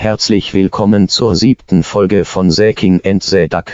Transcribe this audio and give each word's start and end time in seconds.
Herzlich 0.00 0.54
willkommen 0.54 1.08
zur 1.08 1.34
siebten 1.34 1.82
Folge 1.82 2.24
von 2.24 2.52
Säking 2.52 3.00
and 3.04 3.52
Duck. 3.52 3.72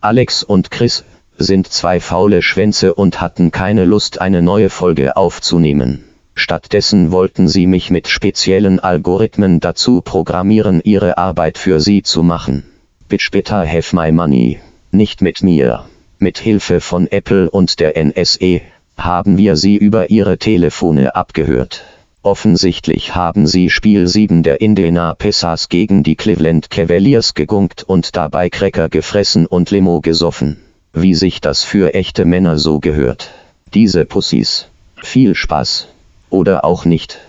Alex 0.00 0.42
und 0.42 0.70
Chris 0.70 1.04
sind 1.36 1.68
zwei 1.68 2.00
faule 2.00 2.40
Schwänze 2.40 2.94
und 2.94 3.20
hatten 3.20 3.50
keine 3.50 3.84
Lust 3.84 4.22
eine 4.22 4.40
neue 4.40 4.70
Folge 4.70 5.18
aufzunehmen. 5.18 6.02
Stattdessen 6.34 7.12
wollten 7.12 7.46
sie 7.46 7.66
mich 7.66 7.90
mit 7.90 8.08
speziellen 8.08 8.80
Algorithmen 8.80 9.60
dazu 9.60 10.00
programmieren, 10.00 10.80
ihre 10.82 11.18
Arbeit 11.18 11.58
für 11.58 11.78
sie 11.78 12.02
zu 12.02 12.22
machen. 12.22 12.64
Bitch 13.10 13.30
better 13.30 13.70
have 13.70 13.94
my 13.94 14.10
money. 14.10 14.58
Nicht 14.92 15.20
mit 15.20 15.42
mir. 15.42 15.84
Mit 16.18 16.38
Hilfe 16.38 16.80
von 16.80 17.06
Apple 17.06 17.50
und 17.50 17.80
der 17.80 18.02
NSE 18.02 18.62
haben 18.96 19.36
wir 19.36 19.56
sie 19.56 19.76
über 19.76 20.08
ihre 20.08 20.38
Telefone 20.38 21.14
abgehört. 21.14 21.84
Offensichtlich 22.26 23.14
haben 23.14 23.46
sie 23.46 23.70
Spiel 23.70 24.08
7 24.08 24.42
der 24.42 24.60
Indiana 24.60 25.14
Pacers 25.14 25.68
gegen 25.68 26.02
die 26.02 26.16
Cleveland 26.16 26.70
Cavaliers 26.70 27.34
gegunkt 27.34 27.84
und 27.84 28.16
dabei 28.16 28.50
Cracker 28.50 28.88
gefressen 28.88 29.46
und 29.46 29.70
Limo 29.70 30.00
gesoffen. 30.00 30.56
Wie 30.92 31.14
sich 31.14 31.40
das 31.40 31.62
für 31.62 31.94
echte 31.94 32.24
Männer 32.24 32.58
so 32.58 32.80
gehört. 32.80 33.30
Diese 33.74 34.04
Pussys. 34.04 34.66
Viel 34.96 35.36
Spaß. 35.36 35.86
Oder 36.28 36.64
auch 36.64 36.84
nicht. 36.84 37.20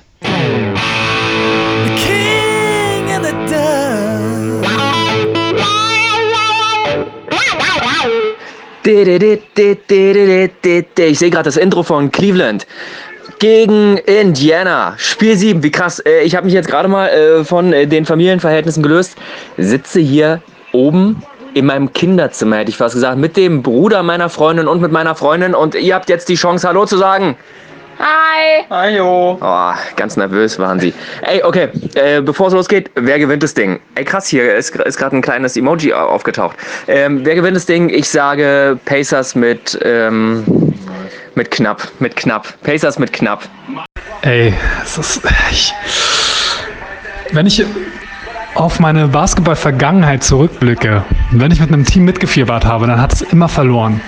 Ich 10.96 11.20
sehe 11.20 11.30
gerade 11.30 11.44
das 11.44 11.58
Intro 11.58 11.84
von 11.84 12.12
Cleveland 12.12 12.66
gegen 13.40 13.98
Indiana. 13.98 14.96
Spiel 14.98 15.36
7, 15.36 15.64
wie 15.64 15.72
krass. 15.72 16.00
Äh, 16.00 16.22
ich 16.22 16.36
habe 16.36 16.46
mich 16.46 16.54
jetzt 16.54 16.68
gerade 16.68 16.88
mal 16.88 17.08
äh, 17.10 17.44
von 17.44 17.74
äh, 17.74 17.88
den 17.88 18.06
Familienverhältnissen 18.06 18.84
gelöst. 18.84 19.16
Sitze 19.58 20.00
hier 20.00 20.42
oben 20.72 21.24
in 21.54 21.66
meinem 21.66 21.92
Kinderzimmer, 21.92 22.58
hätte 22.58 22.70
ich 22.70 22.78
fast 22.78 22.96
gesagt, 22.96 23.18
mit 23.18 23.36
dem 23.36 23.64
Bruder 23.64 24.04
meiner 24.04 24.30
Freundin 24.30 24.68
und 24.68 24.82
mit 24.82 24.92
meiner 24.92 25.16
Freundin. 25.16 25.56
Und 25.56 25.76
ihr 25.76 25.96
habt 25.96 26.10
jetzt 26.10 26.30
die 26.30 26.36
Chance, 26.36 26.68
Hallo 26.68 26.86
zu 26.86 26.98
sagen. 26.98 27.36
Hi. 28.00 28.64
Hallo. 28.70 29.40
Oh, 29.42 29.74
ganz 29.96 30.18
nervös 30.18 30.60
waren 30.60 30.80
sie. 30.80 30.94
Ey, 31.24 31.42
okay, 31.42 31.70
äh, 31.96 32.22
bevor 32.22 32.48
es 32.48 32.54
losgeht, 32.54 32.92
wer 32.94 33.18
gewinnt 33.18 33.42
das 33.42 33.56
Ding? 33.56 33.80
Ey, 33.96 34.04
krass, 34.04 34.28
hier 34.28 34.54
ist, 34.54 34.76
ist 34.76 34.98
gerade 34.98 35.16
ein 35.16 35.24
kleines 35.24 35.58
Emoji 35.58 35.94
aufgetaucht. 35.94 36.56
Ähm, 36.88 37.22
wer 37.24 37.34
gewinnt 37.34 37.56
das 37.56 37.66
Ding? 37.66 37.90
Ich 37.90 38.08
sage 38.08 38.78
Pacers 38.86 39.34
mit, 39.34 39.80
ähm, 39.84 40.67
mit 41.38 41.52
knapp, 41.52 41.88
mit 42.00 42.16
knapp. 42.16 42.62
Pacers 42.64 42.98
mit 42.98 43.14
knapp. 43.14 43.48
Ey, 44.24 44.54
es 44.84 44.98
ist, 44.98 45.22
ich, 45.52 45.72
wenn 47.32 47.46
ich 47.46 47.64
auf 48.56 48.80
meine 48.80 49.08
Basketball-Vergangenheit 49.08 50.24
zurückblicke, 50.24 51.06
wenn 51.32 51.52
ich 51.52 51.60
mit 51.60 51.72
einem 51.72 51.86
Team 51.86 52.06
mitgefiebert 52.06 52.66
habe, 52.66 52.88
dann 52.88 53.00
hat 53.00 53.14
es 53.14 53.22
immer 53.22 53.48
verloren. 53.48 54.02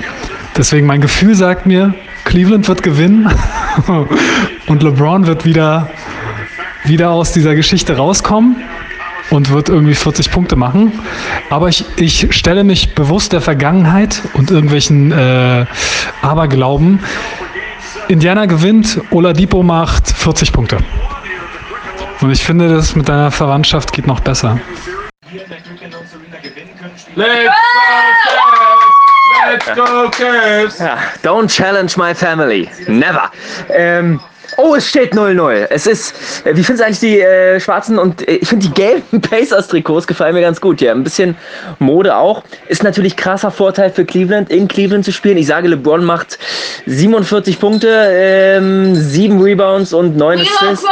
Deswegen 0.58 0.88
mein 0.88 1.02
Gefühl 1.02 1.36
sagt 1.36 1.68
mir, 1.68 1.94
Cleveland 2.26 2.68
wird 2.68 2.82
gewinnen 2.82 3.32
und 4.68 4.82
LeBron 4.82 5.28
wird 5.28 5.46
wieder, 5.46 5.88
wieder 6.86 7.12
aus 7.12 7.32
dieser 7.32 7.54
Geschichte 7.54 7.96
rauskommen 7.96 8.56
und 9.30 9.50
wird 9.50 9.70
irgendwie 9.70 9.96
40 9.96 10.32
Punkte 10.32 10.56
machen. 10.56 10.92
Aber 11.50 11.68
ich, 11.68 11.86
ich 11.98 12.36
stelle 12.36 12.64
mich 12.64 12.96
bewusst 12.96 13.34
der 13.34 13.42
Vergangenheit 13.42 14.22
und 14.34 14.52
irgendwelchen 14.52 15.12
äh, 15.12 15.66
Aberglauben. 16.22 17.00
Indiana 18.08 18.46
gewinnt, 18.46 19.00
Oladipo 19.12 19.62
macht 19.64 20.08
40 20.08 20.52
Punkte. 20.52 20.78
Und 22.22 22.32
ich 22.32 22.44
finde, 22.44 22.70
das 22.70 22.96
mit 22.96 23.08
deiner 23.08 23.32
Verwandtschaft 23.32 23.94
geht 23.94 24.08
noch 24.08 24.20
besser. 24.20 24.60
Let's 27.16 27.50
Let's 29.50 29.66
go, 29.74 30.10
Cavs! 30.12 30.80
Ja, 30.80 30.98
don't 31.24 31.48
challenge 31.48 31.94
my 31.98 32.14
family. 32.14 32.70
Never. 32.88 33.32
Ähm, 33.70 34.20
Oh, 34.58 34.76
es 34.76 34.88
steht 34.88 35.14
0-0. 35.14 35.68
Es 35.70 35.88
ist, 35.88 36.14
äh, 36.46 36.56
wie 36.56 36.64
findest 36.64 36.82
du 36.82 36.86
eigentlich 36.86 37.00
die 37.00 37.20
äh, 37.20 37.60
schwarzen 37.60 38.00
und 38.00 38.28
äh, 38.28 38.36
ich 38.36 38.50
finde 38.50 38.68
die 38.68 38.74
gelben 38.74 39.22
Pacers-Trikots 39.22 40.08
gefallen 40.08 40.36
mir 40.36 40.42
ganz 40.42 40.60
gut. 40.62 40.82
Ja, 40.82 40.92
ein 40.92 41.04
bisschen 41.04 41.36
Mode 41.80 42.16
auch. 42.16 42.44
Ist 42.68 42.84
natürlich 42.84 43.16
krasser 43.16 43.52
Vorteil 43.52 43.90
für 43.92 44.06
Cleveland, 44.06 44.50
in 44.50 44.68
Cleveland 44.68 45.06
zu 45.06 45.12
spielen. 45.12 45.38
Ich 45.38 45.48
sage, 45.48 45.68
LeBron 45.68 46.04
macht 46.04 46.40
47 46.86 47.60
Punkte, 47.60 47.88
ähm, 48.12 48.96
7 48.96 49.42
Rebounds 49.42 49.94
und 49.94 50.18
9 50.18 50.40
Assists. 50.40 50.86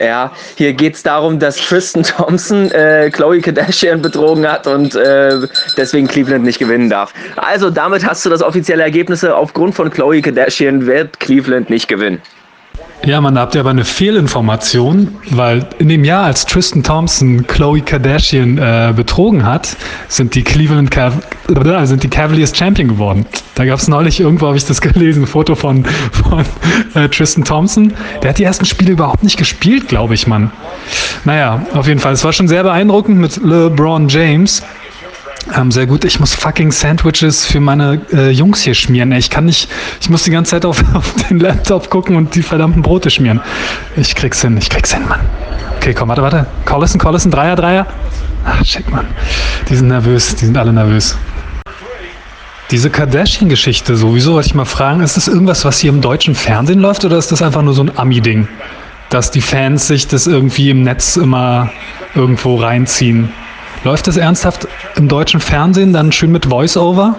Ja, 0.00 0.32
hier 0.56 0.72
geht 0.72 0.94
es 0.94 1.02
darum, 1.02 1.38
dass 1.38 1.56
Tristan 1.56 2.02
Thompson 2.02 2.70
äh, 2.72 3.10
Chloe 3.10 3.40
Kardashian 3.40 4.02
betrogen 4.02 4.46
hat 4.50 4.66
und 4.66 4.94
äh, 4.94 5.38
deswegen 5.76 6.06
Cleveland 6.06 6.44
nicht 6.44 6.58
gewinnen 6.58 6.90
darf. 6.90 7.12
Also 7.36 7.70
damit 7.70 8.04
hast 8.06 8.24
du 8.24 8.30
das 8.30 8.42
offizielle 8.42 8.82
Ergebnis. 8.82 9.24
Aufgrund 9.24 9.74
von 9.74 9.90
Chloe 9.90 10.20
Kardashian 10.22 10.86
wird 10.86 11.18
Cleveland 11.20 11.70
nicht 11.70 11.88
gewinnen. 11.88 12.15
Ja, 13.06 13.20
man, 13.20 13.36
da 13.36 13.42
habt 13.42 13.54
ihr 13.54 13.60
aber 13.60 13.70
eine 13.70 13.84
Fehlinformation, 13.84 15.14
weil 15.30 15.64
in 15.78 15.88
dem 15.88 16.02
Jahr, 16.02 16.24
als 16.24 16.44
Tristan 16.44 16.82
Thompson 16.82 17.46
Chloe 17.46 17.80
Kardashian 17.80 18.58
äh, 18.58 18.92
betrogen 18.96 19.46
hat, 19.46 19.76
sind 20.08 20.34
die 20.34 20.42
Cleveland 20.42 20.90
Cav 20.90 21.14
äh, 21.48 21.86
sind 21.86 22.02
die 22.02 22.08
Cavaliers 22.08 22.56
Champion 22.56 22.88
geworden. 22.88 23.24
Da 23.54 23.64
gab 23.64 23.78
es 23.78 23.86
neulich, 23.86 24.18
irgendwo 24.18 24.48
habe 24.48 24.56
ich 24.56 24.64
das 24.64 24.80
gelesen, 24.80 25.22
ein 25.22 25.26
Foto 25.28 25.54
von, 25.54 25.84
von 25.84 26.44
äh, 26.94 27.08
Tristan 27.08 27.44
Thompson. 27.44 27.94
Der 28.22 28.30
hat 28.30 28.38
die 28.38 28.44
ersten 28.44 28.64
Spiele 28.64 28.90
überhaupt 28.90 29.22
nicht 29.22 29.36
gespielt, 29.36 29.86
glaube 29.86 30.14
ich, 30.14 30.26
Mann. 30.26 30.50
Naja, 31.24 31.64
auf 31.74 31.86
jeden 31.86 32.00
Fall. 32.00 32.12
Es 32.12 32.24
war 32.24 32.32
schon 32.32 32.48
sehr 32.48 32.64
beeindruckend 32.64 33.18
mit 33.18 33.36
LeBron 33.36 34.08
James. 34.08 34.64
Ähm, 35.54 35.70
sehr 35.70 35.86
gut. 35.86 36.04
Ich 36.04 36.18
muss 36.18 36.34
fucking 36.34 36.72
Sandwiches 36.72 37.46
für 37.46 37.60
meine 37.60 38.00
äh, 38.12 38.30
Jungs 38.30 38.62
hier 38.62 38.74
schmieren. 38.74 39.12
Ich 39.12 39.30
kann 39.30 39.44
nicht, 39.44 39.68
ich 40.00 40.10
muss 40.10 40.24
die 40.24 40.30
ganze 40.30 40.52
Zeit 40.52 40.64
auf, 40.64 40.82
auf, 40.94 41.14
den 41.28 41.38
Laptop 41.38 41.88
gucken 41.88 42.16
und 42.16 42.34
die 42.34 42.42
verdammten 42.42 42.82
Brote 42.82 43.10
schmieren. 43.10 43.40
Ich 43.96 44.14
krieg's 44.14 44.40
hin, 44.40 44.56
ich 44.56 44.68
krieg's 44.68 44.92
hin, 44.92 45.06
Mann. 45.08 45.20
Okay, 45.76 45.94
komm, 45.94 46.08
warte, 46.08 46.22
warte. 46.22 46.46
Collison, 46.64 46.98
Collison, 46.98 47.30
Dreier, 47.30 47.54
Dreier. 47.54 47.86
Ach, 48.44 48.64
shit, 48.64 48.90
Mann. 48.90 49.06
Die 49.68 49.76
sind 49.76 49.88
nervös, 49.88 50.34
die 50.34 50.46
sind 50.46 50.56
alle 50.56 50.72
nervös. 50.72 51.16
Diese 52.72 52.90
Kardashian-Geschichte 52.90 53.96
sowieso, 53.96 54.34
wollte 54.34 54.48
ich 54.48 54.54
mal 54.54 54.64
fragen, 54.64 55.00
ist 55.00 55.16
das 55.16 55.28
irgendwas, 55.28 55.64
was 55.64 55.78
hier 55.78 55.90
im 55.90 56.00
deutschen 56.00 56.34
Fernsehen 56.34 56.80
läuft 56.80 57.04
oder 57.04 57.16
ist 57.16 57.30
das 57.30 57.40
einfach 57.40 57.62
nur 57.62 57.74
so 57.74 57.82
ein 57.82 57.96
Ami-Ding? 57.96 58.48
Dass 59.08 59.30
die 59.30 59.40
Fans 59.40 59.86
sich 59.86 60.08
das 60.08 60.26
irgendwie 60.26 60.70
im 60.70 60.82
Netz 60.82 61.16
immer 61.16 61.70
irgendwo 62.16 62.56
reinziehen? 62.56 63.32
Läuft 63.86 64.08
das 64.08 64.16
ernsthaft 64.16 64.66
im 64.96 65.06
deutschen 65.06 65.38
Fernsehen 65.38 65.92
dann 65.92 66.10
schön 66.10 66.32
mit 66.32 66.46
Voice-Over? 66.46 67.14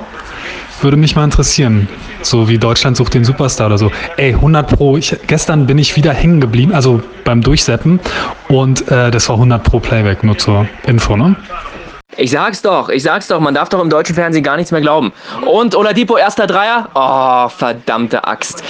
Würde 0.82 0.98
mich 0.98 1.16
mal 1.16 1.24
interessieren. 1.24 1.88
So 2.24 2.50
wie 2.50 2.58
Deutschland 2.58 2.98
sucht 2.98 3.14
den 3.14 3.24
Superstar 3.24 3.68
oder 3.68 3.78
so. 3.78 3.90
Ey, 4.18 4.34
100 4.34 4.76
Pro. 4.76 4.98
Ich, 4.98 5.16
gestern 5.28 5.66
bin 5.66 5.78
ich 5.78 5.96
wieder 5.96 6.12
hängen 6.12 6.42
geblieben, 6.42 6.74
also 6.74 7.02
beim 7.24 7.42
Durchseppen. 7.42 8.02
Und 8.50 8.92
äh, 8.92 9.12
das 9.12 9.30
war 9.30 9.38
100 9.38 9.64
Pro 9.64 9.80
Playback, 9.80 10.26
nur 10.26 10.38
zur 10.38 10.68
Info, 10.86 11.16
ne? 11.16 11.38
Ich 12.16 12.32
sag's 12.32 12.62
doch, 12.62 12.88
ich 12.88 13.04
sag's 13.04 13.28
doch, 13.28 13.40
man 13.42 13.54
darf 13.54 13.68
doch 13.68 13.82
im 13.82 13.90
deutschen 13.90 14.16
Fernsehen 14.16 14.44
gar 14.44 14.56
nichts 14.56 14.72
mehr 14.72 14.80
glauben. 14.80 15.12
Und 15.46 15.76
Oladipo, 15.76 16.18
erster 16.18 16.48
Dreier? 16.48 16.90
Oh, 16.96 17.50
verdammte 17.50 18.26
Axt. 18.26 18.64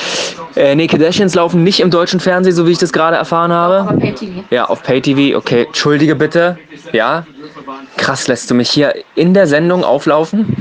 Äh, 0.56 0.76
nee, 0.76 0.88
Kardashians 0.88 1.36
laufen 1.36 1.64
nicht 1.64 1.80
im 1.80 1.92
deutschen 1.92 2.20
Fernsehen, 2.20 2.56
so 2.56 2.66
wie 2.66 2.72
ich 2.72 2.80
das 2.80 2.92
gerade 2.92 3.16
erfahren 3.16 3.54
habe. 3.54 3.90
Auf 3.90 4.00
Pay-TV. 4.00 4.44
Ja, 4.50 4.66
auf 4.66 4.82
Pay-TV, 4.82 5.38
okay. 5.38 5.66
Entschuldige 5.66 6.16
bitte. 6.16 6.58
Ja. 6.94 7.26
Krass, 7.96 8.28
lässt 8.28 8.50
du 8.50 8.56
mich 8.56 8.72
hier 8.72 8.94
in 9.16 9.36
der 9.36 9.46
Sendung 9.46 9.84
auflaufen? 9.84 10.58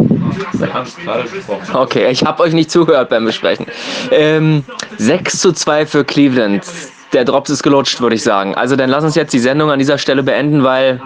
Okay, 1.73 2.11
ich 2.11 2.25
habe 2.25 2.43
euch 2.43 2.53
nicht 2.53 2.71
zugehört 2.71 3.09
beim 3.09 3.25
Besprechen. 3.25 3.67
Ähm, 4.11 4.65
6 4.99 5.41
zu 5.41 5.53
2 5.53 5.87
für 5.87 6.05
Cleveland. 6.05 6.63
Der 7.13 7.25
Drops 7.25 7.51
ist 7.51 7.63
gelutscht, 7.63 8.01
würde 8.01 8.17
ich 8.17 8.23
sagen. 8.23 8.55
Also 8.55 8.77
dann 8.77 8.91
lass 8.91 9.05
uns 9.05 9.15
jetzt 9.15 9.33
die 9.33 9.39
Sendung 9.39 9.71
an 9.71 9.79
dieser 9.79 9.99
Stelle 9.99 10.23
beenden, 10.23 10.65
weil 10.65 11.01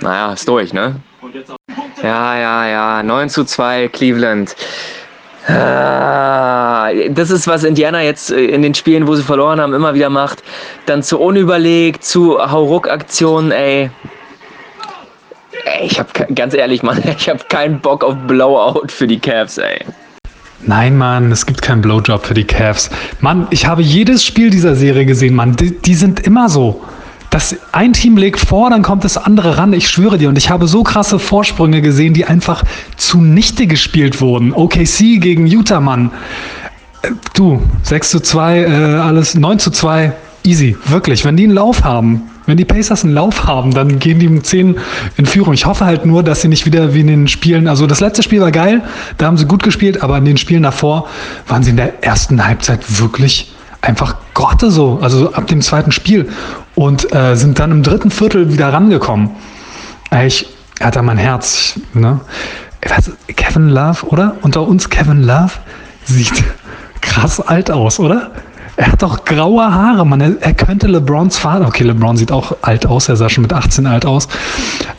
naja, 0.00 0.32
ist 0.32 0.48
durch, 0.48 0.72
ne? 0.72 0.96
Ja, 2.02 2.36
ja, 2.36 2.66
ja. 2.68 3.02
9 3.02 3.28
zu 3.28 3.44
2 3.44 3.88
Cleveland. 3.88 4.54
Ah, 5.48 6.90
das 7.10 7.30
ist, 7.30 7.46
was 7.46 7.62
Indiana 7.62 8.02
jetzt 8.02 8.32
äh, 8.32 8.46
in 8.46 8.62
den 8.62 8.74
Spielen, 8.74 9.06
wo 9.06 9.14
sie 9.14 9.22
verloren 9.22 9.60
haben, 9.60 9.74
immer 9.74 9.94
wieder 9.94 10.10
macht. 10.10 10.42
Dann 10.86 11.02
zu 11.02 11.20
unüberlegt, 11.20 12.02
zu 12.02 12.38
Hauruck-Aktionen, 12.38 13.52
ey. 13.52 13.90
ey. 15.64 15.86
Ich 15.86 16.00
hab, 16.00 16.34
ganz 16.34 16.52
ehrlich, 16.52 16.82
Mann, 16.82 17.02
ich 17.18 17.28
hab 17.28 17.48
keinen 17.48 17.80
Bock 17.80 18.02
auf 18.02 18.16
Blowout 18.26 18.88
für 18.88 19.06
die 19.06 19.20
Cavs, 19.20 19.58
ey. 19.58 19.84
Nein, 20.66 20.98
Mann, 20.98 21.30
es 21.30 21.46
gibt 21.46 21.62
keinen 21.62 21.80
Blowjob 21.80 22.26
für 22.26 22.34
die 22.34 22.44
Cavs. 22.44 22.90
Mann, 23.20 23.46
ich 23.50 23.66
habe 23.66 23.82
jedes 23.82 24.24
Spiel 24.24 24.50
dieser 24.50 24.74
Serie 24.74 25.06
gesehen, 25.06 25.34
Mann. 25.34 25.54
Die, 25.54 25.70
die 25.70 25.94
sind 25.94 26.20
immer 26.20 26.48
so. 26.48 26.82
Das 27.30 27.56
ein 27.72 27.92
Team 27.92 28.16
legt 28.16 28.40
vor, 28.40 28.70
dann 28.70 28.82
kommt 28.82 29.04
das 29.04 29.16
andere 29.16 29.58
ran. 29.58 29.72
Ich 29.72 29.88
schwöre 29.88 30.18
dir. 30.18 30.28
Und 30.28 30.38
ich 30.38 30.50
habe 30.50 30.66
so 30.66 30.82
krasse 30.82 31.20
Vorsprünge 31.20 31.82
gesehen, 31.82 32.14
die 32.14 32.24
einfach 32.24 32.64
zunichte 32.96 33.68
gespielt 33.68 34.20
wurden. 34.20 34.52
OKC 34.52 35.20
gegen 35.20 35.46
Utah, 35.46 35.80
Mann. 35.80 36.10
Äh, 37.02 37.10
du, 37.34 37.62
6 37.84 38.10
zu 38.10 38.20
2, 38.20 38.58
äh, 38.58 38.66
alles 38.96 39.36
9 39.36 39.60
zu 39.60 39.70
2, 39.70 40.12
easy. 40.46 40.76
Wirklich. 40.86 41.24
Wenn 41.24 41.36
die 41.36 41.44
einen 41.44 41.54
Lauf 41.54 41.84
haben, 41.84 42.30
Wenn 42.46 42.56
die 42.56 42.64
Pacers 42.64 43.02
einen 43.04 43.12
Lauf 43.12 43.44
haben, 43.44 43.74
dann 43.74 43.98
gehen 43.98 44.20
die 44.20 44.28
um 44.28 44.42
10 44.42 44.76
in 45.16 45.26
Führung. 45.26 45.52
Ich 45.52 45.66
hoffe 45.66 45.84
halt 45.84 46.06
nur, 46.06 46.22
dass 46.22 46.42
sie 46.42 46.48
nicht 46.48 46.64
wieder 46.64 46.94
wie 46.94 47.00
in 47.00 47.08
den 47.08 47.28
Spielen, 47.28 47.66
also 47.66 47.86
das 47.86 48.00
letzte 48.00 48.22
Spiel 48.22 48.40
war 48.40 48.52
geil, 48.52 48.82
da 49.18 49.26
haben 49.26 49.36
sie 49.36 49.46
gut 49.46 49.64
gespielt, 49.64 50.02
aber 50.02 50.16
in 50.16 50.24
den 50.24 50.36
Spielen 50.36 50.62
davor 50.62 51.08
waren 51.48 51.64
sie 51.64 51.70
in 51.70 51.76
der 51.76 52.04
ersten 52.04 52.46
Halbzeit 52.46 53.00
wirklich 53.00 53.52
einfach 53.82 54.16
Grotte 54.34 54.70
so, 54.70 54.98
also 55.02 55.32
ab 55.32 55.48
dem 55.48 55.60
zweiten 55.60 55.90
Spiel 55.92 56.28
und 56.74 57.12
äh, 57.12 57.34
sind 57.34 57.58
dann 57.58 57.72
im 57.72 57.82
dritten 57.82 58.10
Viertel 58.10 58.52
wieder 58.52 58.72
rangekommen. 58.72 59.30
Ich 60.24 60.46
hatte 60.80 61.02
mein 61.02 61.18
Herz, 61.18 61.80
ne? 61.94 62.20
Kevin 63.34 63.70
Love, 63.70 64.06
oder? 64.06 64.36
Unter 64.42 64.62
uns 64.62 64.88
Kevin 64.88 65.24
Love 65.24 65.52
sieht 66.04 66.44
krass 67.00 67.40
alt 67.40 67.70
aus, 67.70 67.98
oder? 67.98 68.30
Er 68.76 68.92
hat 68.92 69.02
doch 69.02 69.24
graue 69.24 69.72
Haare, 69.72 70.06
man. 70.06 70.20
Er, 70.20 70.32
er, 70.40 70.54
könnte 70.54 70.86
LeBrons 70.86 71.38
Vater. 71.38 71.66
Okay, 71.66 71.84
LeBron 71.84 72.16
sieht 72.16 72.30
auch 72.30 72.56
alt 72.62 72.86
aus, 72.86 73.08
er 73.08 73.16
sah 73.16 73.28
schon 73.28 73.42
mit 73.42 73.52
18 73.52 73.86
alt 73.86 74.04
aus. 74.04 74.28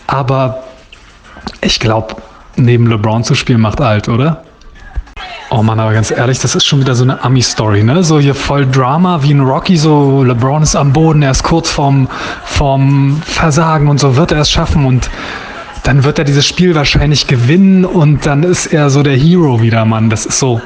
Aber 0.07 0.63
ich 1.61 1.79
glaube, 1.79 2.15
neben 2.55 2.87
LeBron 2.87 3.23
zu 3.23 3.35
spielen 3.35 3.61
macht 3.61 3.79
alt, 3.79 4.09
oder? 4.09 4.43
Oh 5.49 5.63
Mann, 5.63 5.79
aber 5.79 5.93
ganz 5.93 6.11
ehrlich, 6.11 6.39
das 6.39 6.55
ist 6.55 6.65
schon 6.65 6.81
wieder 6.81 6.93
so 6.93 7.03
eine 7.03 7.23
Ami-Story, 7.23 7.83
ne? 7.83 8.03
So 8.03 8.19
hier 8.19 8.35
voll 8.35 8.65
Drama 8.65 9.23
wie 9.23 9.33
ein 9.33 9.39
Rocky, 9.39 9.77
so 9.77 10.23
LeBron 10.23 10.61
ist 10.61 10.75
am 10.75 10.91
Boden, 10.91 11.21
er 11.21 11.31
ist 11.31 11.43
kurz 11.43 11.69
vorm, 11.69 12.09
vorm 12.43 13.21
Versagen 13.25 13.87
und 13.87 13.99
so 13.99 14.17
wird 14.17 14.33
er 14.33 14.41
es 14.41 14.51
schaffen 14.51 14.85
und 14.85 15.09
dann 15.83 16.03
wird 16.03 16.19
er 16.19 16.25
dieses 16.25 16.45
Spiel 16.45 16.75
wahrscheinlich 16.75 17.27
gewinnen 17.27 17.85
und 17.85 18.25
dann 18.25 18.43
ist 18.43 18.65
er 18.65 18.89
so 18.89 19.03
der 19.03 19.15
Hero 19.15 19.61
wieder, 19.61 19.85
Mann. 19.85 20.09
Das 20.09 20.25
ist 20.25 20.37
so. 20.37 20.59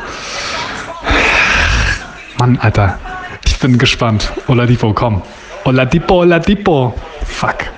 Mann, 2.41 2.57
Alter. 2.57 2.97
Ich 3.45 3.59
bin 3.59 3.77
gespannt. 3.77 4.33
Oladipo, 4.47 4.93
komm. 4.93 5.21
Oladipo, 5.63 6.21
Oladipo. 6.21 6.91
Fuck. 7.23 7.69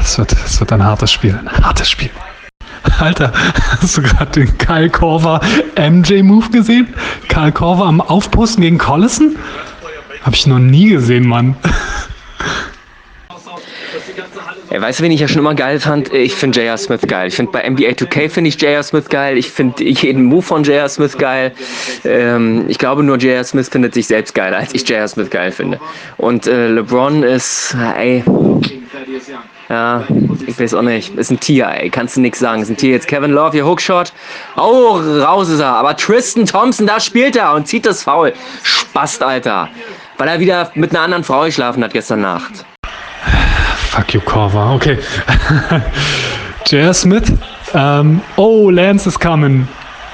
Es 0.00 0.16
wird, 0.16 0.32
es 0.32 0.58
wird 0.58 0.72
ein 0.72 0.82
hartes 0.82 1.12
Spiel. 1.12 1.38
Ein 1.44 1.62
hartes 1.62 1.90
Spiel. 1.90 2.08
Alter, 2.98 3.32
hast 3.82 3.98
du 3.98 4.00
gerade 4.00 4.30
den 4.30 4.56
Kyle 4.56 4.88
Korver 4.88 5.42
MJ-Move 5.76 6.48
gesehen? 6.48 6.94
Kyle 7.28 7.52
Korver 7.52 7.84
am 7.84 8.00
Aufposten 8.00 8.62
gegen 8.62 8.78
Collison? 8.78 9.36
Hab 10.24 10.32
ich 10.32 10.46
noch 10.46 10.58
nie 10.58 10.88
gesehen, 10.88 11.28
Mann. 11.28 11.56
Ey, 14.70 14.80
weißt 14.80 15.00
du, 15.00 15.04
wen 15.04 15.10
ich 15.10 15.20
ja 15.20 15.26
schon 15.26 15.40
immer 15.40 15.54
geil 15.54 15.80
fand? 15.80 16.12
Ich 16.14 16.34
finde 16.36 16.60
J.R. 16.60 16.78
Smith 16.78 17.00
geil. 17.08 17.26
Ich 17.26 17.34
finde 17.34 17.50
bei 17.50 17.68
NBA 17.68 17.88
2K 17.88 18.30
finde 18.30 18.48
ich 18.48 18.60
J.R. 18.62 18.84
Smith 18.84 19.08
geil. 19.08 19.36
Ich 19.36 19.50
finde 19.50 19.82
jeden 19.82 20.22
Move 20.22 20.42
von 20.42 20.62
J.R. 20.62 20.88
Smith 20.88 21.18
geil. 21.18 21.52
Ähm, 22.04 22.66
ich 22.68 22.78
glaube 22.78 23.02
nur 23.02 23.16
J.R. 23.16 23.42
Smith 23.42 23.68
findet 23.68 23.94
sich 23.94 24.06
selbst 24.06 24.32
geiler, 24.32 24.58
als 24.58 24.72
ich 24.72 24.88
J.R. 24.88 25.08
Smith 25.08 25.28
geil 25.28 25.50
finde. 25.50 25.80
Und 26.18 26.46
äh, 26.46 26.68
LeBron 26.68 27.24
ist, 27.24 27.76
ey, 27.96 28.22
ja, 29.68 30.04
ich 30.46 30.58
weiß 30.58 30.74
auch 30.74 30.82
nicht. 30.82 31.16
Ist 31.16 31.30
ein 31.30 31.40
Tier, 31.40 31.68
ey. 31.68 31.90
Kannst 31.90 32.16
du 32.16 32.20
nichts 32.20 32.38
sagen. 32.38 32.62
Ist 32.62 32.70
ein 32.70 32.76
Tier. 32.76 32.90
Jetzt 32.90 33.08
Kevin 33.08 33.32
Love, 33.32 33.56
ihr 33.56 33.66
Hookshot. 33.66 34.12
Oh, 34.56 35.00
raus 35.20 35.48
ist 35.48 35.60
er. 35.60 35.74
Aber 35.74 35.96
Tristan 35.96 36.46
Thompson, 36.46 36.86
da 36.86 37.00
spielt 37.00 37.34
er 37.34 37.54
und 37.54 37.66
zieht 37.66 37.86
das 37.86 38.04
Foul. 38.04 38.32
Spast, 38.62 39.22
Alter. 39.22 39.68
Weil 40.18 40.28
er 40.28 40.40
wieder 40.40 40.70
mit 40.74 40.90
einer 40.90 41.00
anderen 41.00 41.24
Frau 41.24 41.44
geschlafen 41.44 41.82
hat 41.82 41.92
gestern 41.92 42.20
Nacht. 42.20 42.64
Fuck 43.90 44.14
you, 44.14 44.20
Corva. 44.20 44.76
Okay. 44.76 44.98
J.R. 46.66 46.94
Smith. 46.94 47.28
Um, 47.74 48.22
oh, 48.36 48.70
Lance 48.70 49.08
is 49.08 49.18
coming. 49.18 49.66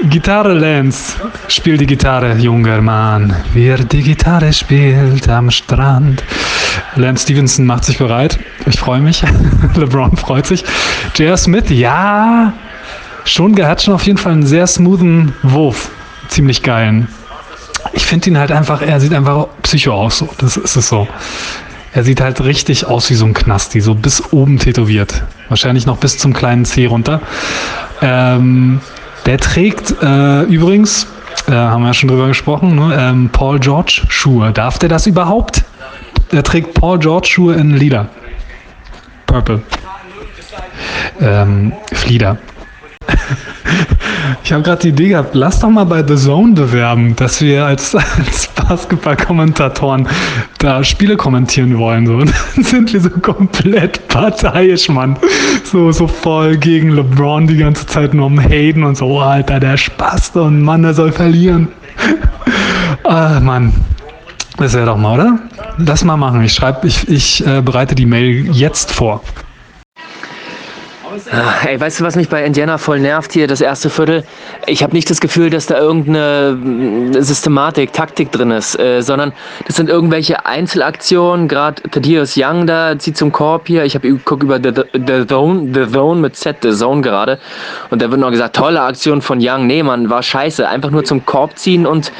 Gitarre, 0.08 0.54
Lance. 0.54 1.16
Spiel 1.48 1.76
die 1.76 1.86
Gitarre, 1.86 2.34
junger 2.36 2.80
Mann. 2.80 3.36
Wer 3.52 3.76
die 3.76 4.02
Gitarre 4.02 4.50
spielt 4.54 5.28
am 5.28 5.50
Strand. 5.50 6.24
Lance 6.94 7.24
Stevenson 7.24 7.66
macht 7.66 7.84
sich 7.84 7.98
bereit. 7.98 8.38
Ich 8.64 8.80
freue 8.80 9.00
mich. 9.00 9.22
LeBron 9.74 10.16
freut 10.16 10.46
sich. 10.46 10.64
J.R. 11.14 11.36
Smith, 11.36 11.68
ja. 11.68 12.54
Schon, 13.26 13.62
hat 13.62 13.82
schon 13.82 13.92
auf 13.92 14.06
jeden 14.06 14.16
Fall 14.16 14.32
einen 14.32 14.46
sehr 14.46 14.66
smoothen 14.66 15.34
Wurf. 15.42 15.90
Ziemlich 16.28 16.62
geilen. 16.62 17.08
Ich 17.92 18.06
finde 18.06 18.30
ihn 18.30 18.38
halt 18.38 18.52
einfach, 18.52 18.80
er 18.80 19.00
sieht 19.00 19.12
einfach 19.12 19.48
psycho 19.62 19.92
aus. 19.92 20.18
So. 20.18 20.28
Das 20.38 20.56
ist 20.56 20.76
es 20.76 20.88
so. 20.88 21.06
Er 21.96 22.04
sieht 22.04 22.20
halt 22.20 22.44
richtig 22.44 22.84
aus 22.84 23.08
wie 23.08 23.14
so 23.14 23.24
ein 23.24 23.32
Knasti, 23.32 23.80
so 23.80 23.94
bis 23.94 24.30
oben 24.30 24.58
tätowiert. 24.58 25.22
Wahrscheinlich 25.48 25.86
noch 25.86 25.96
bis 25.96 26.18
zum 26.18 26.34
kleinen 26.34 26.66
C 26.66 26.84
runter. 26.84 27.22
Ähm, 28.02 28.82
der 29.24 29.38
trägt 29.38 29.94
äh, 30.02 30.42
übrigens, 30.42 31.06
äh, 31.48 31.52
haben 31.52 31.84
wir 31.84 31.86
ja 31.88 31.94
schon 31.94 32.10
drüber 32.10 32.28
gesprochen, 32.28 32.74
ne, 32.74 32.94
ähm, 33.00 33.30
Paul 33.32 33.60
George 33.60 34.02
Schuhe. 34.10 34.52
Darf 34.52 34.78
der 34.78 34.90
das 34.90 35.06
überhaupt? 35.06 35.64
Er 36.32 36.42
trägt 36.42 36.74
Paul 36.74 36.98
George 36.98 37.28
Schuhe 37.28 37.54
in 37.54 37.74
Lila. 37.74 38.10
Purple. 39.24 39.62
Ähm, 41.18 41.72
Flieder. 41.94 42.36
Ich 44.44 44.52
habe 44.52 44.62
gerade 44.62 44.82
die 44.82 44.88
Idee 44.88 45.08
gehabt, 45.10 45.34
lass 45.34 45.60
doch 45.60 45.70
mal 45.70 45.84
bei 45.84 46.06
The 46.06 46.16
Zone 46.16 46.52
bewerben, 46.54 47.16
dass 47.16 47.40
wir 47.40 47.66
als, 47.66 47.94
als 48.18 48.48
Basketball-Kommentatoren 48.48 50.08
da 50.58 50.82
Spiele 50.84 51.16
kommentieren 51.16 51.78
wollen. 51.78 52.06
So. 52.06 52.14
Und 52.14 52.32
dann 52.56 52.64
sind 52.64 52.92
wir 52.92 53.00
so 53.00 53.10
komplett 53.10 54.06
parteiisch, 54.08 54.88
Mann. 54.88 55.16
So, 55.64 55.92
so 55.92 56.06
voll 56.06 56.56
gegen 56.56 56.90
LeBron 56.90 57.46
die 57.46 57.56
ganze 57.56 57.86
Zeit 57.86 58.14
nur 58.14 58.26
um 58.26 58.38
Hayden 58.38 58.84
und 58.84 58.96
so, 58.96 59.06
oh, 59.06 59.20
Alter, 59.20 59.60
der 59.60 59.76
Spaß 59.76 60.36
und 60.36 60.62
Mann, 60.62 60.82
der 60.82 60.94
soll 60.94 61.12
verlieren. 61.12 61.68
ah, 63.04 63.40
Mann. 63.40 63.72
Das 64.58 64.72
wäre 64.72 64.86
doch 64.86 64.96
mal, 64.96 65.20
oder? 65.20 65.38
Lass 65.76 66.02
mal 66.02 66.16
machen. 66.16 66.42
Ich 66.42 66.54
schreibe, 66.54 66.86
ich, 66.86 67.08
ich 67.08 67.46
äh, 67.46 67.60
bereite 67.60 67.94
die 67.94 68.06
Mail 68.06 68.48
jetzt 68.52 68.90
vor. 68.90 69.22
Ah, 71.32 71.66
ey, 71.66 71.80
weißt 71.80 72.00
du, 72.00 72.04
was 72.04 72.16
mich 72.16 72.28
bei 72.28 72.44
Indiana 72.44 72.78
voll 72.78 73.00
nervt 73.00 73.32
hier, 73.32 73.46
das 73.46 73.60
erste 73.60 73.90
Viertel? 73.90 74.24
Ich 74.66 74.82
habe 74.82 74.94
nicht 74.94 75.08
das 75.10 75.20
Gefühl, 75.20 75.50
dass 75.50 75.66
da 75.66 75.78
irgendeine 75.78 76.56
mm, 76.56 77.12
Systematik, 77.22 77.92
Taktik 77.92 78.32
drin 78.32 78.50
ist, 78.50 78.78
äh, 78.78 79.00
sondern 79.02 79.32
das 79.66 79.76
sind 79.76 79.88
irgendwelche 79.88 80.46
Einzelaktionen. 80.46 81.48
Gerade 81.48 81.82
Thaddeus 81.82 82.36
Young 82.36 82.66
da 82.66 82.98
zieht 82.98 83.16
zum 83.16 83.32
Korb 83.32 83.66
hier. 83.66 83.84
Ich 83.84 83.94
habe 83.94 84.12
guck 84.24 84.42
über 84.42 84.58
The, 84.62 84.72
The, 84.92 85.26
Zone, 85.26 85.70
The 85.72 85.90
Zone 85.90 86.20
mit 86.20 86.36
Z, 86.36 86.58
The 86.62 86.72
Zone 86.72 87.02
gerade. 87.02 87.38
Und 87.90 88.02
da 88.02 88.10
wird 88.10 88.20
noch 88.20 88.30
gesagt, 88.30 88.56
tolle 88.56 88.82
Aktion 88.82 89.22
von 89.22 89.38
Young. 89.40 89.66
Nee, 89.66 89.82
Mann, 89.82 90.10
war 90.10 90.22
scheiße. 90.22 90.68
Einfach 90.68 90.90
nur 90.90 91.04
zum 91.04 91.24
Korb 91.24 91.58
ziehen 91.58 91.86
und, 91.86 92.12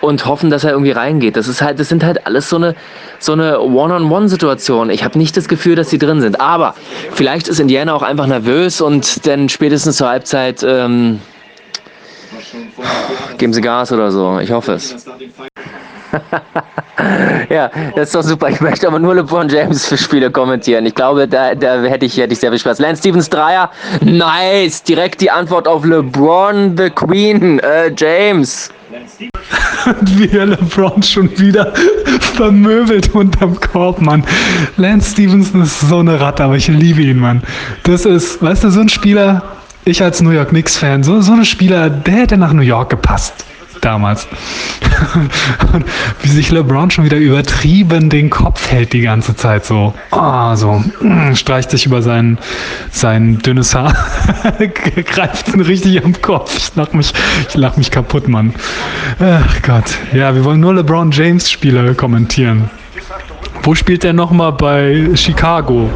und 0.00 0.26
hoffen, 0.26 0.50
dass 0.50 0.64
er 0.64 0.70
irgendwie 0.70 0.92
reingeht. 0.92 1.36
Das 1.36 1.48
ist 1.48 1.62
halt, 1.62 1.78
das 1.80 1.88
sind 1.88 2.04
halt 2.04 2.26
alles 2.26 2.48
so 2.48 2.56
eine, 2.56 2.74
so 3.18 3.32
eine 3.32 3.60
One-on-One-Situation. 3.60 4.90
Ich 4.90 5.04
habe 5.04 5.18
nicht 5.18 5.36
das 5.36 5.48
Gefühl, 5.48 5.74
dass 5.76 5.90
sie 5.90 5.98
drin 5.98 6.20
sind. 6.20 6.40
Aber 6.40 6.74
vielleicht 7.12 7.48
ist 7.48 7.60
Indiana 7.60 7.94
auch 7.94 8.02
einfach 8.02 8.26
nervös 8.26 8.80
und 8.80 9.26
dann 9.26 9.48
spätestens 9.48 9.96
zur 9.96 10.08
Halbzeit 10.08 10.62
ähm, 10.62 11.20
geben 13.38 13.52
sie 13.52 13.60
Gas 13.60 13.92
oder 13.92 14.10
so. 14.10 14.38
Ich 14.38 14.52
hoffe 14.52 14.72
es. 14.72 15.06
ja, 17.50 17.70
das 17.94 18.08
ist 18.08 18.14
doch 18.14 18.22
super. 18.22 18.48
Ich 18.48 18.60
möchte 18.60 18.86
aber 18.86 18.98
nur 18.98 19.14
LeBron 19.14 19.48
James 19.48 19.86
für 19.86 19.96
Spiele 19.96 20.30
kommentieren. 20.30 20.86
Ich 20.86 20.94
glaube, 20.94 21.28
da, 21.28 21.54
da 21.54 21.82
hätte, 21.82 22.06
ich, 22.06 22.16
hätte 22.16 22.32
ich 22.32 22.40
sehr 22.40 22.50
viel 22.50 22.58
Spaß. 22.58 22.78
Lance 22.78 23.00
Stevens 23.00 23.28
Dreier. 23.28 23.70
Nice. 24.02 24.82
Direkt 24.82 25.20
die 25.20 25.30
Antwort 25.30 25.68
auf 25.68 25.84
LeBron 25.84 26.76
the 26.76 26.90
Queen. 26.90 27.58
Äh, 27.60 27.92
James. 27.96 28.70
Wie 30.02 30.28
er 30.30 30.46
LeBron 30.46 31.02
schon 31.02 31.30
wieder 31.38 31.72
vermöbelt 32.34 33.14
unterm 33.14 33.58
Korb, 33.60 34.00
Mann. 34.00 34.24
Lance 34.76 35.12
Stevenson 35.12 35.62
ist 35.62 35.80
so 35.80 35.98
eine 35.98 36.20
Ratte, 36.20 36.44
aber 36.44 36.56
ich 36.56 36.68
liebe 36.68 37.02
ihn, 37.02 37.18
Mann. 37.18 37.42
Das 37.84 38.04
ist, 38.04 38.42
weißt 38.42 38.64
du, 38.64 38.70
so 38.70 38.80
ein 38.80 38.88
Spieler, 38.88 39.42
ich 39.84 40.02
als 40.02 40.20
New 40.20 40.30
York 40.30 40.50
Knicks-Fan, 40.50 41.02
so, 41.02 41.20
so 41.20 41.32
ein 41.32 41.44
Spieler, 41.44 41.90
der 41.90 42.14
hätte 42.14 42.36
nach 42.36 42.52
New 42.52 42.62
York 42.62 42.90
gepasst 42.90 43.44
damals. 43.80 44.26
Und 45.72 45.84
wie 46.22 46.28
sich 46.28 46.50
LeBron 46.50 46.90
schon 46.90 47.04
wieder 47.04 47.16
übertrieben 47.16 48.10
den 48.10 48.30
Kopf 48.30 48.70
hält 48.70 48.92
die 48.92 49.02
ganze 49.02 49.36
Zeit 49.36 49.64
so. 49.64 49.94
Oh, 50.10 50.54
so 50.54 50.82
mm, 51.00 51.34
streicht 51.34 51.70
sich 51.70 51.86
über 51.86 52.02
sein, 52.02 52.38
sein 52.90 53.38
dünnes 53.38 53.74
Haar, 53.74 53.94
greift 55.04 55.48
ihn 55.48 55.60
richtig 55.60 56.04
am 56.04 56.20
Kopf. 56.20 56.56
Ich 56.56 56.76
lach 56.76 56.92
mich, 56.92 57.12
ich 57.48 57.56
lach 57.56 57.76
mich 57.76 57.90
kaputt, 57.90 58.28
Mann. 58.28 58.54
Ach 59.20 59.62
Gott. 59.62 59.96
Ja, 60.12 60.34
wir 60.34 60.44
wollen 60.44 60.60
nur 60.60 60.74
LeBron 60.74 61.10
James 61.10 61.50
Spiele 61.50 61.94
kommentieren. 61.94 62.70
Wo 63.62 63.74
spielt 63.74 64.04
er 64.04 64.12
nochmal 64.12 64.52
bei 64.52 65.10
Chicago? 65.14 65.90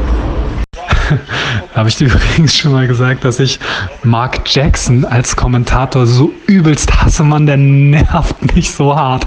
habe 1.75 1.89
ich 1.89 1.97
dir 1.97 2.07
übrigens 2.07 2.57
schon 2.57 2.73
mal 2.73 2.87
gesagt, 2.87 3.25
dass 3.25 3.41
ich 3.41 3.59
Mark 4.03 4.41
Jackson 4.47 5.05
als 5.05 5.37
Kommentator 5.37 6.07
so 6.07 6.33
übelst 6.47 6.93
hasse, 7.03 7.25
Mann, 7.25 7.47
der 7.47 7.57
nervt 7.57 8.55
mich 8.55 8.71
so 8.71 8.95
hart. 8.95 9.27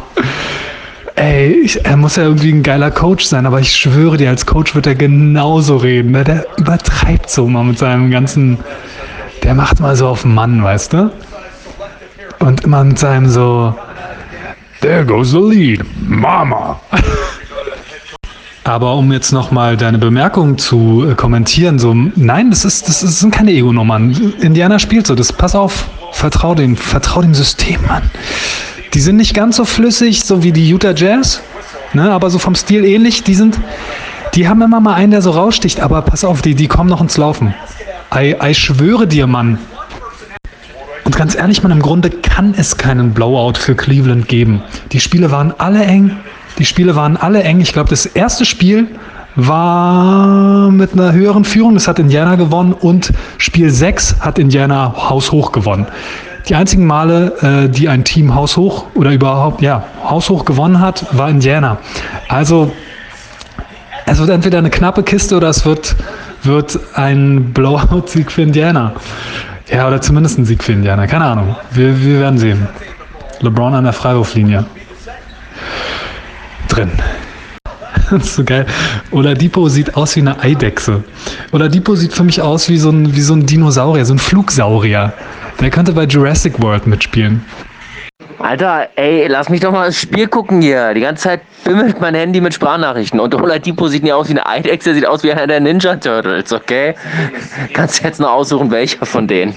Ey, 1.15 1.51
ich, 1.63 1.86
er 1.86 1.96
muss 1.96 2.17
ja 2.17 2.24
irgendwie 2.24 2.51
ein 2.51 2.62
geiler 2.62 2.91
Coach 2.91 3.25
sein, 3.25 3.46
aber 3.46 3.62
ich 3.62 3.74
schwöre 3.74 4.17
dir, 4.17 4.29
als 4.29 4.46
Coach 4.46 4.75
wird 4.75 4.86
er 4.86 4.96
genauso 4.96 5.77
reden. 5.77 6.12
Ne? 6.12 6.24
Der 6.25 6.46
übertreibt 6.58 7.29
so 7.29 7.48
mal 7.48 7.63
mit 7.63 7.77
seinem 7.77 8.12
ganzen. 8.12 8.58
Der 9.44 9.55
macht 9.55 9.79
mal 9.79 9.96
so 9.96 10.08
auf 10.08 10.24
den 10.24 10.34
Mann, 10.34 10.62
weißt 10.63 10.94
du? 10.94 11.12
Und 12.39 12.65
immer 12.65 12.84
mit 12.84 13.00
seinem 13.00 13.29
so. 13.29 13.74
There 14.82 15.05
goes 15.05 15.32
the 15.32 15.39
lead, 15.39 15.86
Mama. 16.08 16.79
Aber 18.65 18.95
um 18.95 19.12
jetzt 19.12 19.31
nochmal 19.31 19.77
deine 19.77 20.00
Bemerkung 20.00 20.57
zu 20.57 21.05
äh, 21.07 21.13
kommentieren, 21.13 21.77
so, 21.77 21.93
nein, 21.93 22.50
das, 22.50 22.65
ist, 22.65 22.88
das, 22.88 23.01
sind 23.01 23.29
keine 23.29 23.51
Ego-Nummern. 23.51 24.34
Indiana 24.41 24.79
spielt 24.79 25.05
so, 25.05 25.13
das, 25.13 25.31
pass 25.31 25.53
auf, 25.53 25.88
vertrau 26.12 26.55
dem, 26.55 26.75
vertrau 26.75 27.22
dem 27.22 27.36
System, 27.36 27.79
Mann. 27.88 28.10
Die 28.95 29.01
sind 29.01 29.17
nicht 29.17 29.36
ganz 29.36 29.57
so 29.57 29.65
flüssig, 29.65 30.24
so 30.24 30.41
wie 30.41 30.51
die 30.51 30.67
Utah 30.67 30.95
Jazz, 30.95 31.43
ne, 31.93 32.12
aber 32.12 32.31
so 32.31 32.39
vom 32.39 32.55
Stil 32.55 32.86
ähnlich. 32.86 33.22
Die 33.24 33.36
sind, 33.36 33.60
die 34.34 34.48
haben 34.48 34.63
immer 34.63 34.79
mal 34.79 34.95
einen, 34.95 35.12
der 35.12 35.22
so 35.22 35.29
raussticht, 35.29 35.79
aber 35.79 36.01
pass 36.01 36.24
auf, 36.24 36.41
die, 36.41 36.55
die 36.55 36.67
kommen 36.67 36.89
noch 36.89 37.01
ins 37.01 37.17
Laufen. 37.17 37.53
Ich 38.50 38.57
schwöre 38.57 39.05
dir, 39.05 39.27
Mann. 39.27 39.60
Und 41.03 41.15
ganz 41.15 41.36
ehrlich, 41.36 41.62
man, 41.62 41.72
im 41.72 41.84
Grunde 41.84 42.10
kann 42.10 42.55
es 42.57 42.77
keinen 42.77 43.13
Blowout 43.13 43.60
für 43.60 43.75
Cleveland 43.75 44.27
geben. 44.27 44.63
Die 44.91 45.00
Spiele 45.00 45.29
waren 45.29 45.53
alle 45.60 45.86
eng. 45.86 46.17
Die 46.57 46.65
Spiele 46.65 46.95
waren 46.95 47.17
alle 47.17 47.43
eng. 47.43 47.59
Ich 47.62 47.74
glaube, 47.74 47.89
das 47.89 48.05
erste 48.05 48.45
Spiel 48.45 48.88
war 49.35 50.71
mit 50.71 50.93
einer 50.93 51.12
höheren 51.12 51.43
Führung. 51.43 51.74
Das 51.74 51.88
hat 51.88 52.00
Indiana 52.00 52.35
gewonnen. 52.35 52.74
Und 52.74 53.12
Spiel 53.38 53.69
6 53.69 54.21
hat 54.21 54.39
Indiana 54.39 54.93
haushoch 55.09 55.51
gewonnen. 55.51 55.88
Die 56.47 56.55
einzigen 56.55 56.85
Male, 56.85 57.65
äh, 57.65 57.69
die 57.69 57.89
ein 57.89 58.03
Team 58.03 58.35
haushoch 58.35 58.85
oder 58.93 59.12
überhaupt, 59.12 59.62
ja, 59.62 59.83
haushoch 60.03 60.45
gewonnen 60.45 60.79
hat, 60.79 61.05
war 61.17 61.29
Indiana. 61.29 61.77
Also, 62.29 62.71
es 64.05 64.19
wird 64.19 64.29
entweder 64.29 64.59
eine 64.59 64.69
knappe 64.69 65.01
Kiste 65.01 65.35
oder 65.35 65.50
es 65.50 65.65
wird 65.65 65.95
wird 66.45 66.79
ein 66.93 67.53
Blowout-Sieg 67.53 68.31
für 68.31 68.43
Indiana. 68.43 68.93
Ja, 69.71 69.88
oder 69.88 70.00
zumindest 70.01 70.38
ein 70.38 70.45
Sieg 70.45 70.63
für 70.63 70.74
Indiana. 70.74 71.07
Keine 71.07 71.25
Ahnung. 71.25 71.55
Wir, 71.71 72.01
wir 72.03 72.19
werden 72.19 72.38
sehen. 72.38 72.67
LeBron 73.39 73.74
an 73.74 73.83
der 73.83 73.93
Freiwurflinie. 73.93 74.65
Drin. 76.75 76.91
Das 78.12 78.12
ist 78.24 78.36
so 78.36 78.44
geil. 78.44 78.65
Oladipo 79.12 79.70
sieht 79.70 79.96
aus 79.96 80.15
wie 80.17 80.20
eine 80.20 80.38
Eidechse. 80.39 81.03
Oladipo 81.53 81.96
sieht 81.96 82.12
für 82.12 82.24
mich 82.24 82.41
aus 82.41 82.67
wie 82.67 82.77
so 82.77 82.89
ein, 82.89 83.15
wie 83.15 83.22
so 83.22 83.34
ein 83.34 83.46
Dinosaurier, 83.46 84.05
so 84.05 84.13
ein 84.13 84.20
Flugsaurier. 84.20 85.13
Der 85.62 85.70
könnte 85.70 85.94
bei 85.94 86.03
Jurassic 86.03 86.62
World 86.62 86.86
mitspielen. 86.86 87.46
Alter, 88.39 88.89
ey, 88.96 89.27
lass 89.27 89.50
mich 89.50 89.62
doch 89.62 89.72
mal 89.72 89.86
das 89.86 89.98
Spiel 89.98 90.27
gucken 90.27 90.62
hier. 90.62 90.94
Die 90.94 91.00
ganze 91.00 91.24
Zeit 91.24 91.41
bimmelt 91.63 92.01
mein 92.01 92.13
Handy 92.13 92.41
mit 92.41 92.53
Sprachnachrichten. 92.53 93.22
Und 93.22 93.34
Oladipo 93.34 93.88
sieht 93.88 94.03
nicht 94.03 94.13
aus 94.13 94.27
wie 94.27 94.32
eine 94.32 94.46
Eidechse, 94.46 94.94
sieht 94.94 95.08
aus 95.08 95.24
wie 95.24 95.32
einer 95.32 95.48
der 95.48 95.62
Ninja 95.62 95.96
Turtles, 95.96 96.51
okay? 96.51 96.96
Kannst 97.74 98.03
jetzt 98.03 98.20
noch 98.20 98.32
aussuchen, 98.32 98.70
welcher 98.70 99.05
von 99.05 99.27
denen. 99.27 99.55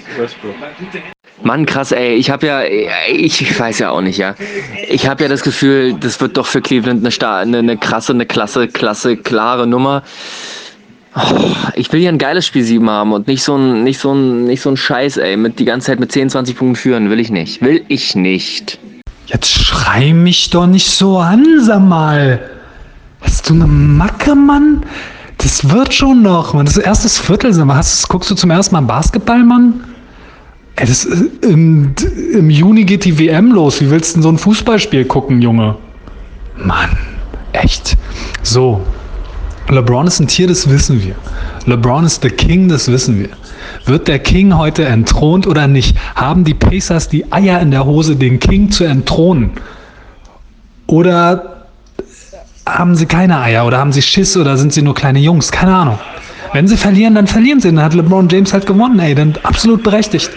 Mann, 1.42 1.66
krass, 1.66 1.92
ey. 1.92 2.14
Ich 2.14 2.30
habe 2.30 2.46
ja, 2.46 2.62
ich 3.08 3.58
weiß 3.58 3.78
ja 3.78 3.90
auch 3.90 4.00
nicht, 4.00 4.18
ja. 4.18 4.34
Ich 4.88 5.08
habe 5.08 5.22
ja 5.22 5.28
das 5.28 5.42
Gefühl, 5.42 5.94
das 5.94 6.20
wird 6.20 6.36
doch 6.36 6.46
für 6.46 6.60
Cleveland 6.60 7.04
eine, 7.04 7.36
eine, 7.36 7.58
eine 7.58 7.76
krasse, 7.76 8.12
eine 8.12 8.26
klasse, 8.26 8.68
klasse, 8.68 9.16
klare 9.16 9.66
Nummer. 9.66 10.02
Oh, 11.14 11.54
ich 11.74 11.92
will 11.92 12.00
hier 12.00 12.10
ein 12.10 12.18
geiles 12.18 12.46
Spiel 12.46 12.62
7 12.62 12.88
haben 12.90 13.12
und 13.12 13.26
nicht 13.26 13.42
so 13.42 13.56
ein, 13.56 13.82
nicht 13.82 13.98
so 13.98 14.12
ein, 14.12 14.44
nicht 14.44 14.60
so 14.60 14.70
ein 14.70 14.76
Scheiß, 14.76 15.16
ey, 15.16 15.36
mit 15.36 15.58
die 15.58 15.64
ganze 15.64 15.86
Zeit 15.86 16.00
mit 16.00 16.12
10, 16.12 16.30
20 16.30 16.56
Punkten 16.56 16.76
führen. 16.76 17.10
Will 17.10 17.20
ich 17.20 17.30
nicht. 17.30 17.62
Will 17.62 17.84
ich 17.88 18.14
nicht. 18.14 18.78
Jetzt 19.26 19.50
schrei 19.50 20.12
mich 20.12 20.50
doch 20.50 20.66
nicht 20.66 20.90
so 20.90 21.18
an, 21.18 21.44
sag 21.60 21.80
mal. 21.80 22.40
Hast 23.20 23.48
du 23.48 23.54
eine 23.54 23.66
Macke, 23.66 24.34
Mann? 24.34 24.82
Das 25.38 25.68
wird 25.70 25.94
schon 25.94 26.22
noch, 26.22 26.54
Mann. 26.54 26.66
Das 26.66 26.76
ist 26.76 26.84
erstes 26.84 27.18
Viertel, 27.18 27.52
sag 27.52 27.66
mal. 27.66 27.76
Hast, 27.76 28.08
guckst 28.08 28.30
du 28.30 28.34
zum 28.34 28.50
ersten 28.50 28.74
Mal 28.74 28.82
Basketball, 28.82 29.42
Mann? 29.42 29.84
Das, 30.80 31.04
im, 31.04 31.94
Im 32.32 32.50
Juni 32.50 32.84
geht 32.84 33.04
die 33.04 33.18
WM 33.18 33.52
los. 33.52 33.80
Wie 33.80 33.90
willst 33.90 34.12
du 34.12 34.14
denn 34.16 34.22
so 34.22 34.28
ein 34.28 34.38
Fußballspiel 34.38 35.04
gucken, 35.06 35.42
Junge? 35.42 35.76
Mann, 36.56 36.90
echt. 37.52 37.96
So, 38.42 38.80
LeBron 39.68 40.06
ist 40.06 40.20
ein 40.20 40.28
Tier, 40.28 40.46
das 40.46 40.68
wissen 40.68 41.02
wir. 41.02 41.14
LeBron 41.66 42.04
ist 42.04 42.22
der 42.24 42.30
King, 42.30 42.68
das 42.68 42.88
wissen 42.88 43.18
wir. 43.18 43.28
Wird 43.84 44.08
der 44.08 44.18
King 44.18 44.56
heute 44.56 44.84
entthront 44.84 45.46
oder 45.46 45.66
nicht? 45.66 45.96
Haben 46.14 46.44
die 46.44 46.54
Pacers 46.54 47.08
die 47.08 47.30
Eier 47.32 47.60
in 47.60 47.70
der 47.70 47.84
Hose, 47.84 48.16
den 48.16 48.40
King 48.40 48.70
zu 48.70 48.84
entthronen? 48.84 49.50
Oder 50.86 51.66
haben 52.66 52.94
sie 52.94 53.06
keine 53.06 53.40
Eier 53.40 53.66
oder 53.66 53.78
haben 53.78 53.92
sie 53.92 54.02
Schiss 54.02 54.36
oder 54.36 54.56
sind 54.56 54.72
sie 54.72 54.82
nur 54.82 54.94
kleine 54.94 55.18
Jungs? 55.18 55.52
Keine 55.52 55.74
Ahnung. 55.74 55.98
Wenn 56.52 56.66
sie 56.66 56.76
verlieren, 56.76 57.14
dann 57.14 57.26
verlieren 57.26 57.60
sie. 57.60 57.68
Dann 57.68 57.82
hat 57.82 57.94
LeBron 57.94 58.28
James 58.28 58.52
halt 58.52 58.66
gewonnen, 58.66 58.98
ey. 59.00 59.14
Dann 59.14 59.34
absolut 59.42 59.82
berechtigt. 59.82 60.30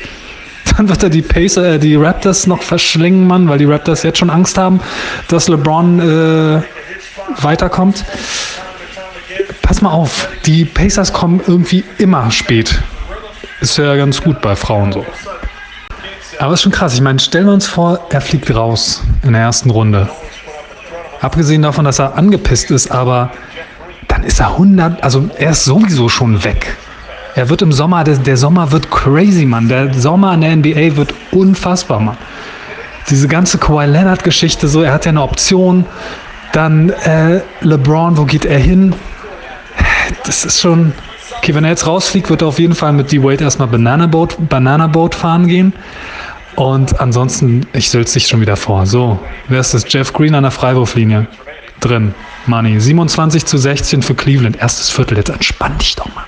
Dann 0.78 0.90
wird 0.90 1.04
er 1.04 1.10
die 1.10 1.22
Pacer, 1.22 1.74
äh, 1.74 1.80
die 1.80 1.96
Raptors 1.96 2.48
noch 2.48 2.62
verschlingen, 2.62 3.28
Mann, 3.28 3.50
weil 3.50 3.58
die 3.58 3.66
Raptors 3.66 4.04
jetzt 4.04 4.20
schon 4.20 4.30
Angst 4.30 4.58
haben, 4.58 4.80
dass 5.28 5.48
LeBron 5.48 6.00
äh, 6.00 6.62
weiterkommt 7.42 8.06
pass 9.72 9.82
mal 9.82 9.92
auf, 9.92 10.28
die 10.46 10.66
Pacers 10.66 11.14
kommen 11.14 11.42
irgendwie 11.48 11.84
immer 11.98 12.30
spät. 12.30 12.82
Ist 13.62 13.78
ja 13.78 13.96
ganz 13.96 14.22
gut 14.22 14.42
bei 14.42 14.54
Frauen 14.54 14.92
so. 14.92 15.06
Aber 16.40 16.54
ist 16.54 16.64
schon 16.64 16.74
krass. 16.74 16.94
Ich 16.94 17.00
meine, 17.00 17.20
stellen 17.20 17.46
wir 17.46 17.54
uns 17.54 17.68
vor, 17.68 18.08
er 18.10 18.20
fliegt 18.20 18.54
raus 18.54 19.02
in 19.24 19.32
der 19.32 19.44
ersten 19.44 19.70
Runde. 19.70 20.10
Abgesehen 21.22 21.62
davon, 21.62 21.86
dass 21.86 22.00
er 22.00 22.18
angepisst 22.18 22.70
ist, 22.70 22.92
aber 22.92 23.32
dann 24.10 24.24
ist 24.24 24.42
er 24.42 24.48
100, 24.48 25.02
also 25.04 25.30
er 25.38 25.52
ist 25.52 25.64
sowieso 25.64 26.10
schon 26.10 26.44
weg. 26.44 26.76
Er 27.36 27.50
wird 27.50 27.62
im 27.62 27.72
Sommer, 27.72 28.04
der, 28.04 28.18
der 28.18 28.38
Sommer 28.38 28.72
wird 28.72 28.92
crazy, 28.92 29.46
Mann. 29.46 29.70
Der 29.70 29.94
Sommer 29.94 30.32
an 30.32 30.42
der 30.42 30.56
NBA 30.56 30.98
wird 30.98 31.14
unfassbar, 31.32 32.00
Mann. 32.00 32.18
Diese 33.10 33.28
ganze 33.28 33.58
Kawhi 33.58 33.86
Leonard-Geschichte, 33.86 34.68
so, 34.68 34.82
er 34.82 34.94
hat 34.94 35.06
ja 35.06 35.10
eine 35.10 35.22
Option. 35.22 35.86
Dann 36.54 36.90
äh, 36.90 37.42
LeBron, 37.62 38.18
wo 38.18 38.26
geht 38.26 38.46
er 38.46 38.60
hin? 38.60 38.94
das 40.26 40.46
ist 40.46 40.62
schon. 40.62 40.94
Okay, 41.38 41.56
wenn 41.56 41.64
er 41.64 41.72
jetzt 41.72 41.88
rausfliegt, 41.88 42.30
wird 42.30 42.42
er 42.42 42.50
auf 42.50 42.60
jeden 42.60 42.76
Fall 42.76 42.94
mit 42.94 43.12
D-Wade 43.12 43.44
erstmal 43.44 43.68
Banana 43.68 44.06
Boat, 44.06 44.38
Banana 44.50 44.86
Boat 44.86 45.16
fahren 45.16 45.48
gehen. 45.48 45.74
Und 46.56 47.00
ansonsten, 47.00 47.66
ich 47.74 47.90
sülze 47.90 48.16
dich 48.16 48.28
schon 48.28 48.42
wieder 48.42 48.58
vor. 48.58 48.86
So, 48.86 49.18
wer 49.48 49.62
ist 49.62 49.74
das? 49.74 49.86
Jeff 49.88 50.14
Green 50.14 50.36
an 50.36 50.44
der 50.44 50.52
Freiwurflinie. 50.52 51.26
Drin. 51.80 52.14
Money. 52.46 52.80
27 52.80 53.46
zu 53.46 53.58
16 53.58 54.04
für 54.04 54.14
Cleveland. 54.14 54.58
Erstes 54.58 54.90
Viertel. 54.90 55.18
Jetzt 55.18 55.30
entspann 55.30 55.78
dich 55.80 55.96
doch 55.96 56.14
mal. 56.14 56.26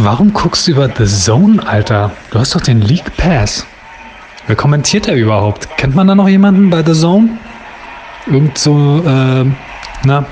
Warum 0.00 0.32
guckst 0.32 0.68
du 0.68 0.70
über 0.70 0.88
The 0.88 1.06
Zone, 1.06 1.60
Alter? 1.66 2.12
Du 2.30 2.38
hast 2.38 2.54
doch 2.54 2.60
den 2.60 2.80
League 2.80 3.16
Pass. 3.16 3.66
Wer 4.46 4.54
kommentiert 4.54 5.08
er 5.08 5.16
überhaupt? 5.16 5.76
Kennt 5.76 5.96
man 5.96 6.06
da 6.06 6.14
noch 6.14 6.28
jemanden 6.28 6.70
bei 6.70 6.84
The 6.84 6.92
Zone? 6.92 7.30
Irgend 8.26 8.56
so, 8.56 9.02
äh, 9.04 9.44
na, 10.04 10.24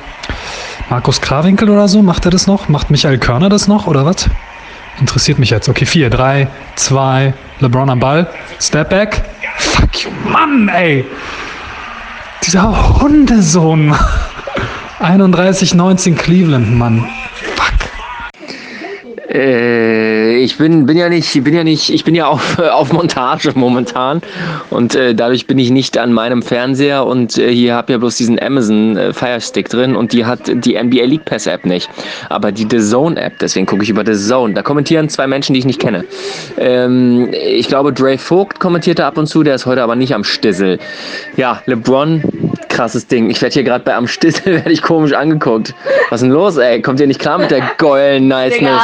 Markus 0.89 1.21
Krawinkel 1.21 1.69
oder 1.69 1.89
so, 1.89 2.01
macht 2.01 2.25
er 2.27 2.31
das 2.31 2.47
noch? 2.47 2.69
Macht 2.69 2.93
Michael 2.93 3.19
Körner 3.19 3.49
das 3.49 3.67
noch 3.67 3.89
oder 3.89 4.07
was? 4.07 4.31
Interessiert 5.01 5.41
mich 5.41 5.51
jetzt. 5.51 5.69
Okay, 5.69 5.85
4, 5.85 6.11
3, 6.11 6.47
2, 6.77 7.35
LeBron 7.59 7.91
am 7.91 7.99
Ball. 7.99 8.31
Step 8.61 8.91
back. 8.91 9.25
Fuck 9.59 10.05
you, 10.05 10.11
Mann, 10.31 10.69
ey. 10.69 11.05
Dieser 12.45 13.01
Hundesohn. 13.01 13.93
31-19 15.01 16.15
Cleveland, 16.15 16.73
Mann. 16.79 17.05
Äh, 19.29 20.37
ich 20.39 20.59
bin, 20.59 20.87
bin 20.87 20.97
ja 20.97 21.09
nicht, 21.09 21.43
bin 21.43 21.55
ja 21.55 21.65
nicht, 21.65 21.91
ich 21.91 22.05
bin 22.05 22.15
ja 22.15 22.27
auf, 22.27 22.59
auf 22.73 22.93
Montage 22.93 23.53
momentan 23.55 24.23
und 24.71 24.95
äh, 24.95 25.15
dadurch 25.15 25.47
bin 25.47 25.59
ich 25.59 25.71
nicht 25.71 25.99
an 25.99 26.13
meinem 26.13 26.43
Fernseher 26.43 27.07
und 27.07 27.37
äh, 27.39 27.53
hier 27.53 27.75
habe 27.75 27.93
ja 27.93 27.99
bloß 27.99 28.17
diesen 28.17 28.41
Amazon 28.41 28.97
äh, 28.97 29.13
Fire 29.13 29.41
Stick 29.41 29.69
drin 29.69 29.97
und 29.97 30.13
die 30.13 30.25
hat 30.25 30.41
die 30.47 30.81
NBA 30.81 31.05
League 31.05 31.25
Pass 31.25 31.47
App 31.47 31.67
nicht, 31.67 31.91
aber 32.29 32.53
die 32.53 32.67
The 32.71 32.79
Zone 32.79 33.21
App, 33.21 33.39
deswegen 33.41 33.67
gucke 33.67 33.83
ich 33.83 33.91
über 33.91 34.05
The 34.07 34.15
Zone. 34.15 34.55
Da 34.55 34.63
kommentieren 34.63 35.09
zwei 35.09 35.27
Menschen, 35.27 35.55
die 35.55 35.61
ich 35.61 35.67
nicht 35.67 35.81
kenne. 35.81 36.05
Ähm, 36.59 37.29
ich 37.33 37.69
glaube, 37.69 37.93
Dre 37.93 38.19
Vogt 38.19 38.61
kommentierte 38.61 39.05
ab 39.05 39.19
und 39.19 39.27
zu, 39.27 39.43
der 39.43 39.57
ist 39.57 39.67
heute 39.67 39.83
aber 39.83 39.97
nicht 39.97 40.15
am 40.15 40.25
Stissel. 40.25 40.79
Ja, 41.37 41.63
LeBron 41.67 42.23
krasses 42.77 43.07
Ding. 43.07 43.31
Ich 43.31 43.41
werde 43.41 43.55
hier 43.55 43.65
gerade 43.65 43.85
bei 43.85 43.95
am 43.95 44.07
Stissel 44.07 44.45
werde 44.55 44.71
ich 44.71 44.83
komisch 44.83 45.15
angeguckt. 45.15 45.75
Was 46.11 46.21
ist 46.21 46.27
denn 46.27 46.35
los, 46.35 46.59
ey? 46.59 46.83
Kommt 46.83 47.01
ihr 47.01 47.07
nicht 47.07 47.21
klar 47.21 47.39
mit 47.39 47.51
der 47.51 47.63
geilen 47.79 48.29
Niceness? 48.29 48.83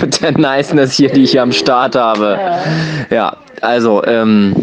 Mit 0.00 0.20
der 0.22 0.32
Niceness 0.32 0.92
hier, 0.92 1.10
die 1.10 1.22
ich 1.22 1.32
hier 1.32 1.42
am 1.42 1.52
Start 1.52 1.96
habe. 1.96 2.38
Ja, 3.10 3.36
also, 3.60 4.04
ähm, 4.04 4.54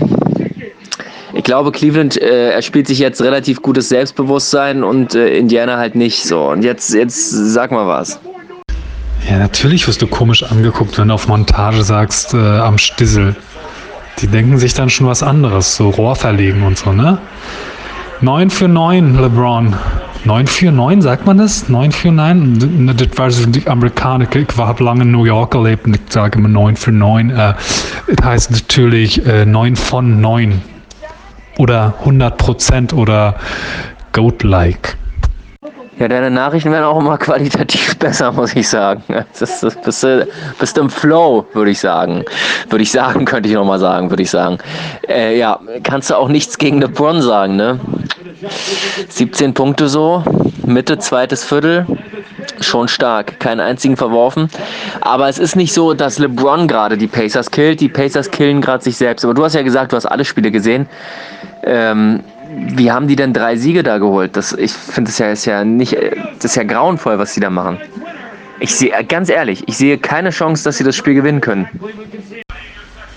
ich 1.33 1.43
glaube, 1.43 1.71
Cleveland 1.71 2.19
äh, 2.21 2.51
er 2.51 2.62
spielt 2.62 2.88
sich 2.88 3.00
jetzt 3.00 3.21
relativ 3.21 3.62
gutes 3.62 3.89
Selbstbewusstsein 3.89 4.83
und 4.83 5.13
äh, 5.13 5.38
Indiana 5.38 5.77
halt 5.77 5.95
nicht 5.95 6.24
so. 6.24 6.50
Und 6.50 6.63
jetzt, 6.63 6.93
jetzt 6.93 7.29
sag 7.29 7.71
mal 7.71 7.88
was. 7.88 8.19
Ja, 9.29 9.38
natürlich 9.38 9.88
wirst 9.88 10.01
du 10.01 10.07
komisch 10.07 10.43
angeguckt, 10.43 10.97
wenn 10.97 11.09
du 11.09 11.13
auf 11.13 11.27
Montage 11.27 11.83
sagst, 11.83 12.33
äh, 12.33 12.38
am 12.38 12.77
Stissel. 12.77 13.36
Die 14.19 14.27
denken 14.27 14.57
sich 14.57 14.74
dann 14.74 14.89
schon 14.89 15.05
was 15.05 15.21
anderes, 15.21 15.75
so 15.75 15.89
Rohr 15.89 16.15
verlegen 16.15 16.63
und 16.63 16.77
so, 16.77 16.91
ne? 16.91 17.19
9 18.21 18.50
für 18.50 18.67
9, 18.67 19.19
LeBron. 19.19 19.75
9 20.27 20.46
für 20.46 20.74
9, 20.74 21.01
sagt 21.01 21.25
man 21.25 21.38
das? 21.38 21.69
9 21.69 21.93
für 21.93 22.12
9? 22.12 22.93
Das 22.98 23.17
war 23.17 23.31
so 23.31 23.46
die 23.46 23.65
Amerikaner. 23.65 24.27
Ich 24.36 24.57
habe 24.57 24.84
lange 24.84 25.03
in 25.03 25.12
New 25.12 25.24
York 25.24 25.51
gelebt 25.51 25.88
und 25.88 25.96
ich 25.96 26.01
sage 26.10 26.38
immer 26.38 26.50
9 26.50 26.75
für 26.75 26.91
9. 26.91 27.29
Äh, 27.29 27.53
das 28.13 28.25
heißt 28.25 28.51
natürlich 28.51 29.25
äh, 29.25 29.46
9 29.46 29.77
von 29.77 30.19
9. 30.19 30.62
Oder 31.57 31.93
100 32.00 32.38
Prozent 32.38 32.93
oder 32.93 33.36
Goat-like. 34.12 34.98
Ja, 36.00 36.08
deine 36.08 36.30
Nachrichten 36.30 36.72
werden 36.72 36.84
auch 36.84 37.00
immer 37.00 37.18
qualitativ 37.18 37.98
besser, 38.00 38.32
muss 38.32 38.56
ich 38.56 38.70
sagen. 38.70 39.04
Das, 39.39 39.62
das 39.62 39.75
bist, 39.75 40.04
du, 40.04 40.27
bist 40.60 40.77
im 40.77 40.92
Flow, 40.92 41.48
würde 41.54 41.72
ich 41.72 41.80
sagen. 41.80 42.24
Würde 42.70 42.84
ich 42.84 42.92
sagen, 42.92 43.25
könnte 43.25 43.50
ich 43.50 43.56
nochmal 43.56 43.80
sagen, 43.80 44.10
würde 44.12 44.22
ich 44.22 44.30
sagen. 44.30 44.60
Äh, 45.08 45.38
ja, 45.39 45.60
kannst 45.84 46.12
du 46.12 46.16
auch 46.16 46.27
nichts 46.27 46.58
gegen 46.58 46.82
LeBron 46.82 47.22
sagen, 47.22 47.56
ne? 47.56 47.80
17 49.10 49.56
Punkte 49.56 49.89
so, 49.89 50.24
Mitte, 50.66 51.00
zweites 51.00 51.44
Viertel, 51.44 51.88
schon 52.62 52.88
stark. 52.88 53.39
Keinen 53.39 53.60
einzigen 53.60 53.98
verworfen. 53.98 54.50
Aber 55.01 55.27
es 55.27 55.39
ist 55.39 55.56
nicht 55.56 55.74
so, 55.74 55.96
dass 55.96 56.20
LeBron 56.20 56.68
gerade 56.68 56.98
die 56.98 57.08
Pacers 57.08 57.50
killt. 57.50 57.82
Die 57.82 57.89
Pacers 57.89 58.30
killen 58.30 58.62
gerade 58.62 58.84
sich 58.84 58.98
selbst. 58.98 59.25
Aber 59.25 59.34
du 59.34 59.44
hast 59.44 59.56
ja 59.56 59.63
gesagt, 59.63 59.92
du 59.92 59.96
hast 59.96 60.06
alle 60.06 60.25
Spiele 60.25 60.51
gesehen. 60.51 60.88
Ähm, 61.63 62.24
wie 62.57 62.91
haben 62.91 63.07
die 63.07 63.15
denn 63.15 63.33
drei 63.33 63.55
Siege 63.55 63.83
da 63.83 63.97
geholt? 63.97 64.35
Das, 64.35 64.53
ich 64.53 64.73
finde 64.73 65.09
das 65.09 65.19
ja, 65.19 65.31
ist 65.31 65.45
ja 65.45 65.63
nicht, 65.63 65.95
das 65.95 66.45
ist 66.45 66.55
ja 66.55 66.63
grauenvoll, 66.63 67.17
was 67.19 67.33
sie 67.33 67.39
da 67.39 67.49
machen. 67.49 67.79
Ich 68.59 68.75
sehe, 68.75 68.91
ganz 69.07 69.29
ehrlich, 69.29 69.63
ich 69.67 69.77
sehe 69.77 69.97
keine 69.97 70.31
Chance, 70.31 70.63
dass 70.63 70.77
sie 70.77 70.83
das 70.83 70.95
Spiel 70.95 71.13
gewinnen 71.13 71.41
können. 71.41 71.67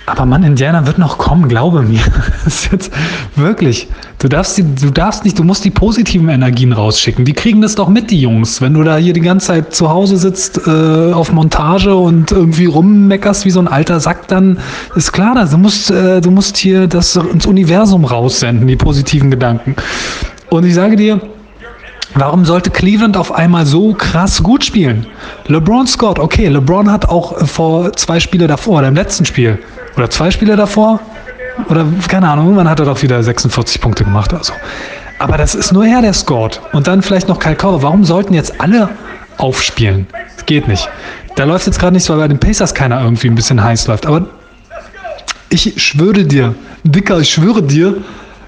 Aber 0.07 0.27
Mann, 0.27 0.43
Indiana 0.43 0.87
wird 0.87 0.99
noch 0.99 1.19
kommen, 1.19 1.49
glaube 1.49 1.83
mir. 1.83 2.01
Das 2.45 2.65
ist 2.65 2.73
jetzt 2.73 2.93
wirklich. 3.37 3.89
Du 4.19 4.29
darfst, 4.29 4.59
die, 4.59 4.63
du 4.63 4.91
darfst 4.91 5.25
nicht, 5.25 5.39
du 5.39 5.45
musst 5.45 5.65
die 5.65 5.71
positiven 5.71 6.29
Energien 6.29 6.73
rausschicken. 6.73 7.25
Die 7.25 7.33
kriegen 7.33 7.61
das 7.61 7.75
doch 7.75 7.89
mit, 7.89 8.11
die 8.11 8.21
Jungs. 8.21 8.61
Wenn 8.61 8.75
du 8.75 8.83
da 8.83 8.97
hier 8.97 9.13
die 9.13 9.21
ganze 9.21 9.49
Zeit 9.49 9.75
zu 9.75 9.91
Hause 9.91 10.17
sitzt 10.17 10.67
äh, 10.67 11.13
auf 11.13 11.33
Montage 11.33 11.95
und 11.95 12.33
irgendwie 12.33 12.67
rummeckerst 12.67 13.45
wie 13.45 13.51
so 13.51 13.61
ein 13.61 13.69
alter 13.69 14.01
Sack, 14.01 14.27
dann 14.29 14.59
ist 14.97 15.13
klar, 15.13 15.47
du 15.47 15.59
musst, 15.59 15.91
äh, 15.91 16.21
du 16.21 16.31
musst 16.31 16.57
hier 16.57 16.87
das 16.87 17.17
ins 17.17 17.47
Universum 17.47 18.05
raussenden, 18.05 18.67
die 18.67 18.77
positiven 18.77 19.31
Gedanken. 19.31 19.77
Und 20.49 20.65
ich 20.65 20.75
sage 20.75 20.97
dir, 20.97 21.21
Warum 22.15 22.45
sollte 22.45 22.71
Cleveland 22.71 23.17
auf 23.17 23.31
einmal 23.31 23.67
so 23.67 23.95
krass 23.95 24.43
gut 24.43 24.65
spielen? 24.65 25.07
LeBron 25.47 25.87
Scott, 25.87 26.19
okay, 26.19 26.49
LeBron 26.49 26.91
hat 26.91 27.09
auch 27.09 27.47
vor 27.47 27.93
zwei 27.93 28.19
Spiele 28.19 28.49
davor, 28.49 28.83
im 28.83 28.97
letzten 28.97 29.25
Spiel, 29.25 29.61
oder 29.97 30.11
zwei 30.11 30.31
Spiele 30.31 30.57
davor, 30.57 31.01
oder 31.69 31.87
keine 32.09 32.29
Ahnung, 32.29 32.47
irgendwann 32.47 32.69
hat 32.69 32.81
er 32.81 32.87
doch 32.87 33.03
wieder 33.03 33.23
46 33.23 33.81
Punkte 33.81 34.05
gemacht 34.05 34.33
oder 34.33 34.45
so. 34.45 34.53
Aber 35.19 35.37
das 35.37 35.55
ist 35.55 35.73
nur 35.73 35.85
er, 35.85 36.01
der 36.01 36.15
scored. 36.15 36.61
Und 36.73 36.87
dann 36.87 37.03
vielleicht 37.03 37.29
noch 37.29 37.39
Kyle 37.39 37.57
Korver. 37.57 37.83
Warum 37.83 38.05
sollten 38.05 38.33
jetzt 38.33 38.59
alle 38.61 38.89
aufspielen? 39.37 40.07
Das 40.37 40.47
geht 40.47 40.67
nicht. 40.67 40.89
Da 41.37 41.45
läuft 41.45 41.67
jetzt 41.67 41.79
gerade 41.79 41.93
nicht 41.93 42.05
so, 42.05 42.15
weil 42.15 42.21
bei 42.21 42.29
den 42.29 42.39
Pacers 42.39 42.73
keiner 42.73 43.03
irgendwie 43.03 43.29
ein 43.29 43.35
bisschen 43.35 43.63
heiß 43.63 43.87
läuft. 43.87 44.07
Aber 44.07 44.27
ich 45.51 45.75
schwöre 45.83 46.25
dir, 46.25 46.55
Dicker, 46.85 47.19
ich 47.19 47.31
schwöre 47.31 47.63
dir, 47.63 47.99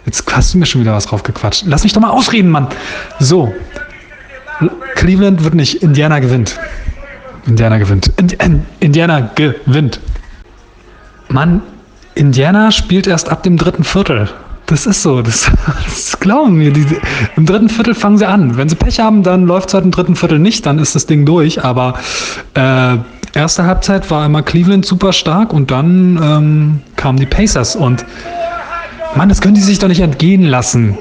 Jetzt 0.05 0.25
hast 0.35 0.55
du 0.55 0.59
mir 0.59 0.67
schon 0.67 0.81
wieder 0.81 0.95
was 0.95 1.07
draufgequatscht. 1.07 1.65
Lass 1.67 1.85
mich 1.85 1.93
doch 1.93 2.01
mal 2.01 2.11
ausreden, 2.11 2.51
Mann. 2.51 2.69
So. 3.21 3.55
Cleveland 4.95 5.45
wird 5.45 5.55
nicht. 5.55 5.83
Indiana 5.83 6.19
gewinnt. 6.19 6.59
Indiana 7.47 7.79
gewinnt. 7.79 8.11
Indiana 8.81 9.31
gewinnt. 9.35 10.01
Mann, 11.33 11.63
Indiana 12.15 12.71
spielt 12.71 13.07
erst 13.07 13.31
ab 13.31 13.43
dem 13.43 13.57
dritten 13.57 13.85
Viertel. 13.85 14.29
Das 14.67 14.87
ist 14.87 15.03
so. 15.03 15.23
Das, 15.23 15.51
das 15.85 16.21
glauben 16.21 16.61
wir. 16.61 16.73
Die, 16.73 16.87
Im 17.37 17.47
dritten 17.47 17.69
Viertel 17.69 17.95
fangen 17.95 18.19
sie 18.19 18.27
an. 18.27 18.57
Wenn 18.57 18.69
sie 18.69 18.77
Pech 18.77 19.01
haben, 19.01 19.23
dann 19.23 19.47
läuft 19.47 19.69
es 19.69 19.75
halt 19.75 19.85
im 19.85 19.91
dritten 19.91 20.15
Viertel 20.15 20.39
nicht. 20.39 20.67
Dann 20.67 20.79
ist 20.79 20.95
das 20.95 21.07
Ding 21.07 21.25
durch. 21.25 21.65
Aber 21.65 21.95
äh, 22.55 22.97
erste 23.35 23.65
Halbzeit 23.65 24.11
war 24.11 24.27
immer 24.27 24.43
Cleveland 24.43 24.85
super 24.85 25.13
stark 25.13 25.53
und 25.53 25.71
dann 25.71 26.21
ähm, 26.23 26.81
kamen 26.97 27.19
die 27.19 27.27
Pacers 27.27 27.77
und 27.77 28.05
Mann, 29.15 29.29
das 29.29 29.41
können 29.41 29.55
die 29.55 29.61
sich 29.61 29.79
doch 29.79 29.89
nicht 29.89 30.01
entgehen 30.01 30.45
lassen. 30.45 30.97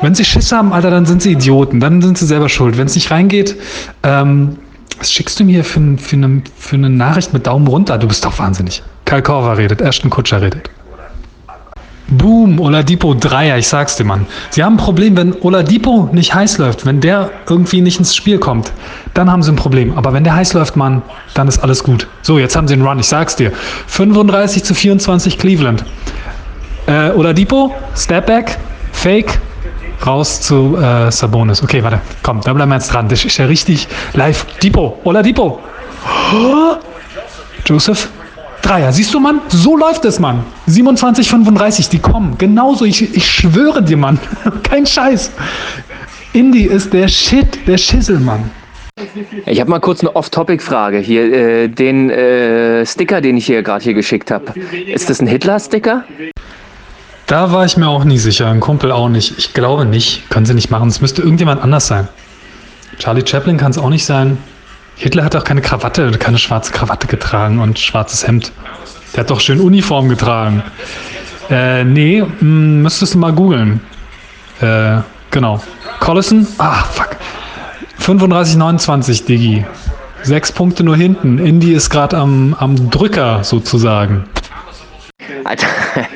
Wenn 0.00 0.14
sie 0.14 0.24
Schiss 0.24 0.50
haben, 0.50 0.72
Alter, 0.72 0.90
dann 0.90 1.06
sind 1.06 1.22
sie 1.22 1.32
Idioten. 1.32 1.80
Dann 1.80 2.02
sind 2.02 2.18
sie 2.18 2.26
selber 2.26 2.48
schuld. 2.48 2.76
Wenn 2.76 2.86
es 2.86 2.94
nicht 2.94 3.10
reingeht, 3.10 3.56
ähm, 4.02 4.58
was 4.98 5.12
schickst 5.12 5.40
du 5.40 5.44
mir 5.44 5.64
für, 5.64 5.80
für, 5.98 6.16
eine, 6.16 6.42
für 6.56 6.76
eine 6.76 6.90
Nachricht 6.90 7.32
mit 7.32 7.46
Daumen 7.46 7.66
runter? 7.66 7.98
Du 7.98 8.08
bist 8.08 8.24
doch 8.24 8.38
wahnsinnig. 8.38 8.82
Karl 9.04 9.22
Korver 9.22 9.58
redet, 9.58 9.80
Ashton 9.80 10.10
Kutscher 10.10 10.40
redet. 10.40 10.70
Boom, 12.08 12.60
Oladipo 12.60 13.14
Dreier, 13.14 13.56
ich 13.56 13.66
sag's 13.66 13.96
dir, 13.96 14.04
Mann. 14.04 14.26
Sie 14.50 14.62
haben 14.62 14.74
ein 14.74 14.76
Problem, 14.76 15.16
wenn 15.16 15.34
Oladipo 15.40 16.10
nicht 16.12 16.34
heiß 16.34 16.58
läuft, 16.58 16.84
wenn 16.84 17.00
der 17.00 17.30
irgendwie 17.48 17.80
nicht 17.80 17.98
ins 17.98 18.14
Spiel 18.14 18.38
kommt, 18.38 18.72
dann 19.14 19.30
haben 19.30 19.42
sie 19.42 19.50
ein 19.50 19.56
Problem. 19.56 19.96
Aber 19.96 20.12
wenn 20.12 20.22
der 20.22 20.34
heiß 20.34 20.52
läuft, 20.52 20.76
Mann, 20.76 21.00
dann 21.32 21.48
ist 21.48 21.58
alles 21.60 21.82
gut. 21.82 22.06
So, 22.20 22.38
jetzt 22.38 22.56
haben 22.56 22.68
sie 22.68 22.74
einen 22.74 22.86
Run, 22.86 22.98
ich 22.98 23.06
sag's 23.06 23.36
dir. 23.36 23.52
35 23.86 24.64
zu 24.64 24.74
24 24.74 25.38
Cleveland. 25.38 25.84
Äh, 26.86 27.10
Oladipo, 27.10 27.74
Stepback, 27.96 28.58
Fake, 28.92 29.40
raus 30.06 30.40
zu 30.40 30.76
äh, 30.76 31.10
Sabonis. 31.10 31.62
Okay, 31.62 31.82
warte, 31.82 32.00
komm, 32.22 32.40
da 32.42 32.52
bleiben 32.52 32.70
wir 32.70 32.76
jetzt 32.76 32.92
dran. 32.92 33.08
Das 33.08 33.24
ist 33.24 33.36
ja 33.38 33.46
richtig 33.46 33.88
live. 34.14 34.46
Dipo, 34.62 34.98
Oladipo. 35.04 35.60
Oh, 36.34 36.76
Joseph, 37.66 38.08
Dreier. 38.62 38.92
Siehst 38.92 39.12
du, 39.12 39.20
Mann? 39.20 39.40
So 39.48 39.76
läuft 39.76 40.04
es, 40.04 40.18
Mann. 40.18 40.44
27, 40.66 41.28
35, 41.28 41.88
die 41.88 41.98
kommen. 41.98 42.36
Genauso, 42.38 42.84
ich, 42.84 43.14
ich 43.14 43.30
schwöre 43.30 43.82
dir, 43.82 43.96
Mann. 43.96 44.18
Kein 44.62 44.86
Scheiß. 44.86 45.30
Indy 46.32 46.64
ist 46.64 46.92
der 46.92 47.08
Shit, 47.08 47.66
der 47.66 47.78
Schissel, 47.78 48.18
Mann. 48.18 48.50
Ich 49.46 49.60
habe 49.60 49.70
mal 49.70 49.80
kurz 49.80 50.00
eine 50.00 50.14
Off-Topic-Frage 50.14 50.98
hier. 50.98 51.32
Äh, 51.32 51.68
den 51.68 52.10
äh, 52.10 52.86
Sticker, 52.86 53.20
den 53.20 53.36
ich 53.36 53.46
hier 53.46 53.62
gerade 53.62 53.84
hier 53.84 53.94
geschickt 53.94 54.30
habe, 54.30 54.52
ist 54.86 55.10
das 55.10 55.20
ein 55.20 55.26
Hitler-Sticker? 55.26 56.04
Da 57.26 57.52
war 57.52 57.64
ich 57.64 57.76
mir 57.76 57.88
auch 57.88 58.04
nie 58.04 58.18
sicher. 58.18 58.48
Ein 58.48 58.60
Kumpel 58.60 58.92
auch 58.92 59.08
nicht. 59.08 59.38
Ich 59.38 59.54
glaube 59.54 59.86
nicht. 59.86 60.28
Können 60.30 60.46
sie 60.46 60.54
nicht 60.54 60.70
machen. 60.70 60.88
Es 60.88 61.00
müsste 61.00 61.22
irgendjemand 61.22 61.62
anders 61.62 61.86
sein. 61.86 62.08
Charlie 62.98 63.26
Chaplin 63.26 63.56
kann 63.56 63.70
es 63.70 63.78
auch 63.78 63.88
nicht 63.88 64.04
sein. 64.04 64.38
Hitler 64.96 65.24
hat 65.24 65.34
auch 65.34 65.44
keine 65.44 65.60
Krawatte, 65.60 66.12
keine 66.12 66.38
schwarze 66.38 66.72
Krawatte 66.72 67.06
getragen 67.06 67.58
und 67.60 67.78
schwarzes 67.78 68.26
Hemd. 68.26 68.52
Der 69.14 69.20
hat 69.20 69.30
doch 69.30 69.40
schön 69.40 69.60
Uniform 69.60 70.08
getragen. 70.08 70.62
Äh, 71.50 71.84
nee, 71.84 72.22
mh, 72.22 72.28
hm, 72.38 72.82
müsstest 72.82 73.14
du 73.14 73.18
mal 73.18 73.32
googeln. 73.32 73.80
Äh, 74.60 74.98
genau. 75.30 75.60
Collison? 76.00 76.46
Ah, 76.58 76.84
fuck. 76.84 77.16
35, 77.98 78.56
29, 78.56 79.24
Digi. 79.24 79.64
Sechs 80.22 80.52
Punkte 80.52 80.84
nur 80.84 80.96
hinten. 80.96 81.38
Indy 81.38 81.74
ist 81.74 81.90
gerade 81.90 82.16
am, 82.16 82.54
am 82.58 82.90
Drücker 82.90 83.44
sozusagen. 83.44 84.24
Alter, 85.44 85.66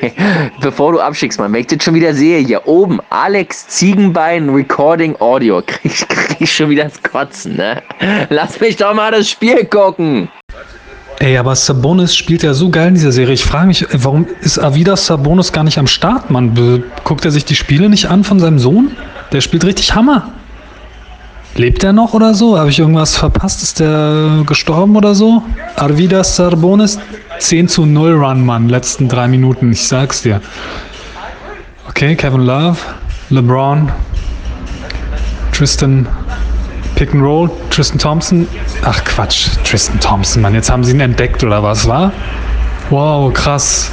bevor 0.61 0.93
du 0.93 0.99
abschickst, 0.99 1.39
man, 1.39 1.51
wenn 1.53 1.61
ich 1.61 1.67
das 1.67 1.83
schon 1.83 1.93
wieder 1.93 2.13
sehe, 2.13 2.39
hier 2.39 2.67
oben, 2.67 2.99
Alex 3.09 3.67
Ziegenbein 3.67 4.49
Recording 4.49 5.15
Audio, 5.19 5.61
krieg, 5.65 5.93
krieg 6.09 6.37
ich 6.41 6.53
schon 6.53 6.69
wieder 6.69 6.85
das 6.85 7.01
Kotzen, 7.01 7.55
ne? 7.57 7.81
Lass 8.29 8.59
mich 8.59 8.75
doch 8.75 8.93
mal 8.93 9.11
das 9.11 9.29
Spiel 9.29 9.65
gucken. 9.65 10.29
Ey, 11.19 11.37
aber 11.37 11.53
Sabonis 11.53 12.15
spielt 12.15 12.43
ja 12.43 12.53
so 12.53 12.69
geil 12.69 12.89
in 12.89 12.93
dieser 12.93 13.11
Serie. 13.11 13.33
Ich 13.33 13.43
frage 13.43 13.67
mich, 13.67 13.85
warum 13.91 14.25
ist 14.39 14.57
Avidas 14.57 15.05
Sabonis 15.05 15.51
gar 15.51 15.65
nicht 15.65 15.77
am 15.77 15.87
Start, 15.87 16.29
Mann? 16.29 16.83
Guckt 17.03 17.25
er 17.25 17.31
sich 17.31 17.43
die 17.43 17.55
Spiele 17.55 17.89
nicht 17.89 18.05
an 18.05 18.23
von 18.23 18.39
seinem 18.39 18.57
Sohn? 18.57 18.95
Der 19.33 19.41
spielt 19.41 19.65
richtig 19.65 19.93
Hammer. 19.93 20.31
Lebt 21.55 21.83
er 21.83 21.93
noch 21.93 22.13
oder 22.13 22.33
so? 22.33 22.57
Habe 22.57 22.69
ich 22.69 22.79
irgendwas 22.79 23.17
verpasst? 23.17 23.63
Ist 23.63 23.79
der 23.79 24.43
gestorben 24.45 24.95
oder 24.95 25.15
so? 25.15 25.43
Arvidas 25.75 26.35
Sabonis 26.35 26.99
10 27.39 27.67
zu 27.67 27.85
0 27.85 28.13
Run, 28.13 28.45
Mann, 28.45 28.69
letzten 28.69 29.07
drei 29.07 29.27
Minuten, 29.27 29.71
ich 29.71 29.87
sag's 29.87 30.21
dir. 30.21 30.41
Okay, 31.87 32.15
Kevin 32.15 32.41
Love, 32.41 32.77
LeBron, 33.29 33.91
Tristan 35.51 36.07
Pick 36.95 37.13
and 37.13 37.23
Roll, 37.23 37.49
Tristan 37.69 37.97
Thompson. 37.97 38.47
Ach 38.83 39.03
Quatsch, 39.05 39.49
Tristan 39.63 39.99
Thompson, 39.99 40.41
Mann, 40.41 40.53
jetzt 40.53 40.69
haben 40.69 40.83
sie 40.83 40.91
ihn 40.91 40.99
entdeckt 40.99 41.43
oder 41.43 41.63
was 41.63 41.87
war? 41.87 42.11
Wow, 42.89 43.33
krass. 43.33 43.91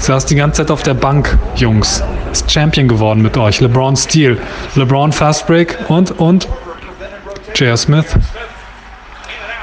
Saß 0.00 0.26
die 0.26 0.36
ganze 0.36 0.62
Zeit 0.62 0.70
auf 0.70 0.82
der 0.82 0.94
Bank, 0.94 1.38
Jungs. 1.56 2.02
Ist 2.32 2.50
Champion 2.50 2.88
geworden 2.88 3.22
mit 3.22 3.36
euch. 3.36 3.60
LeBron 3.60 3.96
Steele, 3.96 4.38
LeBron 4.74 5.12
Fast 5.12 5.46
Break 5.46 5.76
und, 5.88 6.12
und 6.18 6.48
J.R. 7.58 7.76
Smith. 7.76 8.16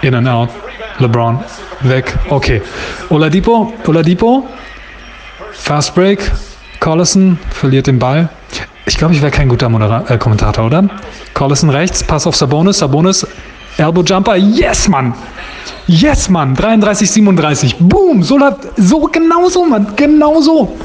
In 0.02 0.16
and 0.16 0.28
out. 0.28 0.50
LeBron 0.98 1.42
weg. 1.84 2.14
Okay. 2.30 2.62
Oladipo, 3.10 3.72
Oladipo. 3.88 4.46
Fast 5.54 5.96
Break. 5.96 6.20
Collison 6.82 7.40
verliert 7.52 7.88
den 7.88 7.98
Ball. 7.98 8.28
Ich 8.86 8.98
glaube, 8.98 9.14
ich 9.14 9.22
wäre 9.22 9.32
kein 9.32 9.48
guter 9.48 9.70
Modera 9.70 10.04
äh, 10.10 10.18
Kommentator, 10.18 10.66
oder? 10.66 10.90
Collison 11.34 11.70
rechts, 11.70 12.04
Pass 12.04 12.28
auf 12.28 12.36
Sabonis, 12.36 12.80
Sabonis, 12.80 13.26
Elbow 13.78 14.04
Jumper. 14.04 14.36
Yes, 14.36 14.90
Mann! 14.90 15.14
Yes, 15.88 16.30
Mann! 16.30 16.54
33, 16.54 17.10
37. 17.10 17.76
Boom! 17.80 18.24
So, 18.24 18.38
so 18.76 19.00
genau 19.04 19.48
so, 19.48 19.66
Mann. 19.66 19.88
Genau 19.96 20.42
so. 20.42 20.78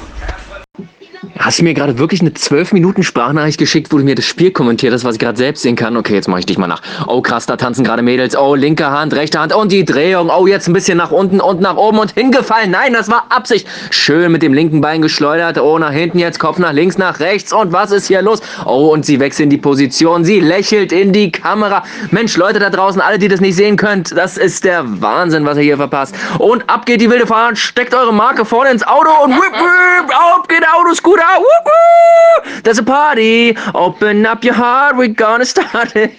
Hast 1.39 1.61
du 1.61 1.65
mir 1.65 1.75
gerade 1.75 1.99
wirklich 1.99 2.21
eine 2.21 2.35
12 2.35 2.73
Minuten 2.73 3.03
Sprachnachricht 3.03 3.59
geschickt, 3.59 3.93
wo 3.93 3.99
du 3.99 4.05
mir 4.05 4.15
das 4.15 4.25
Spiel 4.25 4.51
kommentiert 4.51 4.93
hast, 4.93 5.05
was 5.05 5.15
ich 5.15 5.21
gerade 5.21 5.39
selbst 5.39 5.63
sehen 5.63 5.77
kann? 5.77 5.97
Okay, 5.97 6.15
jetzt 6.15 6.29
mache 6.29 6.41
ich 6.41 6.47
dich 6.47 6.59
mal 6.59 6.67
nach. 6.67 6.83
Oh 7.07 7.23
krass, 7.23 7.47
da 7.47 7.57
tanzen 7.57 7.85
gerade 7.85 8.03
Mädels. 8.03 8.37
Oh, 8.37 8.55
linke 8.55 8.91
Hand, 8.91 9.15
rechte 9.15 9.39
Hand 9.39 9.55
und 9.55 9.71
die 9.71 9.85
Drehung. 9.85 10.29
Oh, 10.29 10.47
jetzt 10.47 10.67
ein 10.67 10.73
bisschen 10.73 10.99
nach 10.99 11.13
unten 11.13 11.41
und 11.41 11.61
nach 11.61 11.77
oben 11.77 11.99
und 11.99 12.13
hingefallen. 12.13 12.71
Nein, 12.71 12.93
das 12.93 13.09
war 13.11 13.27
Absicht. 13.29 13.69
Schön 13.91 14.33
mit 14.33 14.43
dem 14.43 14.53
linken 14.53 14.81
Bein 14.81 15.03
geschleudert. 15.03 15.59
Oh, 15.59 15.79
nach 15.79 15.93
hinten 15.93 16.19
jetzt, 16.19 16.41
Kopf 16.41 16.59
nach 16.59 16.73
links, 16.73 16.99
nach 16.99 17.21
rechts. 17.21 17.53
Und 17.53 17.73
was 17.73 17.93
ist 17.93 18.09
hier 18.09 18.23
los? 18.23 18.41
Oh, 18.67 18.89
und 18.93 19.07
sie 19.07 19.21
wechseln 19.21 19.51
die 19.51 19.59
Position. 19.59 20.25
Sie 20.25 20.41
lächelt 20.41 20.91
in 20.91 21.13
die 21.13 21.31
Kamera. 21.31 21.85
Mensch, 22.11 22.37
Leute 22.37 22.59
da 22.59 22.71
draußen, 22.71 23.01
alle, 23.01 23.19
die 23.19 23.29
das 23.29 23.41
nicht 23.41 23.55
sehen 23.55 23.77
könnt, 23.77 24.17
das 24.17 24.37
ist 24.37 24.65
der 24.65 24.85
Wahnsinn, 25.01 25.45
was 25.45 25.57
ihr 25.59 25.63
hier 25.63 25.77
verpasst. 25.77 26.15
Und 26.39 26.69
ab 26.69 26.87
geht 26.87 27.01
die 27.01 27.09
wilde 27.09 27.27
Fahrt. 27.27 27.57
Steckt 27.57 27.95
eure 27.95 28.13
Marke 28.13 28.45
vorne 28.45 28.71
ins 28.71 28.87
Auto 28.87 29.11
und 29.25 29.31
whip, 29.33 29.53
whip, 29.53 30.11
ab 30.11 30.49
geht 30.49 30.61
der 30.61 30.77
Autoscooter. 30.77 31.20
Wup, 31.21 31.67
wup. 31.67 32.63
There's 32.65 32.79
a 32.79 32.83
party. 32.83 33.57
Open 33.75 34.27
up 34.27 34.43
your 34.45 34.55
heart. 34.55 34.97
We're 34.97 35.15
gonna 35.15 35.45
start 35.45 35.95
it. 35.95 36.13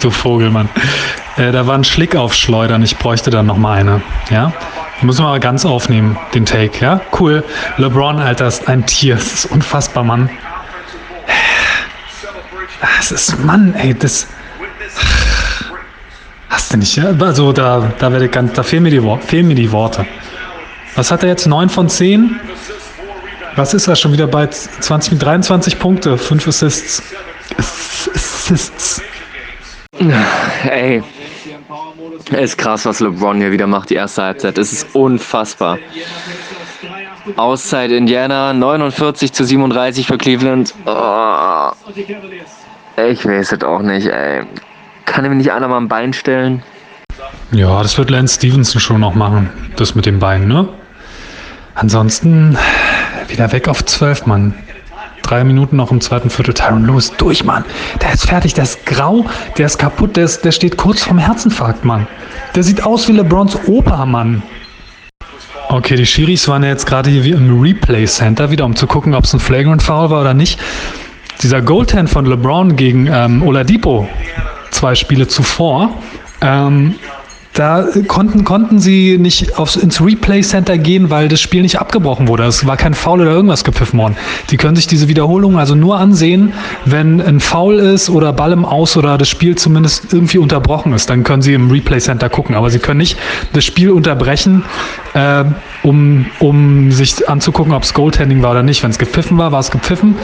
Du 0.00 0.10
Vogelmann. 0.10 0.68
Äh, 1.36 1.52
da 1.52 1.66
war 1.66 1.74
ein 1.74 1.84
Schlick 1.84 2.14
auf 2.14 2.32
Schleudern. 2.32 2.82
Ich 2.82 2.96
bräuchte 2.96 3.30
dann 3.30 3.46
noch 3.46 3.56
mal 3.56 3.78
eine. 3.78 4.02
Ja? 4.30 4.52
Muss 5.02 5.18
man 5.18 5.28
aber 5.28 5.40
ganz 5.40 5.64
aufnehmen, 5.64 6.16
den 6.34 6.46
Take. 6.46 6.78
Ja? 6.84 7.00
Cool. 7.18 7.42
LeBron, 7.76 8.18
Alter, 8.18 8.46
ist 8.46 8.68
ein 8.68 8.86
Tier. 8.86 9.16
Das 9.16 9.32
ist 9.32 9.46
unfassbar, 9.46 10.04
Mann. 10.04 10.30
Das 12.80 13.10
ist, 13.10 13.44
Mann, 13.44 13.74
ey, 13.74 13.94
das. 13.94 14.26
Hast 16.48 16.72
du 16.72 16.78
nicht, 16.78 16.96
ja? 16.96 17.12
Also, 17.18 17.52
da, 17.52 17.92
da, 17.98 18.12
werde 18.12 18.26
ich 18.26 18.30
ganz, 18.30 18.52
da 18.52 18.62
fehlen, 18.62 18.84
mir 18.84 18.90
die, 18.90 19.26
fehlen 19.26 19.48
mir 19.48 19.54
die 19.54 19.72
Worte. 19.72 20.06
Was 20.94 21.10
hat 21.10 21.22
er 21.22 21.28
jetzt? 21.30 21.46
9 21.46 21.68
von 21.68 21.88
10? 21.88 22.40
Was 23.60 23.74
ist 23.74 23.88
er 23.88 23.94
schon 23.94 24.14
wieder 24.14 24.26
bei 24.26 24.46
20 24.46 25.12
mit 25.12 25.22
23 25.22 25.78
Punkte, 25.78 26.16
5 26.16 26.48
Assists. 26.48 27.02
Assists. 27.58 29.02
Ey. 30.64 31.02
Ist 32.30 32.56
krass, 32.56 32.86
was 32.86 33.00
LeBron 33.00 33.36
hier 33.36 33.52
wieder 33.52 33.66
macht, 33.66 33.90
die 33.90 33.96
erste 33.96 34.22
Halbzeit. 34.22 34.56
Es 34.56 34.72
ist 34.72 34.94
unfassbar. 34.94 35.78
Auszeit 37.36 37.90
Indiana, 37.90 38.54
49 38.54 39.30
zu 39.34 39.44
37 39.44 40.06
für 40.06 40.16
Cleveland. 40.16 40.74
Oh. 40.86 41.68
Ich 42.96 43.26
weiß 43.26 43.52
es 43.52 43.62
auch 43.62 43.82
nicht, 43.82 44.06
ey. 44.06 44.44
Kann 45.04 45.28
mir 45.28 45.34
nicht 45.34 45.52
einer 45.52 45.68
mal 45.68 45.76
ein 45.76 45.88
Bein 45.88 46.14
stellen? 46.14 46.62
Ja, 47.52 47.82
das 47.82 47.98
wird 47.98 48.08
Lance 48.08 48.36
Stevenson 48.36 48.80
schon 48.80 49.02
noch 49.02 49.14
machen. 49.14 49.50
Das 49.76 49.94
mit 49.94 50.06
dem 50.06 50.18
Bein, 50.18 50.48
ne? 50.48 50.66
Ansonsten 51.74 52.58
wieder 53.28 53.52
weg 53.52 53.68
auf 53.68 53.84
12, 53.84 54.26
Mann. 54.26 54.54
Drei 55.22 55.44
Minuten 55.44 55.76
noch 55.76 55.92
im 55.92 56.00
zweiten 56.00 56.30
Viertel. 56.30 56.54
Tyron 56.54 56.86
Lewis 56.86 57.12
durch, 57.16 57.44
Mann. 57.44 57.64
Der 58.02 58.12
ist 58.12 58.26
fertig, 58.26 58.54
der 58.54 58.64
ist 58.64 58.84
grau, 58.84 59.26
der 59.58 59.66
ist 59.66 59.78
kaputt, 59.78 60.16
der, 60.16 60.24
ist, 60.24 60.44
der 60.44 60.52
steht 60.52 60.76
kurz 60.76 61.02
vorm 61.02 61.18
Herzinfarkt, 61.18 61.84
Mann. 61.84 62.06
Der 62.54 62.62
sieht 62.62 62.84
aus 62.84 63.06
wie 63.08 63.12
LeBrons 63.12 63.56
Opa, 63.66 64.04
Mann. 64.06 64.42
Okay, 65.68 65.94
die 65.94 66.06
Schiris 66.06 66.48
waren 66.48 66.64
ja 66.64 66.70
jetzt 66.70 66.84
gerade 66.84 67.10
hier 67.10 67.22
wie 67.22 67.30
im 67.30 67.60
Replay 67.60 68.04
Center 68.06 68.50
wieder, 68.50 68.64
um 68.64 68.74
zu 68.74 68.88
gucken, 68.88 69.14
ob 69.14 69.22
es 69.22 69.32
ein 69.32 69.38
Flagrant 69.38 69.82
Foul 69.82 70.10
war 70.10 70.22
oder 70.22 70.34
nicht. 70.34 70.58
Dieser 71.42 71.62
Goaltend 71.62 72.10
von 72.10 72.26
LeBron 72.26 72.74
gegen 72.74 73.06
ähm, 73.06 73.42
Oladipo, 73.44 74.08
zwei 74.72 74.96
Spiele 74.96 75.28
zuvor, 75.28 75.90
ähm, 76.40 76.96
da 77.52 77.84
konnten, 78.06 78.44
konnten 78.44 78.78
sie 78.78 79.18
nicht 79.18 79.58
aufs, 79.58 79.74
ins 79.74 80.00
Replay 80.00 80.40
Center 80.42 80.78
gehen, 80.78 81.10
weil 81.10 81.28
das 81.28 81.40
Spiel 81.40 81.62
nicht 81.62 81.80
abgebrochen 81.80 82.28
wurde. 82.28 82.44
Es 82.44 82.64
war 82.64 82.76
kein 82.76 82.94
Foul 82.94 83.22
oder 83.22 83.32
irgendwas 83.32 83.64
gepfiffen 83.64 83.98
worden. 83.98 84.16
Die 84.50 84.56
können 84.56 84.76
sich 84.76 84.86
diese 84.86 85.08
Wiederholungen 85.08 85.58
also 85.58 85.74
nur 85.74 85.98
ansehen, 85.98 86.52
wenn 86.84 87.20
ein 87.20 87.40
Foul 87.40 87.80
ist 87.80 88.08
oder 88.08 88.32
Ball 88.32 88.52
im 88.52 88.64
Aus 88.64 88.96
oder 88.96 89.18
das 89.18 89.28
Spiel 89.28 89.56
zumindest 89.56 90.12
irgendwie 90.12 90.38
unterbrochen 90.38 90.92
ist. 90.92 91.10
Dann 91.10 91.24
können 91.24 91.42
sie 91.42 91.52
im 91.52 91.70
Replay 91.70 91.98
Center 91.98 92.28
gucken. 92.28 92.54
Aber 92.54 92.70
sie 92.70 92.78
können 92.78 92.98
nicht 92.98 93.18
das 93.52 93.64
Spiel 93.64 93.90
unterbrechen, 93.90 94.64
äh, 95.14 95.44
um, 95.82 96.26
um 96.38 96.92
sich 96.92 97.28
anzugucken, 97.28 97.72
ob 97.72 97.82
es 97.82 97.94
Goaltending 97.94 98.42
war 98.42 98.52
oder 98.52 98.62
nicht. 98.62 98.84
Wenn 98.84 98.90
es 98.90 98.98
gepfiffen 98.98 99.38
war, 99.38 99.50
war 99.50 99.60
es 99.60 99.72
gepfiffen. 99.72 100.14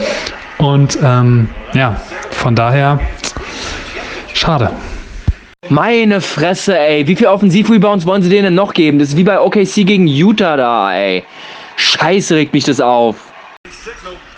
Und 0.59 0.97
ähm, 1.03 1.49
ja, 1.73 1.99
von 2.31 2.55
daher 2.55 3.01
schade. 4.33 4.71
Meine 5.69 6.21
Fresse, 6.21 6.77
ey. 6.77 7.07
Wie 7.07 7.15
viel 7.15 7.27
Offensiv-Rebounds 7.27 8.05
wollen 8.05 8.21
sie 8.21 8.29
denen 8.29 8.43
denn 8.43 8.55
noch 8.55 8.73
geben? 8.73 8.99
Das 8.99 9.09
ist 9.09 9.17
wie 9.17 9.23
bei 9.23 9.39
OKC 9.39 9.85
gegen 9.85 10.07
Utah 10.07 10.55
da, 10.55 10.93
ey. 10.93 11.23
Scheiße, 11.75 12.35
regt 12.35 12.53
mich 12.53 12.63
das 12.63 12.79
auf. 12.79 13.15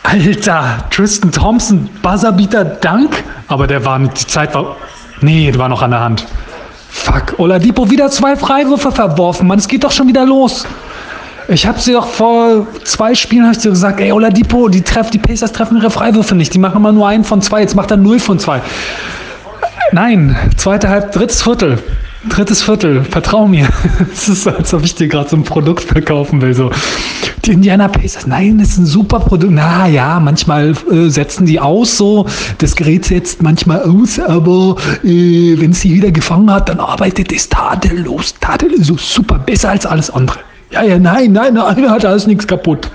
Alter, 0.04 0.86
Tristan 0.90 1.32
Thompson, 1.32 1.90
Buzzerbeater 2.02 2.66
Dank. 2.66 3.24
Aber 3.48 3.68
der 3.68 3.86
war, 3.86 4.00
die 4.00 4.26
Zeit 4.26 4.54
war, 4.56 4.76
nee, 5.22 5.52
der 5.52 5.60
war 5.60 5.70
noch 5.70 5.82
an 5.82 5.92
der 5.92 6.00
Hand. 6.00 6.26
Fuck, 6.90 7.38
Oladipo 7.38 7.90
wieder 7.90 8.10
zwei 8.10 8.36
Freiwürfe 8.36 8.92
verworfen, 8.92 9.48
Mann, 9.48 9.60
es 9.60 9.68
geht 9.68 9.84
doch 9.84 9.92
schon 9.92 10.08
wieder 10.08 10.26
los. 10.26 10.66
Ich 11.48 11.66
habe 11.66 11.80
sie 11.80 11.94
doch 11.94 12.08
vor 12.08 12.68
zwei 12.84 13.14
Spielen 13.16 13.44
habe 13.44 13.54
ich 13.54 13.62
dir 13.62 13.70
gesagt, 13.70 14.00
ey 14.00 14.12
Oladipo, 14.12 14.68
die 14.70 14.82
treffen, 14.82 15.12
die 15.12 15.20
Pacers 15.20 15.52
treffen 15.52 15.78
ihre 15.78 15.92
Freiwürfe 15.92 16.36
nicht, 16.36 16.54
die 16.54 16.60
machen 16.60 16.78
immer 16.78 16.92
nur 16.92 17.08
einen 17.08 17.24
von 17.24 17.42
zwei, 17.42 17.62
jetzt 17.62 17.76
macht 17.76 17.92
er 17.92 17.98
null 17.98 18.20
von 18.20 18.40
zwei. 18.40 18.62
Nein, 19.92 20.36
zweite 20.58 20.90
Halb, 20.90 21.12
drittes 21.12 21.42
Viertel. 21.42 21.80
Drittes 22.28 22.62
Viertel, 22.62 23.04
vertrau 23.04 23.48
mir. 23.48 23.68
Es 24.14 24.28
ist, 24.28 24.48
als 24.48 24.74
ob 24.74 24.84
ich 24.84 24.94
dir 24.94 25.08
gerade 25.08 25.30
so 25.30 25.38
ein 25.38 25.44
Produkt 25.44 25.86
verkaufen 25.86 26.42
will. 26.42 26.54
So. 26.54 26.70
Die 27.46 27.54
Indiana 27.54 27.88
Pacers, 27.88 28.28
nein, 28.28 28.60
das 28.60 28.70
ist 28.70 28.78
ein 28.78 28.86
super 28.86 29.20
Produkt. 29.20 29.54
Na 29.54 29.88
ja, 29.88 30.20
manchmal 30.20 30.74
äh, 30.92 31.10
setzen 31.10 31.46
die 31.46 31.60
aus 31.60 31.98
so. 31.98 32.28
Das 32.58 32.76
Gerät 32.76 33.06
setzt 33.06 33.42
manchmal 33.42 33.82
aus, 33.84 34.20
aber 34.20 34.76
äh, 35.04 35.60
wenn 35.60 35.74
sie 35.74 35.94
wieder 35.94 36.12
gefangen 36.12 36.52
hat, 36.52 36.70
dann 36.70 36.80
arbeitet 36.80 37.32
es 37.32 37.48
tadellos. 37.50 38.36
Tadellos, 38.40 38.88
so 38.88 38.98
super, 38.98 39.40
besser 39.40 39.70
als 39.72 39.86
alles 39.86 40.10
andere. 40.10 40.40
Ja, 40.72 40.84
ja, 40.84 41.00
nein, 41.00 41.32
nein, 41.32 41.56
nein, 41.56 41.90
hat 41.90 42.06
alles 42.06 42.28
nichts 42.28 42.46
kaputt. 42.46 42.92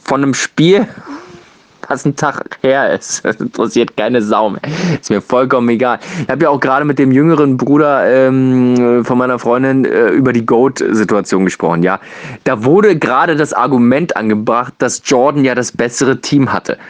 von 0.04 0.22
einem 0.22 0.36
Spiel, 0.36 0.88
was 1.90 2.06
ein 2.06 2.16
Tag 2.16 2.58
her 2.62 2.92
ist. 2.94 3.24
Das 3.34 3.38
interessiert 3.38 3.98
keine 3.98 4.22
Sau 4.22 4.50
mehr. 4.52 4.62
Ist 5.00 5.10
mir 5.10 5.22
vollkommen 5.22 5.70
egal. 5.70 6.00
Ich 6.22 6.30
habe 6.30 6.44
ja 6.44 6.50
auch 6.50 6.60
gerade 6.60 6.86
mit 6.86 7.00
dem 7.00 7.12
jüngeren 7.12 7.58
Bruder 7.58 8.06
ähm, 8.06 9.04
von 9.04 9.18
meiner 9.18 9.40
Freundin 9.40 9.86
äh, 9.86 10.10
über 10.10 10.34
die 10.34 10.46
Goat-Situation 10.46 11.46
gesprochen. 11.46 11.84
Ja, 11.84 12.00
da 12.44 12.64
wurde 12.64 12.98
gerade 12.98 13.36
das 13.36 13.54
Argument 13.54 14.16
angebracht, 14.16 14.74
dass 14.78 15.02
Jordan 15.06 15.44
ja 15.44 15.56
das 15.56 15.72
bessere 15.72 16.22
Team 16.22 16.54
hatte. 16.54 16.78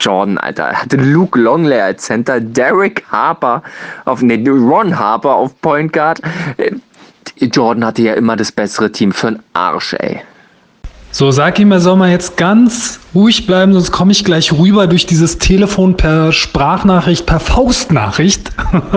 Jordan, 0.00 0.38
Alter. 0.38 0.64
Er 0.64 0.82
hatte 0.82 0.96
Luke 0.96 1.38
Longley 1.38 1.80
als 1.80 2.02
Center, 2.04 2.40
Derek 2.40 3.04
Harper 3.10 3.62
auf, 4.04 4.20
ne, 4.22 4.42
Ron 4.46 4.98
Harper 4.98 5.34
auf 5.34 5.58
Point 5.60 5.92
Guard. 5.92 6.20
Äh, 6.58 6.72
Jordan 7.46 7.84
hatte 7.84 8.02
ja 8.02 8.14
immer 8.14 8.36
das 8.36 8.52
bessere 8.52 8.92
Team 8.92 9.12
für 9.12 9.28
einen 9.28 9.42
Arsch, 9.54 9.94
ey. 9.94 10.20
So, 11.16 11.30
sag 11.30 11.60
ihm, 11.60 11.70
er 11.70 11.78
soll 11.78 11.94
mal 11.94 12.10
jetzt 12.10 12.36
ganz 12.36 12.98
ruhig 13.14 13.46
bleiben, 13.46 13.72
sonst 13.72 13.92
komme 13.92 14.10
ich 14.10 14.24
gleich 14.24 14.52
rüber 14.52 14.88
durch 14.88 15.06
dieses 15.06 15.38
Telefon 15.38 15.96
per 15.96 16.32
Sprachnachricht, 16.32 17.24
per 17.24 17.38
Faustnachricht. 17.38 18.50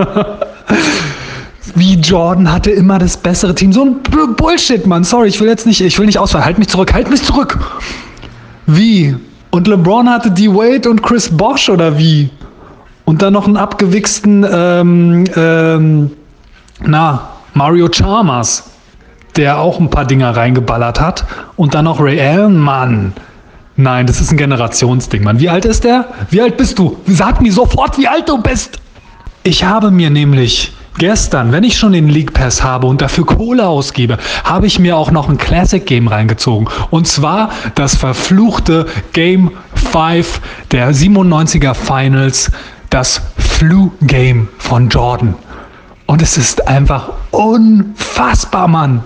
Wie 1.76 1.94
Jordan 1.94 2.52
hatte 2.52 2.72
immer 2.72 2.98
das 2.98 3.16
bessere 3.18 3.54
Team. 3.54 3.72
So 3.72 3.84
ein 3.84 4.02
Bullshit, 4.34 4.84
Mann. 4.84 5.04
Sorry, 5.04 5.28
ich 5.28 5.40
will 5.40 5.46
jetzt 5.46 5.64
nicht, 5.64 5.80
ich 5.80 5.96
will 5.96 6.06
nicht 6.06 6.18
ausfallen. 6.18 6.44
Halt 6.44 6.58
mich 6.58 6.66
zurück, 6.66 6.92
halt 6.92 7.08
mich 7.08 7.22
zurück. 7.22 7.56
Wie? 8.66 9.14
Und 9.50 9.68
LeBron 9.68 10.10
hatte 10.10 10.32
die 10.32 10.52
Wade 10.52 10.90
und 10.90 11.04
Chris 11.04 11.28
Bosch 11.28 11.68
oder 11.68 11.98
wie? 11.98 12.30
Und 13.04 13.22
dann 13.22 13.32
noch 13.32 13.46
einen 13.46 13.56
abgewichsten, 13.56 14.44
ähm, 14.50 15.24
ähm, 15.36 16.10
na, 16.84 17.28
Mario 17.54 17.88
Chalmers 17.88 18.64
der 19.38 19.58
auch 19.58 19.80
ein 19.80 19.88
paar 19.88 20.04
Dinger 20.04 20.36
reingeballert 20.36 21.00
hat. 21.00 21.24
Und 21.56 21.74
dann 21.74 21.86
noch 21.86 22.00
Ray 22.00 22.20
Allen, 22.20 22.58
Mann. 22.58 23.14
Nein, 23.76 24.06
das 24.06 24.20
ist 24.20 24.32
ein 24.32 24.36
Generationsding, 24.36 25.22
Mann. 25.22 25.38
Wie 25.38 25.48
alt 25.48 25.64
ist 25.64 25.84
der? 25.84 26.08
Wie 26.30 26.42
alt 26.42 26.56
bist 26.56 26.78
du? 26.78 26.98
Sag 27.06 27.40
mir 27.40 27.52
sofort, 27.52 27.96
wie 27.96 28.08
alt 28.08 28.28
du 28.28 28.42
bist. 28.42 28.80
Ich 29.44 29.62
habe 29.62 29.92
mir 29.92 30.10
nämlich 30.10 30.72
gestern, 30.98 31.52
wenn 31.52 31.62
ich 31.62 31.78
schon 31.78 31.92
den 31.92 32.08
League 32.08 32.34
Pass 32.34 32.62
habe 32.62 32.88
und 32.88 33.00
dafür 33.00 33.24
Kohle 33.24 33.66
ausgebe, 33.66 34.18
habe 34.42 34.66
ich 34.66 34.80
mir 34.80 34.96
auch 34.96 35.12
noch 35.12 35.28
ein 35.28 35.38
Classic 35.38 35.84
Game 35.86 36.08
reingezogen. 36.08 36.68
Und 36.90 37.06
zwar 37.06 37.50
das 37.76 37.94
verfluchte 37.94 38.86
Game 39.12 39.52
5 39.74 40.40
der 40.72 40.92
97er 40.92 41.74
Finals, 41.74 42.50
das 42.90 43.22
Flu 43.38 43.92
Game 44.02 44.48
von 44.58 44.88
Jordan. 44.88 45.34
Und 46.06 46.20
es 46.20 46.36
ist 46.36 46.66
einfach 46.66 47.10
unfassbar, 47.30 48.66
Mann. 48.66 49.04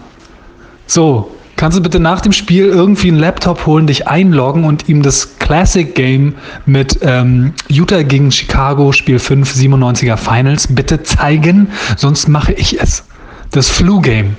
So, 0.92 1.31
Kannst 1.57 1.78
du 1.78 1.83
bitte 1.83 2.00
nach 2.00 2.20
dem 2.20 2.33
Spiel 2.33 2.66
irgendwie 2.66 3.09
einen 3.09 3.18
Laptop 3.18 3.64
holen, 3.64 3.87
dich 3.87 4.09
einloggen 4.09 4.64
und 4.64 4.90
ihm 4.90 5.02
das 5.02 5.38
Classic 5.38 5.94
Game 5.94 6.35
mit 6.66 6.98
ähm, 7.00 7.55
Utah 7.68 8.02
gegen 8.02 8.31
Chicago, 8.31 8.92
Spiel 8.92 9.18
5, 9.18 9.50
97er 9.55 10.18
Finals 10.18 10.66
bitte 10.66 11.02
zeigen? 11.02 11.68
Sonst 11.96 12.28
mache 12.28 12.52
ich 12.52 12.78
es. 12.78 13.05
Das 13.52 13.70
Flu-Game. 13.70 14.37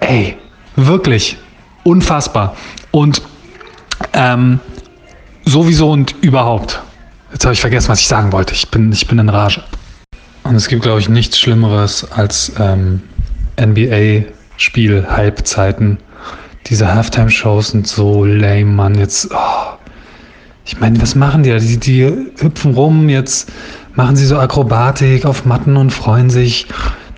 Ey, 0.00 0.36
wirklich 0.74 1.36
unfassbar. 1.84 2.56
Und 2.90 3.22
ähm, 4.12 4.58
sowieso 5.44 5.92
und 5.92 6.16
überhaupt. 6.20 6.82
Jetzt 7.30 7.44
habe 7.44 7.52
ich 7.52 7.60
vergessen, 7.60 7.90
was 7.90 8.00
ich 8.00 8.08
sagen 8.08 8.32
wollte. 8.32 8.54
Ich 8.54 8.68
bin, 8.70 8.90
ich 8.90 9.06
bin 9.06 9.20
in 9.20 9.28
Rage. 9.28 9.62
Und 10.42 10.56
es 10.56 10.66
gibt, 10.66 10.82
glaube 10.82 10.98
ich, 10.98 11.08
nichts 11.08 11.38
Schlimmeres 11.38 12.10
als 12.10 12.50
ähm, 12.58 13.02
NBA-Spiel, 14.60 15.06
Halbzeiten. 15.08 15.98
Diese 16.66 16.92
Halftime-Shows 16.92 17.68
sind 17.68 17.86
so 17.86 18.24
lame, 18.24 18.66
Mann. 18.66 18.94
Jetzt, 18.94 19.30
oh. 19.32 19.78
ich 20.66 20.78
meine, 20.78 21.00
was 21.00 21.14
machen 21.14 21.42
die 21.42 21.50
da? 21.50 21.58
Die, 21.58 21.78
die 21.78 22.04
hüpfen 22.38 22.74
rum, 22.74 23.08
jetzt 23.08 23.50
machen 23.94 24.16
sie 24.16 24.26
so 24.26 24.38
Akrobatik 24.38 25.24
auf 25.24 25.46
Matten 25.46 25.76
und 25.76 25.90
freuen 25.90 26.28
sich. 26.28 26.66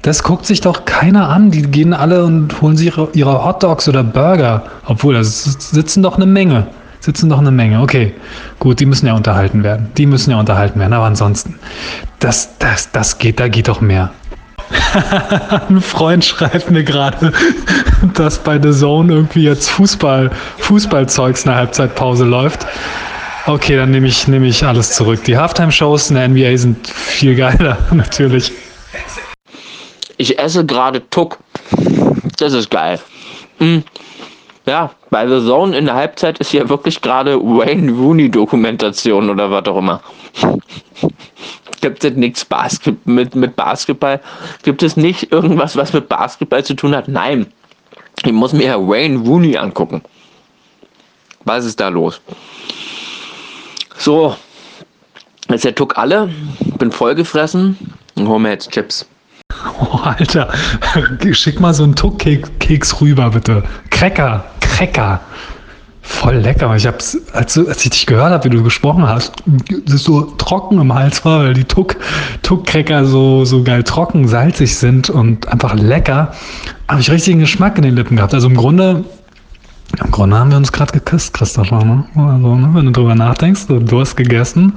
Das 0.03 0.23
guckt 0.23 0.47
sich 0.47 0.61
doch 0.61 0.85
keiner 0.85 1.29
an. 1.29 1.51
Die 1.51 1.63
gehen 1.63 1.93
alle 1.93 2.25
und 2.25 2.63
holen 2.63 2.77
sich 2.77 2.87
ihre, 2.87 3.09
ihre 3.13 3.45
Hotdogs 3.45 3.89
oder 3.89 4.05
Burger. 4.05 4.65
Obwohl, 4.87 5.15
da 5.15 5.25
sitzen 5.25 6.03
doch 6.03 6.17
eine 6.17 6.27
Menge 6.27 6.69
sitzen 7.01 7.29
doch 7.29 7.41
eine 7.41 7.51
Menge. 7.51 7.81
Okay, 7.81 8.15
gut, 8.61 8.79
die 8.79 8.87
müssen 8.87 9.09
ja 9.09 9.15
unterhalten 9.15 9.65
werden. 9.65 9.89
Die 9.97 10.07
müssen 10.07 10.31
ja 10.31 10.39
unterhalten 10.39 10.79
werden. 10.79 10.93
Aber 10.93 11.07
ansonsten, 11.07 11.59
das, 12.21 12.57
das, 12.59 12.93
das 12.93 13.19
geht, 13.19 13.41
da 13.41 13.49
geht 13.49 13.67
doch 13.67 13.81
mehr. 13.81 14.13
Ein 15.69 15.81
Freund 15.81 16.25
schreibt 16.25 16.71
mir 16.71 16.85
gerade, 16.85 17.33
dass 18.15 18.39
bei 18.39 18.61
The 18.61 18.73
Zone 18.73 19.13
irgendwie 19.13 19.45
jetzt 19.45 19.71
Fußball, 19.71 20.31
Fußballzeugs 20.59 21.45
in 21.45 21.51
der 21.51 21.57
Halbzeitpause 21.59 22.25
läuft. 22.25 22.67
Okay, 23.47 23.77
dann 23.77 23.91
nehme 23.91 24.07
ich, 24.07 24.29
nehme 24.29 24.47
ich 24.47 24.65
alles 24.65 24.93
zurück. 24.93 25.25
Die 25.25 25.37
Halftime-Shows 25.37 26.11
in 26.11 26.17
der 26.17 26.29
NBA 26.29 26.57
sind 26.57 26.89
viel 26.89 27.35
geiler, 27.35 27.79
natürlich. 27.91 28.53
Ich 30.17 30.39
esse 30.39 30.65
gerade 30.65 31.09
Tuck. 31.11 31.39
Das 32.39 32.53
ist 32.53 32.71
geil. 32.71 33.01
Mhm. 33.59 33.83
Ja, 34.65 34.93
bei 35.11 35.27
The 35.27 35.45
Zone 35.45 35.77
in 35.77 35.87
der 35.87 35.95
Halbzeit 35.95 36.39
ist 36.39 36.53
ja 36.53 36.69
wirklich 36.69 37.01
gerade 37.01 37.37
Wayne 37.37 37.91
Rooney 37.91 38.31
Dokumentation 38.31 39.29
oder 39.29 39.51
was 39.51 39.67
auch 39.67 39.79
immer. 39.79 40.01
Gibt 41.81 42.05
es 42.05 42.15
nichts 42.15 42.45
Basket 42.45 43.07
mit, 43.07 43.35
mit 43.35 43.57
Basketball? 43.57 44.21
Gibt 44.63 44.83
es 44.83 44.97
nicht 44.97 45.33
irgendwas, 45.33 45.77
was 45.77 45.93
mit 45.93 46.09
Basketball 46.09 46.65
zu 46.65 46.75
tun 46.75 46.95
hat? 46.95 47.09
Nein. 47.09 47.47
Ich 48.25 48.33
muss 48.33 48.53
mir 48.53 48.77
Wayne 48.77 49.19
Rooney 49.19 49.57
angucken. 49.57 50.03
Was 51.45 51.65
ist 51.65 51.81
da 51.81 51.89
los? 51.89 52.21
So, 53.99 54.37
jetzt 55.49 55.65
der 55.65 55.75
Tuck 55.75 55.99
alle. 55.99 56.31
Bin 56.79 56.93
vollgefressen 56.93 57.77
und 58.15 58.29
hol 58.29 58.39
mir 58.39 58.51
jetzt 58.51 58.71
Chips. 58.71 59.07
Oh, 59.81 59.97
Alter, 59.97 60.53
schick 61.33 61.61
mal 61.61 61.75
so 61.75 61.85
einen 61.85 61.95
Tuckkeks 61.95 63.01
rüber, 63.01 63.31
bitte. 63.31 63.63
Cracker, 63.91 64.45
Cracker. 64.61 65.21
Voll 66.05 66.35
lecker. 66.35 66.75
Ich 66.75 66.85
hab's, 66.85 67.17
als, 67.33 67.57
als 67.57 67.85
ich 67.85 67.91
dich 67.91 68.07
gehört 68.07 68.33
habe, 68.33 68.45
wie 68.45 68.51
du 68.51 68.63
gesprochen 68.65 69.09
hast, 69.09 69.35
das 69.87 70.03
so 70.03 70.23
trocken 70.23 70.81
im 70.81 70.93
Hals 70.93 71.25
war, 71.25 71.45
weil 71.45 71.55
die 71.55 71.65
Tuck, 71.65 71.95
Tuck-Cracker 72.43 73.05
so, 73.05 73.45
so 73.45 73.63
geil 73.63 73.85
trocken, 73.85 74.27
salzig 74.27 74.77
sind 74.77 75.11
und 75.11 75.47
einfach 75.47 75.75
lecker, 75.75 76.33
habe 76.89 77.01
ich 77.01 77.09
richtigen 77.09 77.39
Geschmack 77.39 77.79
in 77.79 77.85
den 77.85 77.95
Lippen 77.95 78.17
gehabt. 78.17 78.35
Also 78.35 78.49
im 78.49 78.57
Grunde, 78.57 79.05
im 80.05 80.11
Grunde 80.11 80.37
haben 80.37 80.51
wir 80.51 80.57
uns 80.57 80.73
gerade 80.73 80.93
geküsst, 80.93 81.35
Christopher. 81.35 81.85
Ne? 81.85 82.05
Also, 82.17 82.57
ne, 82.57 82.71
wenn 82.73 82.87
du 82.87 82.93
drüber 82.93 83.15
nachdenkst, 83.15 83.69
du, 83.69 83.79
du 83.79 84.01
hast 84.01 84.17
gegessen, 84.17 84.75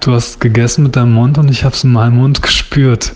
du 0.00 0.12
hast 0.12 0.40
gegessen 0.40 0.82
mit 0.82 0.94
deinem 0.94 1.14
Mund 1.14 1.38
und 1.38 1.50
ich 1.50 1.64
habe 1.64 1.74
es 1.74 1.84
in 1.84 1.92
meinem 1.92 2.18
Mund 2.18 2.42
gespürt. 2.42 3.14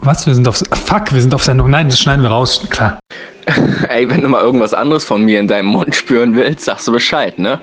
Was? 0.00 0.26
Wir 0.26 0.34
sind 0.34 0.48
auf. 0.48 0.62
Fuck, 0.86 1.12
wir 1.12 1.20
sind 1.20 1.34
auf 1.34 1.44
Sendung. 1.44 1.70
Nein, 1.70 1.88
das 1.88 2.00
schneiden 2.00 2.22
wir 2.22 2.30
raus. 2.30 2.66
Klar. 2.70 2.98
Ey, 3.88 4.08
wenn 4.10 4.22
du 4.22 4.28
mal 4.28 4.42
irgendwas 4.42 4.74
anderes 4.74 5.04
von 5.04 5.22
mir 5.22 5.38
in 5.38 5.46
deinem 5.46 5.66
Mund 5.66 5.94
spüren 5.94 6.34
willst, 6.34 6.64
sagst 6.64 6.88
du 6.88 6.92
Bescheid, 6.92 7.38
ne? 7.38 7.60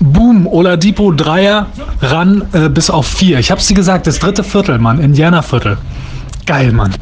Boom, 0.00 0.46
Oladipo 0.46 1.10
Dreier 1.10 1.66
ran 2.00 2.46
äh, 2.52 2.68
bis 2.68 2.88
auf 2.88 3.06
vier. 3.06 3.40
Ich 3.40 3.50
hab's 3.50 3.66
dir 3.66 3.74
gesagt, 3.74 4.06
das 4.06 4.20
dritte 4.20 4.44
Viertel, 4.44 4.78
Mann. 4.78 5.00
Indianerviertel. 5.00 5.76
Geil, 6.46 6.70
Mann. 6.72 6.94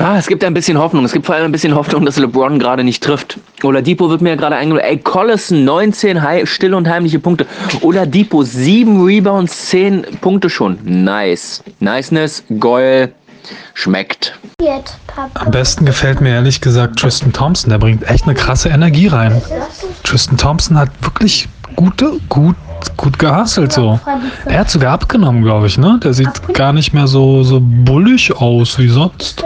Ah, 0.00 0.16
es 0.16 0.28
gibt 0.28 0.44
ein 0.44 0.54
bisschen 0.54 0.78
Hoffnung. 0.78 1.04
Es 1.04 1.12
gibt 1.12 1.26
vor 1.26 1.34
allem 1.34 1.46
ein 1.46 1.52
bisschen 1.52 1.74
Hoffnung, 1.74 2.06
dass 2.06 2.16
LeBron 2.18 2.60
gerade 2.60 2.84
nicht 2.84 3.02
trifft. 3.02 3.38
Oladipo 3.64 4.08
wird 4.08 4.20
mir 4.20 4.30
ja 4.30 4.36
gerade 4.36 4.54
eingeholt. 4.54 4.84
Ey, 4.84 4.98
Collison 4.98 5.64
19 5.64 6.20
stille 6.46 6.76
und 6.76 6.88
heimliche 6.88 7.18
Punkte. 7.18 7.46
Oladipo 7.82 8.44
7 8.44 9.04
Rebounds, 9.04 9.66
10 9.70 10.06
Punkte 10.20 10.50
schon. 10.50 10.78
Nice. 10.84 11.64
Niceness, 11.80 12.44
Goal, 12.60 13.12
schmeckt. 13.74 14.38
Am 15.34 15.50
besten 15.50 15.84
gefällt 15.84 16.20
mir 16.20 16.30
ehrlich 16.30 16.60
gesagt 16.60 17.00
Tristan 17.00 17.32
Thompson. 17.32 17.70
Der 17.70 17.78
bringt 17.78 18.08
echt 18.08 18.24
eine 18.24 18.34
krasse 18.34 18.68
Energie 18.68 19.08
rein. 19.08 19.42
Tristan 20.04 20.36
Thompson 20.36 20.78
hat 20.78 20.90
wirklich 21.00 21.48
gute, 21.74 22.20
gut, 22.28 22.54
gut 22.96 23.18
gehustelt 23.18 23.72
so. 23.72 23.98
Er 24.46 24.60
hat 24.60 24.70
sogar 24.70 24.92
abgenommen, 24.92 25.42
glaube 25.42 25.66
ich, 25.66 25.78
ne? 25.78 25.98
Der 26.02 26.12
sieht 26.12 26.54
gar 26.54 26.72
nicht 26.72 26.92
mehr 26.92 27.06
so, 27.06 27.42
so 27.42 27.60
bullig 27.60 28.34
aus 28.34 28.78
wie 28.78 28.88
sonst. 28.88 29.44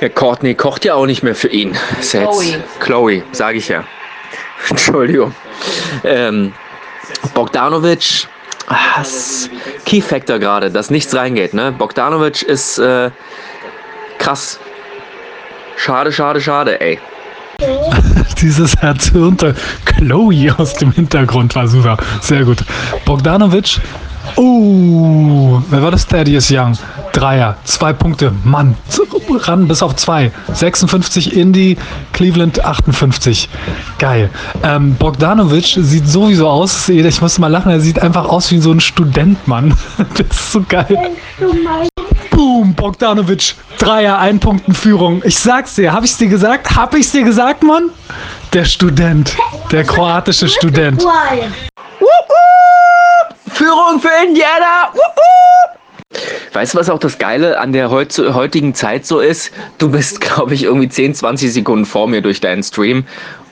Ja, 0.00 0.08
Courtney 0.10 0.54
kocht 0.54 0.84
ja 0.84 0.94
auch 0.94 1.06
nicht 1.06 1.22
mehr 1.22 1.34
für 1.34 1.48
ihn. 1.48 1.76
Chloe. 2.00 2.62
Chloe, 2.80 3.22
sage 3.32 3.58
ich 3.58 3.68
ja. 3.68 3.84
Entschuldigung. 4.70 5.34
Ähm, 6.04 6.52
Bogdanovic, 7.34 8.28
ah, 8.68 9.02
Key 9.84 10.00
Factor 10.00 10.38
gerade, 10.38 10.70
dass 10.70 10.90
nichts 10.90 11.14
reingeht. 11.14 11.54
Ne? 11.54 11.72
Bogdanovic 11.72 12.42
ist 12.42 12.78
äh, 12.78 13.10
krass. 14.18 14.58
Schade, 15.76 16.12
schade, 16.12 16.40
schade, 16.40 16.80
ey. 16.80 16.98
Dieses 18.40 18.74
Erzürnte 18.74 19.54
Chloe 19.84 20.52
aus 20.56 20.74
dem 20.74 20.92
Hintergrund 20.92 21.54
war 21.54 21.68
super. 21.68 21.96
Sehr 22.20 22.44
gut. 22.44 22.58
Bogdanovic. 23.04 23.80
Oh, 24.34 25.62
wer 25.70 25.82
war 25.82 25.90
das? 25.90 26.06
Thaddeus 26.06 26.50
Young. 26.50 26.76
Dreier, 27.12 27.56
zwei 27.64 27.92
Punkte. 27.92 28.32
Mann, 28.44 28.74
ran 29.30 29.68
bis 29.68 29.82
auf 29.82 29.96
zwei. 29.96 30.32
56 30.52 31.36
Indy, 31.36 31.78
Cleveland 32.12 32.62
58. 32.62 33.48
Geil. 33.98 34.30
Ähm, 34.62 34.96
Bogdanovic 34.96 35.78
sieht 35.78 36.08
sowieso 36.08 36.48
aus, 36.48 36.88
ich 36.88 37.20
muss 37.22 37.38
mal 37.38 37.48
lachen, 37.48 37.70
er 37.70 37.80
sieht 37.80 38.00
einfach 38.00 38.26
aus 38.26 38.50
wie 38.50 38.58
so 38.58 38.72
ein 38.72 38.80
Student, 38.80 39.46
Mann. 39.46 39.74
Das 40.16 40.26
ist 40.28 40.52
so 40.52 40.62
geil. 40.68 40.98
Boom, 42.66 42.74
Bogdanovic. 42.74 43.54
Dreier, 43.78 44.18
ein 44.18 44.40
Punkt 44.40 44.66
in 44.66 44.74
Führung. 44.74 45.22
Ich 45.24 45.38
sag's 45.38 45.76
dir, 45.76 45.92
hab 45.92 46.02
ich's 46.02 46.18
dir 46.18 46.26
gesagt? 46.26 46.74
Hab 46.74 46.94
ich's 46.94 47.12
dir 47.12 47.22
gesagt, 47.22 47.62
Mann? 47.62 47.90
Der 48.52 48.64
Student. 48.64 49.36
Der 49.70 49.84
kroatische 49.84 50.48
Student. 50.48 51.00
Führung 53.52 54.00
für 54.00 54.10
Indiana. 54.26 54.92
Weißt 56.54 56.74
du, 56.74 56.78
was 56.78 56.90
auch 56.90 56.98
das 56.98 57.18
Geile 57.18 57.60
an 57.60 57.72
der 57.72 57.90
heutigen 57.90 58.74
Zeit 58.74 59.06
so 59.06 59.20
ist? 59.20 59.52
Du 59.78 59.90
bist, 59.90 60.20
glaube 60.22 60.54
ich, 60.54 60.64
irgendwie 60.64 60.88
10, 60.88 61.14
20 61.14 61.52
Sekunden 61.52 61.84
vor 61.84 62.08
mir 62.08 62.20
durch 62.20 62.40
deinen 62.40 62.64
Stream 62.64 63.04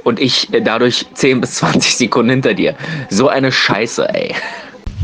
und 0.03 0.19
ich 0.19 0.53
äh, 0.53 0.61
dadurch 0.61 1.07
10 1.15 1.41
bis 1.41 1.57
20 1.57 1.97
Sekunden 1.97 2.31
hinter 2.31 2.55
dir. 2.55 2.75
So 3.11 3.29
eine 3.29 3.53
Scheiße, 3.53 4.09
ey. 4.13 4.35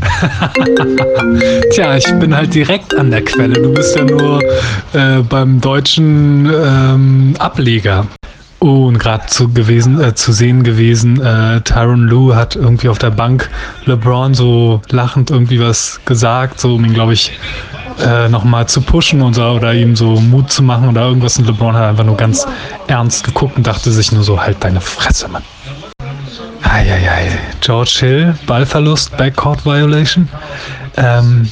Tja, 1.72 1.96
ich 1.96 2.12
bin 2.14 2.34
halt 2.34 2.54
direkt 2.54 2.94
an 2.96 3.10
der 3.10 3.24
Quelle. 3.24 3.54
Du 3.54 3.72
bist 3.72 3.96
ja 3.96 4.04
nur 4.04 4.42
äh, 4.92 5.20
beim 5.28 5.60
deutschen 5.60 6.46
ähm, 6.46 7.34
Ableger. 7.38 8.06
Oh, 8.62 8.88
und 8.88 8.98
gerade 8.98 9.24
zu, 9.26 9.48
gewesen, 9.48 10.00
äh, 10.00 10.14
zu 10.14 10.32
sehen 10.32 10.62
gewesen, 10.62 11.18
äh, 11.22 11.62
Tyron 11.62 12.06
Lou 12.08 12.34
hat 12.34 12.56
irgendwie 12.56 12.90
auf 12.90 12.98
der 12.98 13.10
Bank 13.10 13.48
LeBron 13.86 14.34
so 14.34 14.82
lachend 14.90 15.30
irgendwie 15.30 15.60
was 15.60 15.98
gesagt, 16.04 16.60
so 16.60 16.74
um 16.74 16.84
ihn, 16.84 16.92
glaube 16.92 17.14
ich, 17.14 17.32
äh, 18.00 18.28
nochmal 18.28 18.68
zu 18.68 18.82
pushen 18.82 19.22
und 19.22 19.38
oder 19.38 19.72
ihm 19.72 19.96
so 19.96 20.20
Mut 20.20 20.52
zu 20.52 20.62
machen 20.62 20.88
oder 20.90 21.06
irgendwas. 21.06 21.38
Und 21.38 21.46
LeBron 21.46 21.74
hat 21.74 21.84
einfach 21.84 22.04
nur 22.04 22.18
ganz 22.18 22.46
ernst 22.86 23.24
geguckt 23.24 23.56
und 23.56 23.66
dachte 23.66 23.90
sich 23.90 24.12
nur 24.12 24.22
so, 24.22 24.38
halt 24.38 24.62
deine 24.62 24.82
Fresse, 24.82 25.28
Mann. 25.28 25.42
Eieiei. 26.62 27.38
George 27.60 27.96
Hill, 28.00 28.34
Ballverlust, 28.46 29.16
Backcourt 29.16 29.64
Violation. 29.64 30.28
Ähm, 30.96 31.48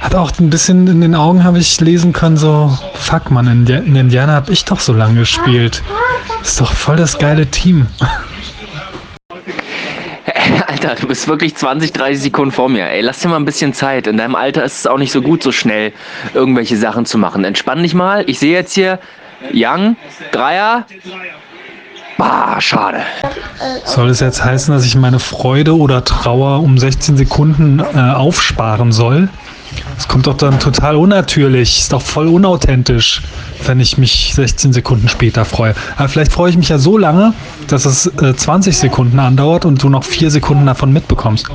hat 0.00 0.14
auch 0.14 0.32
ein 0.40 0.50
bisschen 0.50 0.86
in 0.88 1.00
den 1.00 1.14
Augen, 1.14 1.44
habe 1.44 1.58
ich 1.58 1.80
lesen 1.80 2.12
können, 2.12 2.36
so, 2.36 2.76
fuck 2.94 3.30
man, 3.30 3.46
in, 3.46 3.66
in 3.66 3.94
Indiana 3.94 4.32
habe 4.32 4.52
ich 4.52 4.64
doch 4.64 4.80
so 4.80 4.92
lange 4.92 5.20
gespielt. 5.20 5.82
Ist 6.42 6.60
doch 6.60 6.72
voll 6.72 6.96
das 6.96 7.18
geile 7.18 7.46
Team. 7.46 7.86
Alter, 10.66 10.96
du 10.96 11.06
bist 11.06 11.28
wirklich 11.28 11.54
20, 11.54 11.92
30 11.92 12.22
Sekunden 12.22 12.50
vor 12.50 12.68
mir. 12.68 12.88
Ey, 12.88 13.02
lass 13.02 13.20
dir 13.20 13.28
mal 13.28 13.36
ein 13.36 13.44
bisschen 13.44 13.74
Zeit. 13.74 14.08
In 14.08 14.16
deinem 14.16 14.34
Alter 14.34 14.64
ist 14.64 14.80
es 14.80 14.86
auch 14.86 14.98
nicht 14.98 15.12
so 15.12 15.22
gut, 15.22 15.42
so 15.42 15.52
schnell 15.52 15.92
irgendwelche 16.34 16.76
Sachen 16.76 17.06
zu 17.06 17.16
machen. 17.18 17.44
Entspann 17.44 17.82
dich 17.82 17.94
mal. 17.94 18.24
Ich 18.28 18.38
sehe 18.40 18.52
jetzt 18.52 18.74
hier 18.74 18.98
Young, 19.52 19.96
Dreier. 20.32 20.86
Bah, 22.22 22.60
schade. 22.60 22.98
Soll 23.84 24.08
es 24.08 24.20
jetzt 24.20 24.44
heißen, 24.44 24.72
dass 24.72 24.86
ich 24.86 24.94
meine 24.94 25.18
Freude 25.18 25.76
oder 25.76 26.04
Trauer 26.04 26.60
um 26.62 26.78
16 26.78 27.16
Sekunden 27.16 27.80
äh, 27.80 27.98
aufsparen 27.98 28.92
soll? 28.92 29.28
Das 29.96 30.06
kommt 30.06 30.28
doch 30.28 30.36
dann 30.36 30.60
total 30.60 30.94
unnatürlich. 30.94 31.80
Ist 31.80 31.92
doch 31.92 32.00
voll 32.00 32.28
unauthentisch, 32.28 33.22
wenn 33.66 33.80
ich 33.80 33.98
mich 33.98 34.34
16 34.36 34.72
Sekunden 34.72 35.08
später 35.08 35.44
freue. 35.44 35.74
Aber 35.96 36.08
vielleicht 36.08 36.32
freue 36.32 36.50
ich 36.50 36.56
mich 36.56 36.68
ja 36.68 36.78
so 36.78 36.96
lange, 36.96 37.34
dass 37.66 37.86
es 37.86 38.06
äh, 38.22 38.36
20 38.36 38.78
Sekunden 38.78 39.18
andauert 39.18 39.64
und 39.64 39.82
du 39.82 39.88
noch 39.88 40.04
4 40.04 40.30
Sekunden 40.30 40.64
davon 40.64 40.92
mitbekommst. 40.92 41.48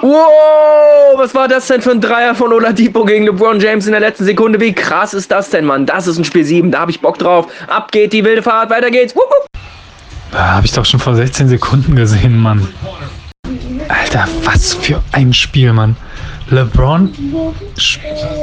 Wow, 0.00 1.16
was 1.16 1.34
war 1.34 1.48
das 1.48 1.66
denn 1.66 1.82
für 1.82 1.90
ein 1.90 2.00
Dreier 2.00 2.36
von 2.36 2.52
Oladipo 2.52 3.04
gegen 3.04 3.24
LeBron 3.24 3.58
James 3.58 3.86
in 3.86 3.92
der 3.92 4.00
letzten 4.00 4.26
Sekunde? 4.26 4.60
Wie 4.60 4.72
krass 4.72 5.12
ist 5.12 5.32
das 5.32 5.50
denn, 5.50 5.64
Mann? 5.64 5.86
Das 5.86 6.06
ist 6.06 6.18
ein 6.18 6.24
Spiel 6.24 6.44
7, 6.44 6.70
da 6.70 6.78
habe 6.78 6.92
ich 6.92 7.00
Bock 7.00 7.18
drauf. 7.18 7.48
Ab 7.66 7.90
geht 7.90 8.12
die 8.12 8.24
wilde 8.24 8.44
Fahrt, 8.44 8.70
weiter 8.70 8.92
geht's. 8.92 9.16
Wupp, 9.16 9.24
wupp. 9.24 9.47
Habe 10.32 10.66
ich 10.66 10.72
doch 10.72 10.84
schon 10.84 11.00
vor 11.00 11.14
16 11.14 11.48
Sekunden 11.48 11.96
gesehen, 11.96 12.38
Mann. 12.38 12.66
Alter, 13.88 14.26
was 14.44 14.74
für 14.74 15.02
ein 15.12 15.32
Spiel, 15.32 15.72
Mann. 15.72 15.96
LeBron 16.50 17.10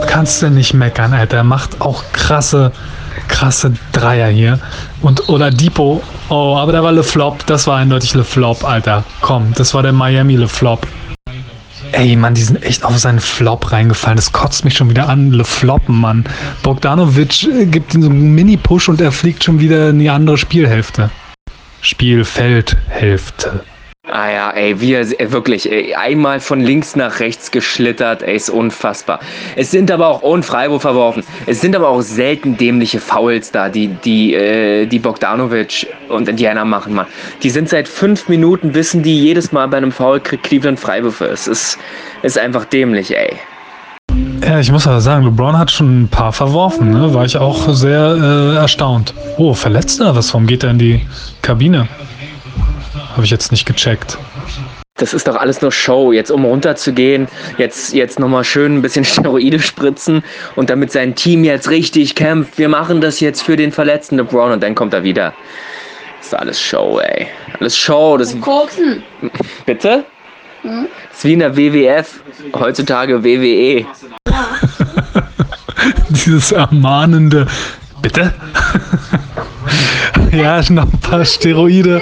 kannst 0.07 0.41
du 0.41 0.49
nicht 0.49 0.73
meckern, 0.73 1.13
Alter. 1.13 1.37
Er 1.37 1.43
macht 1.43 1.81
auch 1.81 2.03
krasse, 2.13 2.71
krasse 3.27 3.73
Dreier 3.91 4.29
hier. 4.29 4.59
Und 5.01 5.29
oder 5.29 5.51
Depot, 5.51 6.01
oh, 6.29 6.55
aber 6.57 6.71
da 6.71 6.83
war 6.83 6.91
Le 6.91 7.03
Flop. 7.03 7.45
Das 7.45 7.67
war 7.67 7.77
eindeutig 7.77 8.13
Le 8.13 8.23
Flop, 8.23 8.63
Alter. 8.63 9.03
Komm, 9.21 9.53
das 9.55 9.73
war 9.73 9.83
der 9.83 9.93
Miami 9.93 10.35
Le 10.35 10.47
Flop. 10.47 10.87
Ey, 11.91 12.15
Mann, 12.15 12.33
die 12.33 12.41
sind 12.41 12.61
echt 12.63 12.83
auf 12.83 12.97
seinen 12.97 13.19
Flop 13.19 13.71
reingefallen. 13.71 14.17
Das 14.17 14.31
kotzt 14.31 14.65
mich 14.65 14.75
schon 14.75 14.89
wieder 14.89 15.07
an. 15.07 15.31
Le 15.31 15.45
Floppen, 15.45 15.99
Mann. 15.99 16.25
Bogdanovic 16.61 17.43
äh, 17.43 17.65
gibt 17.65 17.93
ihm 17.93 18.01
so 18.01 18.09
einen 18.09 18.33
Mini-Push 18.33 18.89
und 18.89 18.99
er 19.01 19.11
fliegt 19.11 19.43
schon 19.43 19.59
wieder 19.59 19.89
in 19.89 19.99
die 19.99 20.09
andere 20.09 20.37
Spielhälfte. 20.37 21.09
Spielfeldhälfte. 21.85 23.63
Ah 24.07 24.31
ja, 24.31 24.51
ey, 24.51 24.75
er 24.93 25.19
ey, 25.19 25.31
wirklich 25.31 25.71
ey, 25.71 25.93
einmal 25.95 26.39
von 26.39 26.61
links 26.61 26.95
nach 26.95 27.19
rechts 27.19 27.49
geschlittert, 27.49 28.21
ey, 28.21 28.35
ist 28.35 28.49
unfassbar. 28.49 29.19
Es 29.55 29.71
sind 29.71 29.91
aber 29.91 30.07
auch 30.07 30.21
ohne 30.21 30.43
Freiburg 30.43 30.81
verworfen. 30.81 31.23
Es 31.47 31.61
sind 31.61 31.75
aber 31.75 31.89
auch 31.89 32.01
selten 32.01 32.55
dämliche 32.55 32.99
Fouls 32.99 33.51
da, 33.51 33.69
die 33.69 33.87
die 33.87 34.33
äh, 34.33 34.85
die 34.85 34.99
Bogdanovic 34.99 35.87
und 36.09 36.27
Indiana 36.27 36.65
machen, 36.65 36.93
Mann. 36.93 37.07
Die 37.43 37.49
sind 37.49 37.69
seit 37.69 37.87
fünf 37.87 38.27
Minuten 38.29 38.73
wissen 38.73 39.03
die 39.03 39.19
jedes 39.19 39.51
Mal 39.51 39.67
bei 39.67 39.77
einem 39.77 39.91
Foul 39.91 40.19
kriegt 40.19 40.43
Cleveland 40.43 40.79
Freiwürfe. 40.79 41.25
Es 41.25 41.47
ist 41.47 41.79
ist 42.21 42.37
einfach 42.37 42.65
dämlich, 42.65 43.15
ey. 43.15 43.39
Ja, 44.43 44.59
ich 44.59 44.71
muss 44.71 44.87
aber 44.87 45.01
sagen, 45.01 45.25
LeBron 45.25 45.57
hat 45.57 45.71
schon 45.71 46.03
ein 46.03 46.07
paar 46.07 46.33
verworfen, 46.33 46.91
ne? 46.91 47.13
War 47.13 47.25
ich 47.25 47.37
auch 47.37 47.73
sehr 47.73 48.15
äh, 48.15 48.55
erstaunt. 48.55 49.13
Oh, 49.37 49.53
verletzt 49.53 49.99
er 49.99 50.15
was? 50.15 50.33
Warum 50.33 50.47
geht 50.47 50.63
er 50.63 50.71
in 50.71 50.79
die 50.79 51.05
Kabine? 51.41 51.87
Habe 53.13 53.23
ich 53.23 53.31
jetzt 53.31 53.51
nicht 53.51 53.65
gecheckt. 53.65 54.17
Das 54.97 55.13
ist 55.13 55.27
doch 55.27 55.35
alles 55.35 55.61
nur 55.61 55.71
Show. 55.71 56.11
Jetzt 56.11 56.31
um 56.31 56.45
runterzugehen, 56.45 57.27
jetzt, 57.57 57.93
jetzt 57.93 58.19
nochmal 58.19 58.43
schön 58.43 58.75
ein 58.77 58.81
bisschen 58.81 59.03
Steroide 59.05 59.59
spritzen 59.59 60.23
und 60.55 60.69
damit 60.69 60.91
sein 60.91 61.15
Team 61.15 61.43
jetzt 61.43 61.69
richtig 61.69 62.15
kämpft. 62.15 62.57
Wir 62.57 62.69
machen 62.69 63.01
das 63.01 63.19
jetzt 63.19 63.41
für 63.41 63.55
den 63.55 63.71
verletzten 63.71 64.17
LeBron 64.17 64.51
und 64.51 64.63
dann 64.63 64.75
kommt 64.75 64.93
er 64.93 65.03
wieder. 65.03 65.33
Das 66.17 66.27
ist 66.27 66.33
alles 66.33 66.61
Show, 66.61 66.99
ey. 66.99 67.27
Alles 67.59 67.77
Show. 67.77 68.17
Das 68.17 68.39
Koksen. 68.39 69.03
Bitte? 69.65 70.05
Hm? 70.65 70.87
Das 71.09 71.17
ist 71.19 71.23
wie 71.25 71.33
in 71.33 71.39
der 71.39 71.55
WWF. 71.55 72.21
Heutzutage 72.55 73.23
WWE. 73.23 73.85
Dieses 76.09 76.51
ermahnende. 76.51 77.45
Bitte? 78.01 78.33
ja, 80.31 80.61
noch 80.69 80.83
ein 80.83 80.99
paar 80.99 81.25
Steroide, 81.25 82.01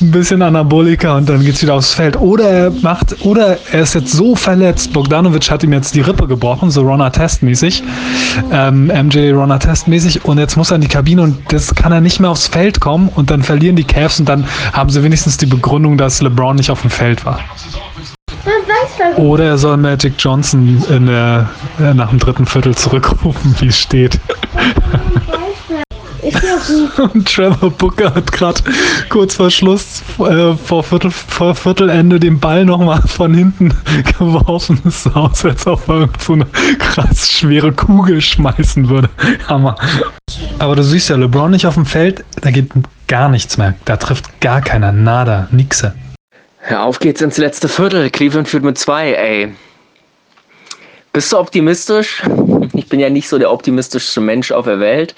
ein 0.00 0.10
bisschen 0.10 0.42
Anabolika 0.42 1.16
und 1.16 1.28
dann 1.28 1.40
geht's 1.40 1.62
wieder 1.62 1.74
aufs 1.74 1.94
Feld. 1.94 2.16
Oder 2.20 2.48
er 2.48 2.70
macht, 2.82 3.24
oder 3.24 3.58
er 3.72 3.80
ist 3.80 3.94
jetzt 3.94 4.12
so 4.12 4.34
verletzt, 4.34 4.92
Bogdanovic 4.92 5.50
hat 5.50 5.62
ihm 5.62 5.72
jetzt 5.72 5.94
die 5.94 6.00
Rippe 6.00 6.26
gebrochen, 6.26 6.70
so 6.70 6.82
Ronner 6.82 7.12
Test 7.12 7.42
mäßig, 7.42 7.82
ähm, 8.52 8.86
MJ 8.86 9.30
Ronner 9.30 9.58
Test 9.58 9.88
mäßig 9.88 10.24
und 10.24 10.38
jetzt 10.38 10.56
muss 10.56 10.70
er 10.70 10.76
in 10.76 10.82
die 10.82 10.88
Kabine 10.88 11.22
und 11.22 11.36
das 11.52 11.74
kann 11.74 11.92
er 11.92 12.00
nicht 12.00 12.20
mehr 12.20 12.30
aufs 12.30 12.46
Feld 12.46 12.80
kommen 12.80 13.08
und 13.14 13.30
dann 13.30 13.42
verlieren 13.42 13.76
die 13.76 13.84
Cavs 13.84 14.20
und 14.20 14.28
dann 14.28 14.44
haben 14.72 14.90
sie 14.90 15.02
wenigstens 15.02 15.36
die 15.36 15.46
Begründung, 15.46 15.98
dass 15.98 16.20
LeBron 16.22 16.56
nicht 16.56 16.70
auf 16.70 16.82
dem 16.82 16.90
Feld 16.90 17.24
war. 17.24 17.40
Oder 19.16 19.44
er 19.44 19.58
soll 19.58 19.76
Magic 19.76 20.14
Johnson 20.18 20.82
der, 20.88 21.48
nach 21.94 22.10
dem 22.10 22.18
dritten 22.18 22.46
Viertel 22.46 22.74
zurückrufen, 22.74 23.54
wie 23.58 23.66
es 23.66 23.78
steht. 23.78 24.18
Und 27.14 27.28
Trevor 27.28 27.70
Booker 27.70 28.14
hat 28.14 28.32
gerade 28.32 28.60
kurz 29.08 29.36
vor 29.36 29.50
Schluss, 29.50 30.02
äh, 30.18 30.54
vor, 30.54 30.82
Viertel, 30.82 31.10
vor 31.10 31.54
Viertelende, 31.54 32.18
den 32.18 32.38
Ball 32.38 32.64
nochmal 32.64 33.02
von 33.02 33.34
hinten 33.34 33.72
geworfen. 34.18 34.80
Das 34.84 35.04
sah 35.04 35.14
aus, 35.14 35.44
als 35.44 35.66
ob 35.66 35.88
er 35.88 36.08
so 36.18 36.34
eine 36.34 36.46
krass 36.78 37.30
schwere 37.30 37.72
Kugel 37.72 38.20
schmeißen 38.20 38.88
würde. 38.88 39.08
Hammer. 39.48 39.76
Aber 40.58 40.76
du 40.76 40.82
siehst 40.82 41.08
ja, 41.08 41.16
LeBron 41.16 41.50
nicht 41.50 41.66
auf 41.66 41.74
dem 41.74 41.86
Feld, 41.86 42.24
da 42.40 42.50
geht 42.50 42.70
gar 43.06 43.28
nichts 43.28 43.56
mehr. 43.56 43.74
Da 43.84 43.96
trifft 43.96 44.40
gar 44.40 44.60
keiner. 44.60 44.92
Nada. 44.92 45.48
Nixe. 45.50 45.94
Ja, 46.70 46.84
auf 46.84 46.98
geht's 46.98 47.22
ins 47.22 47.38
letzte 47.38 47.68
Viertel. 47.68 48.10
Cleveland 48.10 48.48
führt 48.48 48.64
mit 48.64 48.78
zwei, 48.78 49.12
ey. 49.12 49.54
Bist 51.12 51.32
du 51.32 51.38
optimistisch? 51.38 52.22
Ich 52.74 52.88
bin 52.88 53.00
ja 53.00 53.08
nicht 53.08 53.28
so 53.28 53.38
der 53.38 53.50
optimistischste 53.50 54.20
Mensch 54.20 54.52
auf 54.52 54.66
der 54.66 54.78
Welt. 54.78 55.14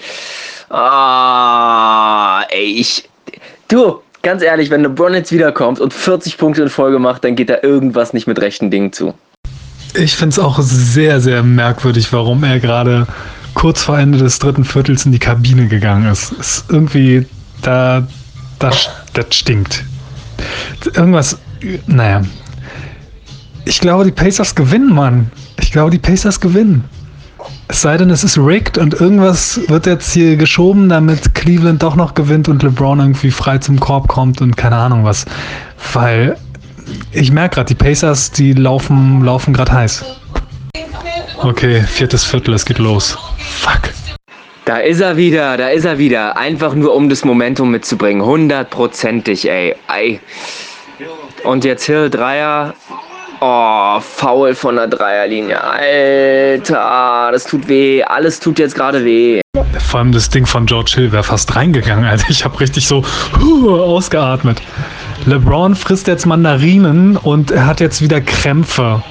Ah, 0.71 2.43
ey, 2.49 2.79
ich. 2.79 3.09
Du, 3.67 3.99
ganz 4.21 4.41
ehrlich, 4.41 4.69
wenn 4.69 4.83
LeBron 4.83 5.13
jetzt 5.13 5.31
wiederkommt 5.33 5.81
und 5.81 5.93
40 5.93 6.37
Punkte 6.37 6.61
in 6.61 6.69
Folge 6.69 6.97
macht, 6.97 7.25
dann 7.25 7.35
geht 7.35 7.49
da 7.49 7.57
irgendwas 7.61 8.13
nicht 8.13 8.25
mit 8.25 8.39
rechten 8.39 8.71
Dingen 8.71 8.93
zu. 8.93 9.13
Ich 9.95 10.15
finde 10.15 10.33
es 10.33 10.39
auch 10.39 10.59
sehr, 10.61 11.19
sehr 11.19 11.43
merkwürdig, 11.43 12.13
warum 12.13 12.45
er 12.45 12.59
gerade 12.59 13.05
kurz 13.53 13.83
vor 13.83 13.99
Ende 13.99 14.17
des 14.17 14.39
dritten 14.39 14.63
Viertels 14.63 15.05
in 15.05 15.11
die 15.11 15.19
Kabine 15.19 15.67
gegangen 15.67 16.09
ist. 16.09 16.31
Ist 16.33 16.65
irgendwie, 16.69 17.25
da, 17.61 18.07
das, 18.59 18.89
das 19.11 19.35
stinkt. 19.35 19.83
Irgendwas, 20.95 21.37
naja. 21.87 22.21
Ich 23.65 23.81
glaube, 23.81 24.05
die 24.05 24.11
Pacers 24.11 24.55
gewinnen, 24.55 24.93
Mann. 24.93 25.29
Ich 25.59 25.73
glaube, 25.73 25.91
die 25.91 25.99
Pacers 25.99 26.39
gewinnen. 26.39 26.85
Es 27.67 27.81
sei 27.81 27.97
denn, 27.97 28.09
es 28.09 28.23
ist 28.23 28.37
rigged 28.37 28.77
und 28.77 28.99
irgendwas 28.99 29.59
wird 29.69 29.85
jetzt 29.85 30.13
hier 30.13 30.35
geschoben, 30.35 30.89
damit 30.89 31.33
Cleveland 31.35 31.81
doch 31.81 31.95
noch 31.95 32.13
gewinnt 32.13 32.49
und 32.49 32.63
LeBron 32.63 32.99
irgendwie 32.99 33.31
frei 33.31 33.57
zum 33.57 33.79
Korb 33.79 34.07
kommt 34.07 34.41
und 34.41 34.57
keine 34.57 34.75
Ahnung 34.75 35.05
was. 35.05 35.25
Weil 35.93 36.37
ich 37.11 37.31
merke 37.31 37.55
gerade, 37.55 37.67
die 37.67 37.75
Pacers, 37.75 38.31
die 38.31 38.53
laufen, 38.53 39.23
laufen 39.23 39.53
gerade 39.53 39.71
heiß. 39.71 40.03
Okay, 41.37 41.81
viertes 41.81 42.23
Viertel, 42.23 42.53
es 42.53 42.65
geht 42.65 42.77
los. 42.77 43.17
Fuck. 43.37 43.89
Da 44.65 44.77
ist 44.77 44.99
er 44.99 45.17
wieder, 45.17 45.57
da 45.57 45.69
ist 45.69 45.85
er 45.85 45.97
wieder. 45.97 46.37
Einfach 46.37 46.75
nur 46.75 46.93
um 46.93 47.09
das 47.09 47.25
Momentum 47.25 47.71
mitzubringen. 47.71 48.23
Hundertprozentig, 48.23 49.49
ey. 49.49 49.75
ey. 49.87 50.19
Und 51.43 51.65
jetzt 51.65 51.85
Hill 51.85 52.09
Dreier. 52.09 52.75
Oh, 53.43 53.99
faul 53.99 54.53
von 54.53 54.75
der 54.75 54.87
Dreierlinie. 54.87 55.59
Alter, 55.63 57.31
das 57.31 57.45
tut 57.45 57.67
weh. 57.67 58.03
Alles 58.03 58.39
tut 58.39 58.59
jetzt 58.59 58.75
gerade 58.75 59.03
weh. 59.03 59.41
Vor 59.79 59.99
allem 59.99 60.11
das 60.11 60.29
Ding 60.29 60.45
von 60.45 60.67
George 60.67 60.91
Hill 60.93 61.11
wäre 61.11 61.23
fast 61.23 61.55
reingegangen, 61.55 62.05
Alter. 62.05 62.29
Ich 62.29 62.45
habe 62.45 62.59
richtig 62.59 62.87
so 62.87 63.03
huh, 63.39 63.81
ausgeatmet. 63.81 64.61
LeBron 65.25 65.73
frisst 65.73 66.05
jetzt 66.05 66.27
Mandarinen 66.27 67.17
und 67.17 67.49
er 67.49 67.65
hat 67.65 67.79
jetzt 67.79 68.03
wieder 68.03 68.21
Krämpfe. 68.21 69.01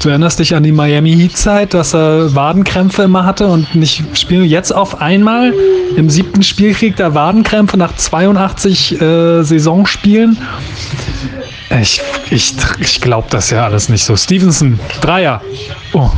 Du 0.00 0.08
erinnerst 0.08 0.38
dich 0.38 0.54
an 0.54 0.62
die 0.62 0.70
Miami 0.70 1.12
Heat 1.12 1.36
Zeit, 1.36 1.74
dass 1.74 1.94
er 1.94 2.32
Wadenkrämpfe 2.32 3.02
immer 3.02 3.26
hatte 3.26 3.48
und 3.48 3.74
nicht 3.74 4.04
spielen. 4.16 4.44
Jetzt 4.44 4.72
auf 4.72 5.00
einmal 5.00 5.52
im 5.96 6.10
siebten 6.10 6.44
Spiel 6.44 6.74
kriegt 6.74 7.00
er 7.00 7.14
Wadenkrämpfe 7.14 7.76
nach 7.76 7.96
82 7.96 9.00
äh, 9.00 9.42
Saisonspielen. 9.42 10.38
Ich, 11.80 12.00
ich, 12.30 12.54
ich 12.78 13.00
glaube 13.00 13.28
das 13.30 13.50
ja 13.50 13.64
alles 13.64 13.88
nicht 13.88 14.04
so. 14.04 14.16
Stevenson, 14.16 14.78
Dreier. 15.00 15.40
Oh. 15.92 16.10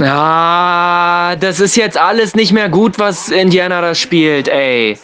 Ah, 0.00 1.36
das 1.36 1.60
ist 1.60 1.76
jetzt 1.76 1.96
alles 1.96 2.34
nicht 2.34 2.52
mehr 2.52 2.68
gut, 2.68 2.98
was 2.98 3.28
Indiana 3.28 3.80
da 3.80 3.94
spielt, 3.94 4.48
ey. 4.48 4.98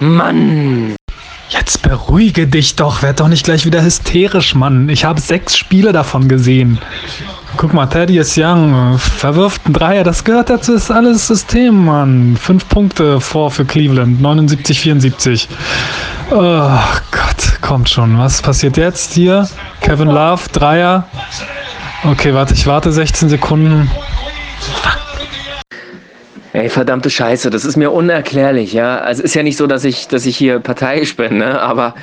Mann. 0.00 0.96
Jetzt 1.48 1.82
beruhige 1.82 2.46
dich 2.46 2.76
doch, 2.76 3.02
werd 3.02 3.20
doch 3.20 3.28
nicht 3.28 3.44
gleich 3.44 3.64
wieder 3.64 3.82
hysterisch, 3.82 4.54
Mann. 4.54 4.88
Ich 4.88 5.04
habe 5.04 5.20
sechs 5.20 5.56
Spiele 5.56 5.92
davon 5.92 6.28
gesehen. 6.28 6.78
Guck 7.56 7.72
mal, 7.72 7.86
Thaddeus 7.86 8.36
Young 8.36 8.98
verwirft 8.98 9.62
einen 9.64 9.74
Dreier. 9.74 10.04
Das 10.04 10.24
gehört 10.24 10.50
dazu, 10.50 10.74
ist 10.74 10.90
alles 10.90 11.28
System, 11.28 11.84
Mann. 11.84 12.36
Fünf 12.40 12.68
Punkte 12.68 13.20
vor 13.20 13.50
für 13.50 13.64
Cleveland. 13.64 14.20
79, 14.20 14.80
74. 14.80 15.48
Oh 16.30 16.34
Gott, 17.10 17.60
kommt 17.62 17.88
schon. 17.88 18.18
Was 18.18 18.42
passiert 18.42 18.76
jetzt 18.76 19.14
hier? 19.14 19.48
Kevin 19.80 20.08
Love, 20.08 20.42
Dreier. 20.52 21.06
Okay, 22.04 22.34
warte, 22.34 22.54
ich 22.54 22.66
warte 22.66 22.92
16 22.92 23.28
Sekunden. 23.28 23.90
Ey, 26.52 26.68
verdammte 26.68 27.10
Scheiße, 27.10 27.50
das 27.50 27.64
ist 27.64 27.76
mir 27.76 27.90
unerklärlich, 27.90 28.72
ja. 28.72 28.98
Also 28.98 29.22
ist 29.22 29.34
ja 29.34 29.42
nicht 29.42 29.56
so, 29.56 29.66
dass 29.66 29.84
ich, 29.84 30.06
dass 30.06 30.24
ich 30.26 30.36
hier 30.36 30.60
parteiisch 30.60 31.16
bin, 31.16 31.38
ne? 31.38 31.60
Aber 31.60 31.94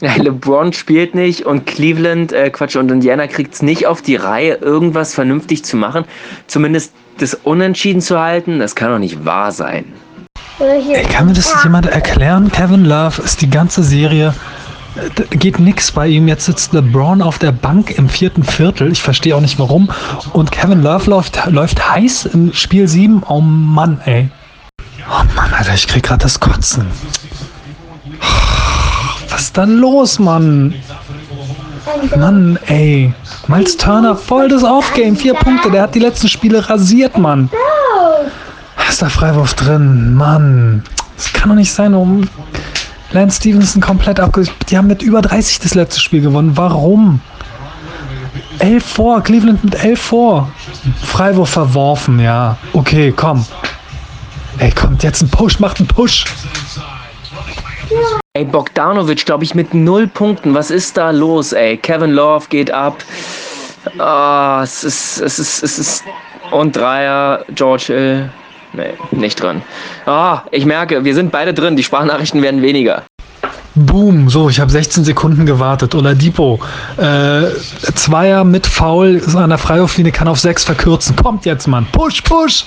LeBron 0.00 0.72
spielt 0.72 1.14
nicht 1.14 1.46
und 1.46 1.66
Cleveland, 1.66 2.32
äh, 2.32 2.50
Quatsch, 2.50 2.76
und 2.76 2.90
Indiana 2.90 3.26
kriegt 3.26 3.54
es 3.54 3.62
nicht 3.62 3.86
auf 3.86 4.02
die 4.02 4.16
Reihe, 4.16 4.54
irgendwas 4.54 5.14
vernünftig 5.14 5.64
zu 5.64 5.76
machen. 5.76 6.04
Zumindest 6.46 6.92
das 7.18 7.34
Unentschieden 7.34 8.00
zu 8.00 8.18
halten, 8.18 8.58
das 8.58 8.74
kann 8.74 8.90
doch 8.90 8.98
nicht 8.98 9.24
wahr 9.24 9.52
sein. 9.52 9.84
Ey, 10.58 11.02
kann 11.04 11.26
mir 11.26 11.32
das 11.32 11.52
jemand 11.64 11.86
erklären? 11.86 12.50
Kevin 12.50 12.84
Love 12.84 13.22
ist 13.22 13.40
die 13.40 13.50
ganze 13.50 13.82
Serie 13.82 14.34
geht 15.30 15.58
nix 15.58 15.90
bei 15.90 16.06
ihm. 16.06 16.28
Jetzt 16.28 16.46
sitzt 16.46 16.72
LeBron 16.72 17.22
auf 17.22 17.38
der 17.38 17.52
Bank 17.52 17.90
im 17.90 18.08
vierten 18.08 18.44
Viertel. 18.44 18.92
Ich 18.92 19.02
verstehe 19.02 19.36
auch 19.36 19.40
nicht 19.40 19.58
warum. 19.58 19.90
Und 20.32 20.52
Kevin 20.52 20.82
Love 20.82 21.10
läuft, 21.10 21.46
läuft 21.46 21.90
heiß 21.90 22.26
im 22.26 22.52
Spiel 22.52 22.88
7. 22.88 23.22
Oh 23.28 23.40
Mann, 23.40 24.00
ey. 24.04 24.28
Oh 25.08 25.24
Mann, 25.34 25.52
Alter, 25.52 25.74
ich 25.74 25.86
krieg 25.86 26.04
gerade 26.04 26.22
das 26.22 26.38
Kotzen. 26.40 26.86
Was 29.34 29.46
ist 29.46 29.56
da 29.58 29.64
los, 29.64 30.20
Mann? 30.20 30.72
Mann, 32.16 32.56
ey. 32.68 33.12
Miles 33.48 33.76
Turner, 33.76 34.14
voll 34.14 34.48
das 34.48 34.62
Aufgame. 34.62 35.16
Vier 35.16 35.34
Punkte. 35.34 35.72
Der 35.72 35.82
hat 35.82 35.94
die 35.96 35.98
letzten 35.98 36.28
Spiele 36.28 36.70
rasiert, 36.70 37.18
Mann. 37.18 37.50
Ist 38.88 39.02
da 39.02 39.08
Freiwurf 39.08 39.54
drin? 39.54 40.14
Mann. 40.14 40.84
Das 41.16 41.32
kann 41.32 41.48
doch 41.48 41.56
nicht 41.56 41.72
sein, 41.72 41.94
um 41.94 42.28
Lance 43.10 43.38
Stevenson 43.38 43.82
komplett 43.82 44.20
abge... 44.20 44.44
Die 44.68 44.78
haben 44.78 44.86
mit 44.86 45.02
über 45.02 45.20
30 45.20 45.58
das 45.58 45.74
letzte 45.74 46.00
Spiel 46.00 46.20
gewonnen. 46.20 46.52
Warum? 46.56 47.20
11 48.60 48.84
vor, 48.86 49.20
Cleveland 49.20 49.64
mit 49.64 49.74
11 49.74 50.00
vor. 50.00 50.52
Freiwurf 51.02 51.50
verworfen, 51.50 52.20
ja. 52.20 52.56
Okay, 52.72 53.12
komm. 53.14 53.44
Ey, 54.58 54.70
kommt 54.70 55.02
jetzt 55.02 55.22
ein 55.22 55.28
Push, 55.28 55.58
macht 55.58 55.80
einen 55.80 55.88
Push. 55.88 56.24
Ey, 58.36 58.44
Bogdanovic, 58.44 59.24
glaube 59.26 59.44
ich, 59.44 59.54
mit 59.54 59.74
null 59.74 60.06
Punkten. 60.08 60.54
Was 60.54 60.70
ist 60.70 60.96
da 60.96 61.10
los, 61.10 61.52
ey? 61.52 61.76
Kevin 61.76 62.10
Love 62.10 62.46
geht 62.48 62.70
ab. 62.70 63.04
Ah, 63.98 64.60
es 64.62 64.82
ist, 64.82 65.20
es 65.20 65.38
ist, 65.38 65.62
es 65.62 65.78
ist. 65.78 66.04
Und 66.50 66.76
Dreier, 66.76 67.44
George 67.54 67.84
Hill. 67.86 68.30
Nee, 68.72 68.94
nicht 69.12 69.40
drin. 69.40 69.62
Ah, 70.04 70.42
ich 70.50 70.66
merke, 70.66 71.04
wir 71.04 71.14
sind 71.14 71.30
beide 71.30 71.54
drin. 71.54 71.76
Die 71.76 71.84
Sprachnachrichten 71.84 72.42
werden 72.42 72.60
weniger. 72.60 73.04
Boom, 73.76 74.28
so, 74.28 74.48
ich 74.48 74.60
habe 74.60 74.70
16 74.70 75.04
Sekunden 75.04 75.46
gewartet. 75.46 75.94
Oladipo, 75.96 76.60
äh, 76.96 77.50
Zweier 77.94 78.44
mit 78.44 78.68
Foul 78.68 79.20
an 79.34 79.50
der 79.50 79.58
Freiwurflinie 79.58 80.12
kann 80.12 80.28
auf 80.28 80.38
6 80.38 80.64
verkürzen. 80.64 81.16
Kommt 81.16 81.44
jetzt, 81.44 81.66
Mann. 81.66 81.86
Push, 81.90 82.22
push. 82.22 82.64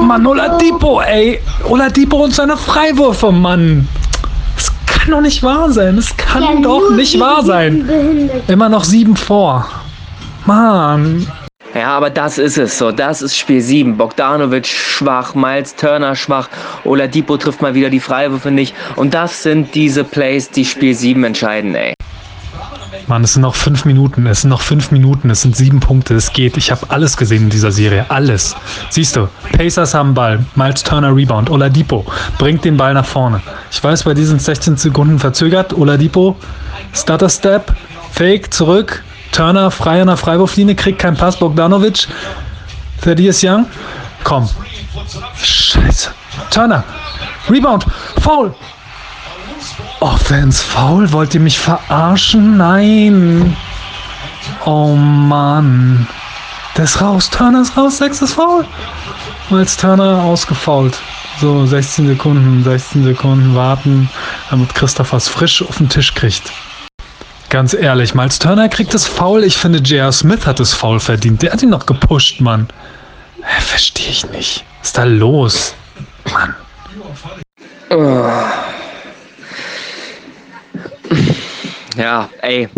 Mann, 0.00 0.26
Oladipo, 0.26 1.00
ey. 1.00 1.40
Oladipo 1.68 2.24
und 2.24 2.34
seine 2.34 2.56
Freiwürfe, 2.56 3.32
Mann. 3.32 3.88
Das 4.56 4.72
kann 4.86 5.10
doch 5.10 5.20
nicht 5.20 5.42
wahr 5.42 5.70
sein. 5.70 5.96
Das 5.96 6.16
kann 6.16 6.42
ja, 6.42 6.60
doch 6.60 6.90
nicht 6.90 7.18
wahr 7.18 7.42
sein. 7.44 8.30
Immer 8.48 8.68
noch 8.68 8.84
7 8.84 9.16
vor. 9.16 9.68
Mann. 10.46 11.26
Ja, 11.74 11.88
aber 11.88 12.10
das 12.10 12.38
ist 12.38 12.58
es 12.58 12.78
so. 12.78 12.92
Das 12.92 13.22
ist 13.22 13.36
Spiel 13.36 13.60
7. 13.60 13.96
Bogdanovic 13.96 14.66
schwach, 14.66 15.34
Miles 15.34 15.74
Turner 15.74 16.14
schwach, 16.14 16.48
Oladipo 16.84 17.36
trifft 17.36 17.60
mal 17.60 17.74
wieder 17.74 17.90
die 17.90 18.00
Freiwürfe 18.00 18.50
nicht. 18.50 18.74
Und 18.94 19.14
das 19.14 19.42
sind 19.42 19.74
diese 19.74 20.04
Plays, 20.04 20.50
die 20.50 20.64
Spiel 20.64 20.94
7 20.94 21.24
entscheiden, 21.24 21.74
ey. 21.74 21.94
Mann, 23.08 23.24
es 23.24 23.34
sind 23.34 23.42
noch 23.42 23.54
fünf 23.54 23.84
Minuten. 23.84 24.26
Es 24.26 24.42
sind 24.42 24.50
noch 24.50 24.60
fünf 24.60 24.90
Minuten. 24.90 25.30
Es 25.30 25.42
sind 25.42 25.56
sieben 25.56 25.80
Punkte. 25.80 26.14
Es 26.14 26.32
geht. 26.32 26.56
Ich 26.56 26.70
habe 26.70 26.86
alles 26.88 27.16
gesehen 27.16 27.44
in 27.44 27.50
dieser 27.50 27.72
Serie. 27.72 28.06
Alles. 28.08 28.56
Siehst 28.90 29.16
du, 29.16 29.28
Pacers 29.56 29.94
haben 29.94 30.14
Ball. 30.14 30.44
Miles 30.54 30.82
Turner 30.82 31.14
Rebound. 31.14 31.50
Oladipo 31.50 32.04
bringt 32.38 32.64
den 32.64 32.76
Ball 32.76 32.94
nach 32.94 33.04
vorne. 33.04 33.40
Ich 33.70 33.82
weiß, 33.82 34.04
bei 34.04 34.14
diesen 34.14 34.38
16 34.38 34.76
Sekunden 34.76 35.18
verzögert. 35.18 35.72
Oladipo, 35.74 36.36
Stutter 36.92 37.28
Step, 37.28 37.74
Fake, 38.12 38.52
zurück. 38.52 39.02
Turner 39.32 39.70
frei 39.70 40.00
an 40.00 40.06
der 40.06 40.16
Freiwurflinie, 40.16 40.74
kriegt 40.74 41.00
keinen 41.00 41.16
Pass. 41.16 41.38
Bogdanovic. 41.38 42.06
Thaddeus 43.02 43.42
Young. 43.42 43.66
Komm. 44.22 44.48
Scheiße. 45.36 46.10
Turner. 46.50 46.84
Rebound. 47.50 47.84
Foul. 48.20 48.54
Offense 50.00 50.62
Foul. 50.62 51.12
Wollt 51.12 51.34
ihr 51.34 51.40
mich 51.40 51.58
verarschen? 51.58 52.56
Nein. 52.56 53.56
Oh 54.64 54.94
Mann. 54.94 56.06
Der 56.76 56.84
ist 56.84 57.00
raus. 57.00 57.30
Turner 57.30 57.62
ist 57.62 57.76
raus. 57.76 57.98
Sechstes 57.98 58.34
Foul. 58.34 58.64
Als 59.50 59.76
Turner 59.76 60.22
ausgefault. 60.22 60.98
So, 61.40 61.66
16 61.66 62.06
Sekunden, 62.06 62.62
16 62.62 63.04
Sekunden 63.04 63.54
warten, 63.54 64.08
damit 64.50 64.74
Christophers 64.74 65.28
frisch 65.28 65.62
auf 65.62 65.78
den 65.78 65.88
Tisch 65.88 66.14
kriegt. 66.14 66.52
Ganz 67.50 67.74
ehrlich, 67.74 68.14
Miles 68.14 68.38
Turner 68.38 68.68
kriegt 68.68 68.94
das 68.94 69.06
Foul. 69.06 69.44
Ich 69.44 69.56
finde, 69.56 69.78
J.R. 69.78 70.12
Smith 70.12 70.46
hat 70.46 70.60
das 70.60 70.72
Foul 70.72 71.00
verdient. 71.00 71.42
Der 71.42 71.52
hat 71.52 71.62
ihn 71.62 71.70
noch 71.70 71.86
gepusht, 71.86 72.40
Mann. 72.40 72.68
Verstehe 73.60 74.08
ich 74.08 74.30
nicht. 74.30 74.64
Was 74.80 74.88
ist 74.88 74.98
da 74.98 75.04
los? 75.04 75.74
Mann. 76.32 76.54
Oh. 77.90 78.63
Ja, 81.96 82.28
ey, 82.42 82.68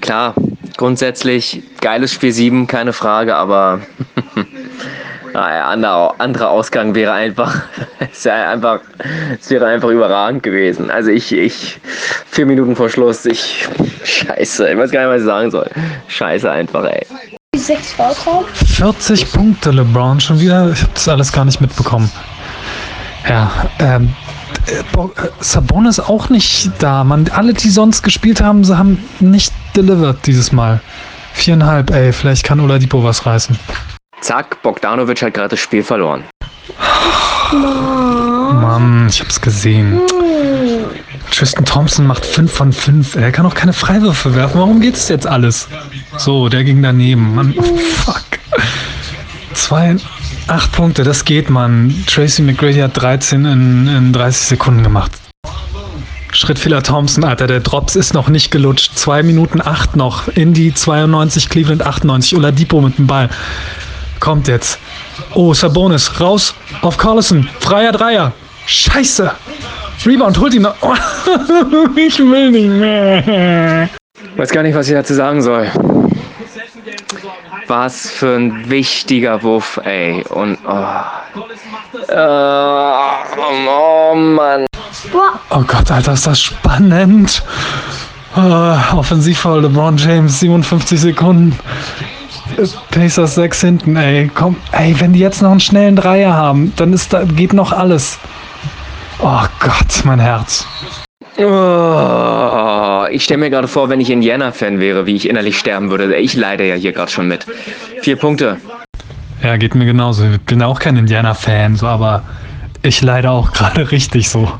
klar, 0.00 0.34
grundsätzlich 0.76 1.62
geiles 1.80 2.12
Spiel 2.12 2.32
7, 2.32 2.66
keine 2.66 2.92
Frage, 2.92 3.34
aber 3.34 3.80
naja, 5.32 5.66
anderer, 5.66 6.14
anderer 6.18 6.50
Ausgang 6.50 6.94
wäre 6.94 7.12
einfach, 7.12 7.62
es 8.12 8.24
wäre 8.24 8.48
einfach, 8.48 8.80
es 9.38 9.50
wäre 9.50 9.66
einfach 9.66 9.90
überragend 9.90 10.42
gewesen. 10.42 10.90
Also 10.90 11.10
ich, 11.10 11.32
ich, 11.32 11.78
vier 12.30 12.46
Minuten 12.46 12.76
vor 12.76 12.88
Schluss, 12.88 13.26
ich, 13.26 13.68
scheiße, 14.04 14.70
ich 14.70 14.78
weiß 14.78 14.90
gar 14.90 15.00
nicht, 15.00 15.10
was 15.10 15.20
ich 15.20 15.26
sagen 15.26 15.50
soll. 15.50 15.70
Scheiße 16.08 16.50
einfach, 16.50 16.84
ey. 16.84 17.06
40 17.56 19.32
Punkte, 19.32 19.70
LeBron, 19.70 20.20
schon 20.20 20.40
wieder, 20.40 20.70
ich 20.70 20.82
habe 20.82 20.92
das 20.94 21.08
alles 21.08 21.32
gar 21.32 21.44
nicht 21.44 21.60
mitbekommen. 21.60 22.10
Ja, 23.28 23.50
ähm, 23.80 24.04
äh, 24.04 24.25
Sabonis 25.40 26.00
auch 26.00 26.28
nicht 26.28 26.70
da. 26.78 27.04
Man, 27.04 27.28
alle, 27.28 27.54
die 27.54 27.70
sonst 27.70 28.02
gespielt 28.02 28.40
haben, 28.40 28.64
sie 28.64 28.76
haben 28.76 29.02
nicht 29.20 29.52
delivered 29.76 30.26
dieses 30.26 30.52
Mal. 30.52 30.80
Viereinhalb, 31.32 31.90
ey, 31.90 32.12
vielleicht 32.12 32.44
kann 32.44 32.60
Oladipo 32.60 33.04
was 33.04 33.26
reißen. 33.26 33.58
Zack, 34.20 34.62
Bogdanovic 34.62 35.22
hat 35.22 35.34
gerade 35.34 35.50
das 35.50 35.60
Spiel 35.60 35.82
verloren. 35.82 36.24
Mann, 37.52 39.06
ich 39.08 39.20
hab's 39.20 39.40
gesehen. 39.40 40.00
Tristan 41.30 41.64
Thompson 41.64 42.06
macht 42.06 42.24
5 42.24 42.52
von 42.52 42.72
5. 42.72 43.16
Er 43.16 43.30
kann 43.30 43.46
auch 43.46 43.54
keine 43.54 43.72
Freiwürfe 43.72 44.34
werfen. 44.34 44.58
Warum 44.58 44.80
geht's 44.80 45.08
jetzt 45.08 45.26
alles? 45.26 45.68
So, 46.16 46.48
der 46.48 46.64
ging 46.64 46.82
daneben. 46.82 47.34
Mann, 47.34 47.54
fuck. 48.04 48.24
Zwei, 49.52 49.96
acht 50.46 50.72
Punkte, 50.72 51.02
das 51.02 51.24
geht, 51.24 51.50
Mann. 51.50 51.94
Tracy 52.06 52.42
McGrady 52.42 52.78
hat 52.78 53.00
13 53.00 53.44
in, 53.44 53.88
in 53.88 54.12
30 54.12 54.46
Sekunden 54.48 54.82
gemacht. 54.82 55.12
Schrittfehler 56.32 56.82
Thompson, 56.82 57.24
Alter, 57.24 57.46
der 57.46 57.60
Drops 57.60 57.96
ist 57.96 58.12
noch 58.12 58.28
nicht 58.28 58.50
gelutscht. 58.50 58.92
2 58.96 59.22
Minuten 59.22 59.60
8 59.62 59.96
noch. 59.96 60.28
Indy 60.28 60.74
92, 60.74 61.48
Cleveland 61.48 61.82
98. 61.82 62.36
Oladipo 62.36 62.80
mit 62.80 62.98
dem 62.98 63.06
Ball. 63.06 63.30
Kommt 64.20 64.48
jetzt. 64.48 64.78
Oh, 65.34 65.54
Sabonis, 65.54 66.20
raus 66.20 66.54
auf 66.82 66.98
Carlson. 66.98 67.48
Freier 67.60 67.92
Dreier. 67.92 68.32
Scheiße. 68.66 69.30
Rebound, 70.04 70.38
holt 70.38 70.54
ihn 70.54 70.62
noch. 70.62 70.74
Ich 71.96 72.18
will 72.18 72.50
nicht 72.50 72.68
mehr. 72.68 73.88
Weiß 74.36 74.50
gar 74.50 74.62
nicht, 74.62 74.74
was 74.74 74.88
ich 74.88 74.94
dazu 74.94 75.14
sagen 75.14 75.40
soll. 75.42 75.70
Was 77.68 78.10
für 78.10 78.36
ein 78.36 78.70
wichtiger 78.70 79.42
Wurf, 79.42 79.80
ey. 79.84 80.24
Und, 80.30 80.58
oh. 80.66 80.86
oh, 82.14 83.00
oh 83.68 84.14
Mann. 84.14 84.66
Oh 85.50 85.62
Gott, 85.66 85.90
Alter, 85.90 86.12
ist 86.12 86.26
das 86.26 86.40
spannend. 86.40 87.42
Uh, 88.36 88.76
Offensivfoul 88.96 89.62
LeBron 89.62 89.96
James, 89.96 90.40
57 90.40 91.00
Sekunden. 91.00 91.58
Pacers 92.90 93.34
6 93.34 93.60
hinten, 93.60 93.96
ey. 93.96 94.30
Komm, 94.34 94.56
ey, 94.72 94.94
wenn 95.00 95.12
die 95.12 95.18
jetzt 95.18 95.42
noch 95.42 95.50
einen 95.50 95.60
schnellen 95.60 95.96
Dreier 95.96 96.32
haben, 96.34 96.72
dann 96.76 96.92
ist 96.92 97.12
da, 97.12 97.24
geht 97.24 97.52
noch 97.52 97.72
alles. 97.72 98.18
Oh 99.20 99.42
Gott, 99.60 100.04
mein 100.04 100.20
Herz. 100.20 100.66
Oh, 101.38 102.95
Ich 103.10 103.24
stelle 103.24 103.38
mir 103.38 103.50
gerade 103.50 103.68
vor, 103.68 103.88
wenn 103.88 104.00
ich 104.00 104.10
Indiana-Fan 104.10 104.80
wäre, 104.80 105.06
wie 105.06 105.16
ich 105.16 105.28
innerlich 105.28 105.58
sterben 105.58 105.90
würde. 105.90 106.16
Ich 106.16 106.34
leide 106.34 106.66
ja 106.66 106.74
hier 106.74 106.92
gerade 106.92 107.10
schon 107.10 107.28
mit. 107.28 107.46
Vier 108.02 108.16
Punkte. 108.16 108.58
Ja, 109.42 109.56
geht 109.56 109.74
mir 109.74 109.86
genauso. 109.86 110.24
Ich 110.24 110.40
bin 110.40 110.62
auch 110.62 110.78
kein 110.78 110.96
Indiana-Fan, 110.96 111.76
so, 111.76 111.86
aber 111.86 112.24
ich 112.82 113.02
leide 113.02 113.30
auch 113.30 113.52
gerade 113.54 113.90
richtig 113.90 114.28
so. 114.28 114.50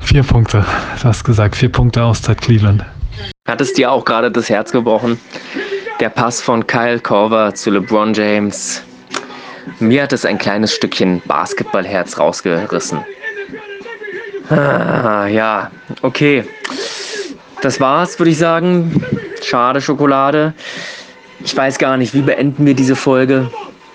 Vier 0.00 0.22
Punkte. 0.22 0.64
Du 1.00 1.04
hast 1.04 1.24
gesagt, 1.24 1.56
vier 1.56 1.70
Punkte 1.70 2.02
Auszeit 2.02 2.40
Cleveland. 2.40 2.84
Hat 3.46 3.60
es 3.60 3.72
dir 3.72 3.90
auch 3.90 4.04
gerade 4.04 4.30
das 4.30 4.48
Herz 4.48 4.72
gebrochen? 4.72 5.18
Der 6.00 6.08
Pass 6.08 6.40
von 6.40 6.66
Kyle 6.66 7.00
Korver 7.00 7.54
zu 7.54 7.70
LeBron 7.70 8.14
James. 8.14 8.82
Mir 9.80 10.04
hat 10.04 10.12
es 10.12 10.24
ein 10.24 10.38
kleines 10.38 10.72
Stückchen 10.74 11.20
Basketballherz 11.26 12.18
rausgerissen. 12.18 13.00
Ah, 14.50 15.26
ja, 15.26 15.70
okay. 16.02 16.44
Das 17.62 17.80
war's, 17.80 18.18
würde 18.18 18.30
ich 18.30 18.38
sagen. 18.38 19.02
Schade 19.42 19.80
Schokolade. 19.80 20.54
Ich 21.44 21.56
weiß 21.56 21.78
gar 21.78 21.96
nicht, 21.96 22.14
wie 22.14 22.22
beenden 22.22 22.66
wir 22.66 22.74
diese 22.74 22.96
Folge, 22.96 23.50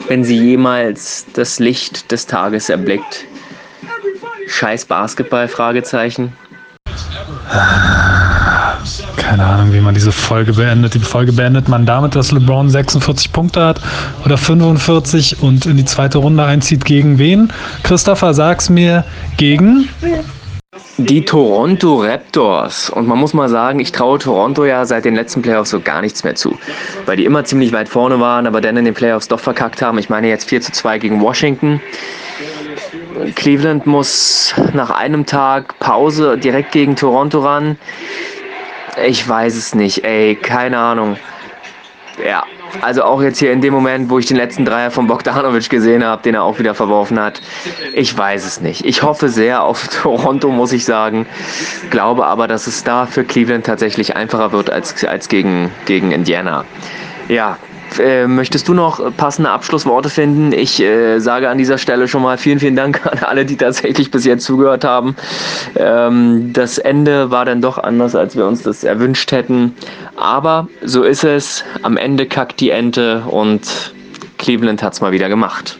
wenn 0.08 0.24
sie 0.24 0.38
jemals 0.38 1.26
das 1.34 1.60
Licht 1.60 2.12
des 2.12 2.26
Tages 2.26 2.70
erblickt. 2.70 3.26
Scheiß 4.48 4.86
Basketball? 4.86 5.48
Fragezeichen. 5.48 6.34
Keine 9.18 9.46
Ahnung, 9.46 9.74
wie 9.74 9.80
man 9.80 9.94
diese 9.94 10.12
Folge 10.12 10.54
beendet. 10.54 10.94
Die 10.94 11.00
Folge 11.00 11.32
beendet 11.32 11.68
man 11.68 11.86
damit, 11.86 12.16
dass 12.16 12.32
LeBron 12.32 12.70
46 12.70 13.32
Punkte 13.32 13.64
hat 13.64 13.82
oder 14.26 14.38
45 14.38 15.42
und 15.42 15.66
in 15.66 15.78
die 15.78 15.86
zweite 15.86 16.18
Runde 16.18 16.44
einzieht. 16.44 16.86
Gegen 16.86 17.18
wen? 17.18 17.52
Christopher, 17.84 18.34
sag's 18.34 18.70
mir. 18.70 19.06
Gegen? 19.38 19.90
Die 20.98 21.26
Toronto 21.26 22.02
Raptors. 22.02 22.90
Und 22.92 23.08
man 23.08 23.18
muss 23.18 23.34
mal 23.34 23.50
sagen, 23.50 23.80
ich 23.80 23.92
traue 23.92 24.20
Toronto 24.20 24.64
ja 24.64 24.86
seit 24.86 25.06
den 25.06 25.16
letzten 25.16 25.42
Playoffs 25.42 25.72
so 25.72 25.80
gar 25.80 26.02
nichts 26.02 26.24
mehr 26.24 26.36
zu. 26.36 26.58
Weil 27.06 27.18
die 27.18 27.26
immer 27.26 27.44
ziemlich 27.46 27.74
weit 27.74 27.90
vorne 27.90 28.20
waren, 28.20 28.46
aber 28.46 28.62
dann 28.62 28.78
in 28.78 28.86
den 28.86 28.94
Playoffs 28.94 29.28
doch 29.28 29.40
verkackt 29.40 29.82
haben. 29.82 29.98
Ich 29.98 30.10
meine 30.10 30.28
jetzt 30.28 30.50
4 30.50 30.62
zu 30.62 30.72
2 30.72 31.00
gegen 31.00 31.20
Washington. 31.20 31.82
Cleveland 33.36 33.88
muss 33.88 34.54
nach 34.74 34.92
einem 34.92 35.26
Tag 35.26 35.80
Pause 35.80 36.38
direkt 36.38 36.72
gegen 36.72 36.96
Toronto 36.96 37.40
ran. 37.40 37.78
Ich 39.04 39.28
weiß 39.28 39.56
es 39.56 39.74
nicht, 39.74 40.04
ey, 40.04 40.36
keine 40.36 40.78
Ahnung. 40.78 41.18
Ja, 42.24 42.44
also 42.82 43.04
auch 43.04 43.22
jetzt 43.22 43.40
hier 43.40 43.52
in 43.52 43.62
dem 43.62 43.74
Moment, 43.74 44.10
wo 44.10 44.20
ich 44.20 44.26
den 44.26 44.38
letzten 44.38 44.66
Dreier 44.66 44.92
von 44.92 45.08
Bogdanovic 45.08 45.70
gesehen 45.70 46.04
habe, 46.04 46.22
den 46.24 46.36
er 46.36 46.44
auch 46.44 46.60
wieder 46.60 46.76
verworfen 46.76 47.20
hat. 47.20 47.42
Ich 47.94 48.18
weiß 48.18 48.46
es 48.46 48.62
nicht. 48.62 48.86
Ich 48.86 49.04
hoffe 49.04 49.30
sehr 49.30 49.64
auf 49.64 49.88
Toronto, 50.02 50.50
muss 50.50 50.72
ich 50.72 50.86
sagen. 50.86 51.26
Glaube 51.90 52.26
aber, 52.26 52.48
dass 52.48 52.68
es 52.68 52.84
da 52.84 53.06
für 53.06 53.24
Cleveland 53.24 53.66
tatsächlich 53.66 54.16
einfacher 54.16 54.52
wird 54.52 54.70
als, 54.70 55.04
als 55.06 55.30
gegen, 55.30 55.72
gegen 55.86 56.12
Indiana. 56.12 56.66
Ja, 57.28 57.58
äh, 58.00 58.28
möchtest 58.28 58.68
du 58.68 58.74
noch 58.74 59.16
passende 59.18 59.50
Abschlussworte 59.50 60.10
finden? 60.10 60.52
Ich 60.52 60.82
äh, 60.82 61.20
sage 61.20 61.50
an 61.50 61.58
dieser 61.58 61.78
Stelle 61.78 62.08
schon 62.08 62.22
mal 62.22 62.38
vielen, 62.38 62.60
vielen 62.60 62.76
Dank 62.76 63.06
an 63.12 63.20
alle, 63.20 63.46
die 63.46 63.58
tatsächlich 63.58 64.12
bis 64.12 64.26
jetzt 64.26 64.44
zugehört 64.46 64.84
haben. 64.84 65.16
Ähm, 65.76 66.52
das 66.54 66.78
Ende 66.78 67.32
war 67.32 67.46
dann 67.46 67.62
doch 67.62 67.78
anders, 67.78 68.16
als 68.16 68.36
wir 68.36 68.46
uns 68.46 68.64
das 68.64 68.84
erwünscht 68.84 69.32
hätten. 69.32 69.74
Aber 70.16 70.68
so 70.84 71.04
ist 71.04 71.24
es. 71.24 71.64
Am 71.82 71.98
Ende 71.98 72.26
kackt 72.26 72.60
die 72.60 72.70
Ente 72.70 73.24
und 73.28 73.94
Cleveland 74.38 74.84
hat 74.84 74.94
es 74.94 75.02
mal 75.02 75.12
wieder 75.12 75.30
gemacht. 75.30 75.78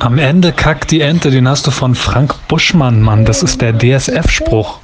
Am 0.00 0.18
Ende 0.18 0.52
kackt 0.52 0.90
die 0.90 1.00
Ente, 1.00 1.30
den 1.30 1.48
hast 1.48 1.66
du 1.66 1.70
von 1.70 1.94
Frank 1.94 2.34
Buschmann, 2.48 3.00
Mann. 3.00 3.24
Das 3.24 3.42
ist 3.42 3.60
der 3.60 3.72
DSF-Spruch. 3.76 4.80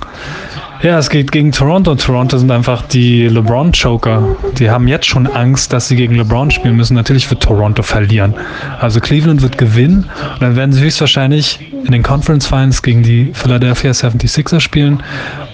Ja, 0.84 0.98
es 0.98 1.08
geht 1.08 1.32
gegen 1.32 1.50
Toronto. 1.50 1.94
Toronto 1.94 2.36
sind 2.36 2.50
einfach 2.50 2.82
die 2.82 3.26
LeBron-Choker. 3.26 4.36
Die 4.58 4.68
haben 4.68 4.86
jetzt 4.86 5.06
schon 5.06 5.26
Angst, 5.26 5.72
dass 5.72 5.88
sie 5.88 5.96
gegen 5.96 6.14
LeBron 6.16 6.50
spielen 6.50 6.76
müssen. 6.76 6.92
Natürlich 6.92 7.30
wird 7.30 7.42
Toronto 7.42 7.82
verlieren. 7.82 8.34
Also 8.80 9.00
Cleveland 9.00 9.40
wird 9.40 9.56
gewinnen 9.56 10.10
und 10.34 10.42
dann 10.42 10.56
werden 10.56 10.72
sie 10.72 10.82
höchstwahrscheinlich 10.82 11.72
in 11.86 11.92
den 11.92 12.02
Conference 12.02 12.46
Finals 12.46 12.82
gegen 12.82 13.02
die 13.02 13.30
Philadelphia 13.32 13.92
76ers 13.92 14.60
spielen. 14.60 15.02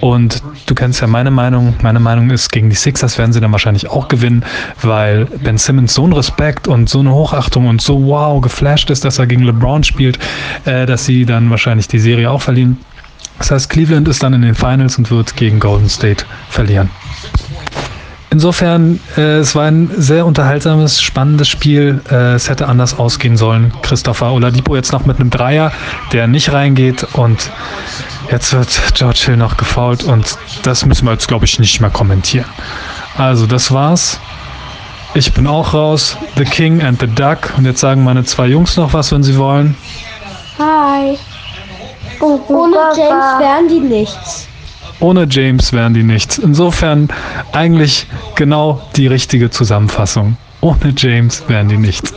Und 0.01 0.43
du 0.67 0.75
kennst 0.75 1.01
ja 1.01 1.07
meine 1.07 1.31
Meinung. 1.31 1.77
Meine 1.81 2.01
Meinung 2.01 2.31
ist, 2.31 2.51
gegen 2.51 2.69
die 2.69 2.75
Sixers 2.75 3.17
werden 3.17 3.33
sie 3.33 3.41
dann 3.41 3.53
wahrscheinlich 3.53 3.89
auch 3.89 4.09
gewinnen, 4.09 4.45
weil 4.83 5.27
Ben 5.27 5.59
Simmons 5.59 5.95
so 5.95 6.03
einen 6.03 6.13
Respekt 6.13 6.67
und 6.67 6.89
so 6.89 6.99
eine 6.99 7.15
Hochachtung 7.15 7.69
und 7.69 7.81
so 7.81 8.05
wow 8.05 8.41
geflasht 8.41 8.91
ist, 8.91 9.05
dass 9.05 9.21
er 9.21 9.29
gegen 9.29 9.45
LeBron 9.45 9.85
spielt, 9.85 10.19
äh, 10.65 10.87
dass 10.87 11.05
sie 11.05 11.25
dann 11.25 11.51
wahrscheinlich 11.51 11.87
die 11.87 12.01
Serie 12.01 12.29
auch 12.33 12.43
verlieren. 12.43 12.79
Das 13.41 13.51
heißt, 13.51 13.71
Cleveland 13.71 14.07
ist 14.07 14.23
dann 14.23 14.35
in 14.35 14.43
den 14.43 14.55
Finals 14.55 14.99
und 14.99 15.11
wird 15.11 15.35
gegen 15.35 15.61
Golden 15.61 15.89
State 15.89 16.27
verlieren. 16.51 16.91
Insofern, 18.29 19.01
äh, 19.17 19.39
es 19.39 19.57
war 19.57 19.65
ein 19.65 19.91
sehr 19.97 20.25
unterhaltsames, 20.25 21.01
spannendes 21.03 21.49
Spiel. 21.49 22.01
Äh, 22.11 22.35
es 22.35 22.49
hätte 22.49 22.69
anders 22.69 22.97
ausgehen 22.97 23.37
sollen. 23.37 23.73
Christopher 23.83 24.31
Oladipo 24.33 24.77
jetzt 24.77 24.93
noch 24.93 25.07
mit 25.07 25.19
einem 25.19 25.31
Dreier, 25.31 25.73
der 26.13 26.29
nicht 26.29 26.53
reingeht 26.53 27.05
und 27.15 27.51
jetzt 28.31 28.53
wird 28.53 28.69
George 28.95 29.23
Hill 29.25 29.37
noch 29.39 29.57
gefault 29.57 30.05
und 30.05 30.37
das 30.63 30.85
müssen 30.85 31.07
wir 31.07 31.13
jetzt, 31.13 31.27
glaube 31.27 31.47
ich, 31.47 31.59
nicht 31.59 31.81
mehr 31.81 31.91
kommentieren. 31.91 32.47
Also, 33.17 33.47
das 33.47 33.73
war's. 33.73 34.21
Ich 35.15 35.33
bin 35.33 35.47
auch 35.47 35.75
raus. 35.75 36.17
The 36.37 36.45
King 36.45 36.83
and 36.83 37.01
the 37.01 37.09
Duck. 37.09 37.53
Und 37.57 37.65
jetzt 37.65 37.81
sagen 37.81 38.05
meine 38.05 38.23
zwei 38.25 38.47
Jungs 38.47 38.77
noch 38.77 38.93
was, 38.93 39.11
wenn 39.11 39.25
sie 39.25 39.37
wollen. 39.37 39.77
Hi. 40.59 41.19
Ohne 42.21 42.77
James 42.97 43.39
wären 43.39 43.69
die 43.69 43.81
nichts. 43.81 44.47
Ohne 45.01 45.27
James 45.29 45.73
wären 45.73 45.95
die 45.95 46.03
nichts. 46.03 46.39
Insofern 46.39 47.09
eigentlich 47.53 48.07
genau 48.35 48.81
die 48.97 49.07
richtige 49.07 49.51
Zusammenfassung. 49.51 50.37
Ohne 50.61 50.93
James 50.97 51.43
wären 51.49 51.69
die 51.69 51.79
nichts. 51.79 52.13